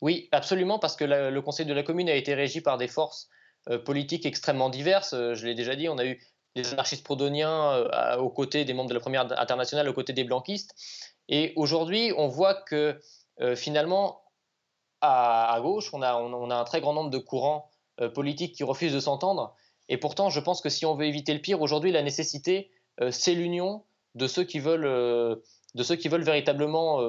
Oui, 0.00 0.28
absolument, 0.32 0.78
parce 0.78 0.96
que 0.96 1.04
le 1.04 1.40
Conseil 1.42 1.66
de 1.66 1.74
la 1.74 1.82
commune 1.82 2.08
a 2.08 2.14
été 2.14 2.34
régi 2.34 2.60
par 2.60 2.78
des 2.78 2.88
forces 2.88 3.28
euh, 3.68 3.78
politiques 3.78 4.24
extrêmement 4.24 4.70
diverses. 4.70 5.12
Euh, 5.12 5.34
je 5.34 5.46
l'ai 5.46 5.54
déjà 5.54 5.76
dit, 5.76 5.88
on 5.88 5.98
a 5.98 6.04
eu 6.06 6.22
des 6.54 6.72
anarchistes 6.72 7.04
prodoniens 7.04 7.72
euh, 7.72 8.16
aux 8.16 8.30
côtés 8.30 8.64
des 8.64 8.72
membres 8.72 8.88
de 8.88 8.94
la 8.94 9.00
Première 9.00 9.30
Internationale, 9.38 9.88
aux 9.88 9.92
côtés 9.92 10.12
des 10.12 10.24
blanquistes. 10.24 10.74
Et 11.28 11.52
aujourd'hui, 11.56 12.12
on 12.16 12.28
voit 12.28 12.54
que 12.54 12.98
finalement, 13.54 14.22
à, 15.00 15.56
gauche, 15.62 15.92
on 15.92 16.02
a, 16.02 16.12
un 16.12 16.64
très 16.64 16.80
grand 16.80 16.92
nombre 16.92 17.10
de 17.10 17.18
courants 17.18 17.70
politiques 18.14 18.54
qui 18.54 18.64
refusent 18.64 18.94
de 18.94 18.98
s'entendre. 18.98 19.54
Et 19.88 19.98
pourtant, 19.98 20.30
je 20.30 20.40
pense 20.40 20.60
que 20.60 20.70
si 20.70 20.86
on 20.86 20.94
veut 20.96 21.04
éviter 21.04 21.34
le 21.34 21.40
pire, 21.40 21.60
aujourd'hui, 21.60 21.92
la 21.92 22.02
nécessité, 22.02 22.72
c'est 23.10 23.34
l'union 23.34 23.84
de 24.14 24.26
ceux 24.26 24.42
qui 24.42 24.58
veulent 24.58 24.88
véritablement 26.24 27.00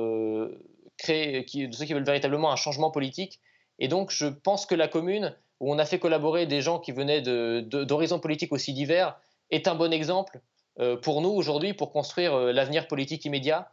de 1.08 1.76
ceux 1.76 1.86
qui 1.86 1.94
veulent 1.94 2.04
véritablement 2.04 2.52
un 2.52 2.56
changement 2.56 2.92
politique. 2.92 3.40
Et 3.80 3.88
donc, 3.88 4.12
je 4.12 4.28
pense 4.28 4.66
que 4.66 4.76
la 4.76 4.88
commune, 4.88 5.36
où 5.60 5.74
on 5.74 5.80
a 5.80 5.86
fait 5.86 6.00
collaborer 6.00 6.46
des 6.46 6.62
gens 6.62 6.80
qui 6.80 6.92
venaient 6.92 7.22
d'horizons 7.22 8.20
politiques 8.20 8.52
aussi 8.52 8.74
divers, 8.74 9.18
est 9.52 9.68
un 9.68 9.76
bon 9.76 9.92
exemple 9.92 10.42
euh, 10.80 10.96
pour 10.96 11.22
nous 11.22 11.30
aujourd'hui 11.30 11.74
pour 11.74 11.92
construire 11.92 12.34
euh, 12.34 12.52
l'avenir 12.52 12.88
politique 12.88 13.26
immédiat. 13.26 13.70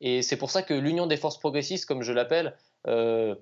Et 0.00 0.22
c'est 0.22 0.36
pour 0.36 0.50
ça 0.50 0.62
que 0.62 0.74
l'Union 0.74 1.06
des 1.06 1.16
forces 1.16 1.38
progressistes, 1.38 1.86
comme 1.86 2.02
je 2.02 2.12
l'appelle, 2.12 2.56
euh, 2.86 3.34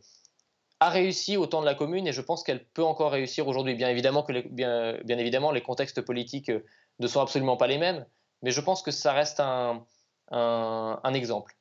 a 0.80 0.90
réussi 0.90 1.36
au 1.36 1.46
temps 1.46 1.60
de 1.60 1.66
la 1.66 1.74
commune 1.74 2.06
et 2.06 2.12
je 2.12 2.20
pense 2.20 2.42
qu'elle 2.42 2.64
peut 2.64 2.84
encore 2.84 3.12
réussir 3.12 3.46
aujourd'hui. 3.48 3.74
Bien 3.74 3.88
évidemment 3.88 4.22
que 4.22 4.32
les, 4.32 4.42
bien, 4.42 4.98
bien, 5.04 5.18
évidemment, 5.18 5.50
les 5.50 5.62
contextes 5.62 6.02
politiques 6.02 6.50
ne 6.98 7.06
sont 7.06 7.20
absolument 7.20 7.56
pas 7.56 7.66
les 7.66 7.78
mêmes, 7.78 8.04
mais 8.42 8.50
je 8.50 8.60
pense 8.60 8.82
que 8.82 8.90
ça 8.90 9.12
reste 9.12 9.40
un, 9.40 9.86
un 10.30 11.14
exemple. 11.14 11.56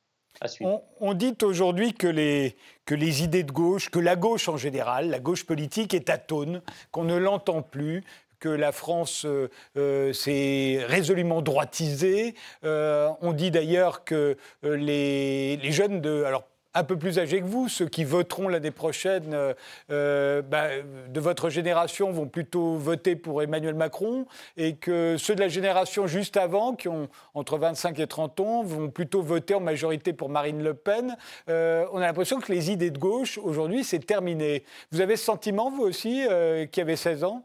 On, 1.00 1.14
dit 1.14 1.36
aujourd'hui 1.42 1.94
que 1.94 2.06
les, 2.06 2.56
que 2.84 2.94
les 2.94 3.22
idées 3.22 3.42
de 3.42 3.52
gauche, 3.52 3.90
que 3.90 3.98
la 3.98 4.16
gauche 4.16 4.48
en 4.48 4.56
général, 4.56 5.10
la 5.10 5.18
gauche 5.18 5.44
politique 5.44 5.94
est 5.94 6.10
atone, 6.10 6.62
qu'on 6.90 7.04
ne 7.04 7.16
l'entend 7.16 7.62
plus, 7.62 8.04
que 8.38 8.48
la 8.48 8.72
France 8.72 9.24
euh, 9.24 9.48
euh, 9.76 10.12
s'est 10.12 10.80
résolument 10.86 11.42
droitisée. 11.42 12.34
Euh, 12.64 13.08
on 13.22 13.32
dit 13.32 13.50
d'ailleurs 13.50 14.04
que 14.04 14.36
les, 14.62 15.56
les, 15.56 15.72
jeunes 15.72 16.00
de... 16.00 16.22
Alors, 16.24 16.44
un 16.76 16.84
peu 16.84 16.98
plus 16.98 17.18
âgés 17.18 17.40
que 17.40 17.46
vous, 17.46 17.68
ceux 17.70 17.88
qui 17.88 18.04
voteront 18.04 18.48
l'année 18.48 18.70
prochaine 18.70 19.32
euh, 19.32 19.54
euh, 19.90 20.42
bah, 20.42 20.68
de 21.08 21.20
votre 21.20 21.48
génération 21.48 22.12
vont 22.12 22.28
plutôt 22.28 22.76
voter 22.76 23.16
pour 23.16 23.42
Emmanuel 23.42 23.74
Macron 23.74 24.26
et 24.58 24.76
que 24.76 25.16
ceux 25.18 25.34
de 25.34 25.40
la 25.40 25.48
génération 25.48 26.06
juste 26.06 26.36
avant, 26.36 26.74
qui 26.74 26.88
ont 26.88 27.08
entre 27.32 27.56
25 27.56 27.98
et 27.98 28.06
30 28.06 28.40
ans, 28.40 28.62
vont 28.62 28.90
plutôt 28.90 29.22
voter 29.22 29.54
en 29.54 29.60
majorité 29.60 30.12
pour 30.12 30.28
Marine 30.28 30.62
Le 30.62 30.74
Pen. 30.74 31.16
Euh, 31.48 31.86
on 31.92 31.98
a 31.98 32.02
l'impression 32.02 32.40
que 32.40 32.52
les 32.52 32.70
idées 32.70 32.90
de 32.90 32.98
gauche, 32.98 33.38
aujourd'hui, 33.38 33.82
c'est 33.82 34.04
terminé. 34.04 34.62
Vous 34.92 35.00
avez 35.00 35.16
ce 35.16 35.24
sentiment, 35.24 35.70
vous 35.70 35.82
aussi, 35.82 36.26
qui 36.72 36.80
avez 36.80 36.96
16 36.96 37.24
ans? 37.24 37.42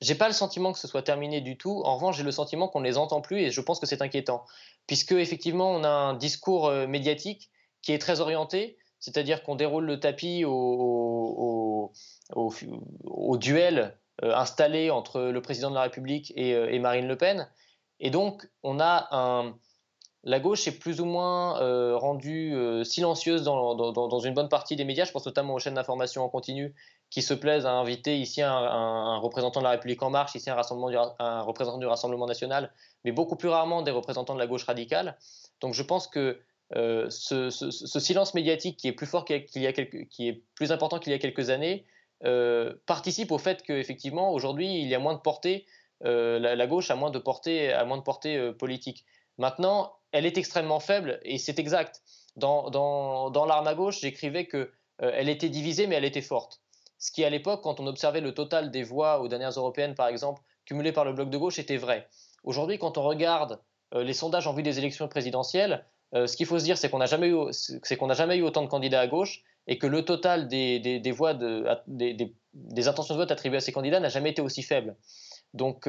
J'ai 0.00 0.14
pas 0.14 0.28
le 0.28 0.34
sentiment 0.34 0.72
que 0.72 0.78
ce 0.78 0.88
soit 0.88 1.02
terminé 1.02 1.42
du 1.42 1.58
tout. 1.58 1.82
En 1.84 1.96
revanche, 1.96 2.16
j'ai 2.16 2.24
le 2.24 2.32
sentiment 2.32 2.68
qu'on 2.68 2.80
ne 2.80 2.86
les 2.86 2.96
entend 2.96 3.20
plus 3.20 3.40
et 3.40 3.50
je 3.50 3.60
pense 3.60 3.80
que 3.80 3.86
c'est 3.86 4.00
inquiétant. 4.00 4.44
Puisque, 4.86 5.12
effectivement, 5.12 5.70
on 5.70 5.84
a 5.84 5.88
un 5.88 6.14
discours 6.14 6.70
médiatique 6.88 7.50
qui 7.84 7.92
est 7.92 7.98
très 7.98 8.20
orienté, 8.20 8.78
c'est-à-dire 8.98 9.42
qu'on 9.42 9.56
déroule 9.56 9.84
le 9.84 10.00
tapis 10.00 10.44
au, 10.46 11.92
duel 13.38 13.98
euh, 14.22 14.34
installé 14.34 14.90
entre 14.90 15.20
le 15.20 15.42
président 15.42 15.68
de 15.68 15.74
la 15.74 15.82
République 15.82 16.32
et, 16.34 16.54
euh, 16.54 16.80
Marine 16.80 17.06
Le 17.06 17.16
Pen. 17.16 17.46
Et 18.00 18.08
donc, 18.10 18.48
on 18.62 18.80
a 18.80 19.52
la 20.26 20.40
gauche 20.40 20.66
est 20.66 20.78
plus 20.78 21.02
ou 21.02 21.04
moins 21.04 21.60
euh, 21.60 21.98
rendue 21.98 22.56
silencieuse 22.82 23.42
dans, 23.42 24.20
une 24.20 24.32
bonne 24.32 24.48
partie 24.48 24.74
des 24.74 24.84
médias. 24.84 25.04
Je 25.04 25.12
pense 25.12 25.26
notamment 25.26 25.52
aux 25.52 25.58
chaînes 25.58 25.74
d'information 25.74 26.24
en 26.24 26.30
continu 26.30 26.74
qui 27.10 27.20
se 27.20 27.34
plaisent 27.34 27.66
à 27.66 27.72
inviter 27.72 28.18
ici 28.18 28.40
un, 28.40 29.18
représentant 29.18 29.60
de 29.60 29.64
la 29.64 29.72
République 29.72 30.02
en 30.02 30.08
marche, 30.08 30.34
ici 30.34 30.48
un, 30.48 30.56
un 31.18 31.42
représentant 31.42 31.76
du 31.76 31.84
Rassemblement 31.84 32.24
national, 32.24 32.72
mais 33.04 33.12
beaucoup 33.12 33.36
plus 33.36 33.50
rarement 33.50 33.82
des 33.82 33.90
représentants 33.90 34.32
de 34.32 34.38
la 34.38 34.46
gauche 34.46 34.64
radicale. 34.64 35.18
Donc 35.60 35.74
je 35.74 35.82
pense 35.82 36.08
que 36.08 36.40
euh, 36.74 37.08
ce, 37.10 37.50
silence 37.50 38.34
médiatique 38.34 38.78
qui 38.78 38.88
est 38.88 38.92
plus 38.92 39.06
fort 39.06 39.24
qu'il 39.24 39.44
y 39.56 39.66
a 39.66 39.72
qui 39.72 40.28
est 40.28 40.42
plus 40.54 40.72
important 40.72 40.98
qu'il 40.98 41.12
y 41.12 41.14
a 41.14 41.18
quelques 41.18 41.50
années 41.50 41.84
participe 42.86 43.32
au 43.32 43.38
fait 43.38 43.62
qu'effectivement 43.62 44.32
aujourd'hui 44.32 44.80
il 44.80 44.88
y 44.88 44.94
a 44.94 44.98
moins 44.98 45.12
de 45.12 45.20
portée, 45.20 45.66
la, 46.00 46.66
gauche 46.66 46.90
a 46.90 46.96
moins 46.96 47.10
de 47.10 47.18
portée, 47.18 47.70
a 47.70 47.84
moins 47.84 47.98
de 47.98 48.02
portée 48.02 48.52
politique. 48.58 49.04
Maintenant, 49.36 49.92
elle 50.12 50.26
est 50.26 50.38
extrêmement 50.38 50.80
faible 50.80 51.20
et 51.22 51.38
c'est 51.38 51.58
exact. 51.58 52.02
Dans, 52.36 52.70
dans, 52.70 53.46
l'arme 53.46 53.66
à 53.66 53.74
gauche, 53.74 54.00
j'écrivais 54.00 54.46
qu'elle 54.46 54.70
euh, 55.02 55.10
elle 55.14 55.28
était 55.28 55.48
divisée, 55.48 55.86
mais 55.86 55.96
elle 55.96 56.04
était 56.04 56.20
forte. 56.20 56.60
Ce 56.98 57.12
qui, 57.12 57.24
à 57.24 57.30
l'époque, 57.30 57.62
quand 57.62 57.80
on 57.80 57.86
observait 57.86 58.20
le 58.20 58.32
total 58.32 58.70
des 58.70 58.82
voix 58.82 59.20
aux 59.20 59.28
dernières 59.28 59.50
européennes, 59.50 59.94
par 59.94 60.08
exemple, 60.08 60.42
cumulées 60.64 60.92
par 60.92 61.04
le 61.04 61.12
bloc 61.12 61.30
de 61.30 61.38
gauche, 61.38 61.58
était 61.58 61.76
vrai. 61.76 62.08
Aujourd'hui, 62.42 62.78
quand 62.78 62.98
on 62.98 63.02
regarde 63.02 63.60
euh, 63.94 64.02
les 64.02 64.14
sondages 64.14 64.46
en 64.46 64.52
vue 64.52 64.62
des 64.62 64.78
élections 64.78 65.08
présidentielles, 65.08 65.84
euh, 66.14 66.26
ce 66.26 66.36
qu'il 66.36 66.46
faut 66.46 66.58
se 66.58 66.64
dire, 66.64 66.78
c'est 66.78 66.90
qu'on 66.90 66.98
n'a 66.98 67.06
jamais, 67.06 67.28
eu, 67.28 67.36
qu'on 67.98 68.12
jamais 68.12 68.36
eu 68.36 68.42
autant 68.42 68.62
de 68.62 68.68
candidats 68.68 69.00
à 69.00 69.06
gauche 69.06 69.42
et 69.66 69.78
que 69.78 69.86
le 69.86 70.04
total 70.04 70.48
des, 70.48 70.78
des, 70.78 71.10
voix, 71.10 71.34
de, 71.34 71.66
des, 71.86 72.34
des, 72.52 72.88
intentions 72.88 73.14
de 73.14 73.20
vote 73.20 73.30
attribuées 73.30 73.58
à 73.58 73.60
ces 73.60 73.72
candidats 73.72 74.00
n'a 74.00 74.10
jamais 74.10 74.30
été 74.30 74.42
aussi 74.42 74.62
faible. 74.62 74.96
Donc, 75.54 75.88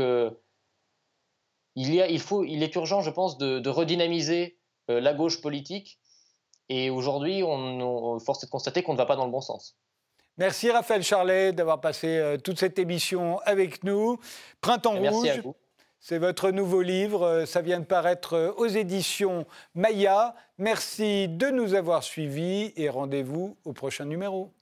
il, 1.76 1.94
y 1.94 2.02
a, 2.02 2.08
il, 2.08 2.20
faut, 2.20 2.44
il 2.44 2.64
est 2.64 2.74
urgent, 2.76 3.02
je 3.02 3.10
pense, 3.10 3.38
de, 3.38 3.70
redynamiser 3.70 4.58
euh, 4.90 5.00
la 5.00 5.14
gauche 5.14 5.42
politique. 5.42 6.00
Et 6.70 6.90
aujourd'hui, 6.90 7.44
on, 7.44 7.54
on, 7.54 8.20
force 8.20 8.44
est 8.44 8.48
de 8.48 8.52
constater 8.52 8.82
qu'on 8.82 8.94
ne 8.94 8.98
va 8.98 9.06
pas 9.06 9.16
dans 9.16 9.26
le 9.26 9.32
bon 9.32 9.42
sens. 9.42 9.78
Merci 10.38 10.70
Raphaël 10.70 11.04
Charlet 11.04 11.54
d'avoir 11.54 11.80
passé 11.80 12.08
euh, 12.08 12.38
toute 12.38 12.60
cette 12.60 12.80
émission 12.80 13.40
avec 13.46 13.84
nous. 13.84 14.20
Printemps 14.62 14.96
Rouge. 14.96 15.42
C'est 16.08 16.20
votre 16.20 16.52
nouveau 16.52 16.84
livre, 16.84 17.24
euh, 17.24 17.46
ça 17.48 17.64
vient 17.64 17.80
de 17.80 17.86
paraître 17.86 18.54
aux 18.58 18.68
éditions 18.68 19.48
Maya. 19.74 20.36
Merci 20.60 21.28
de 21.28 21.48
nous 21.48 21.74
avoir 21.74 22.04
suivis 22.04 22.72
et 22.76 22.90
rendez-vous 22.90 23.58
au 23.66 23.74
prochain 23.74 24.06
numéro. 24.06 24.55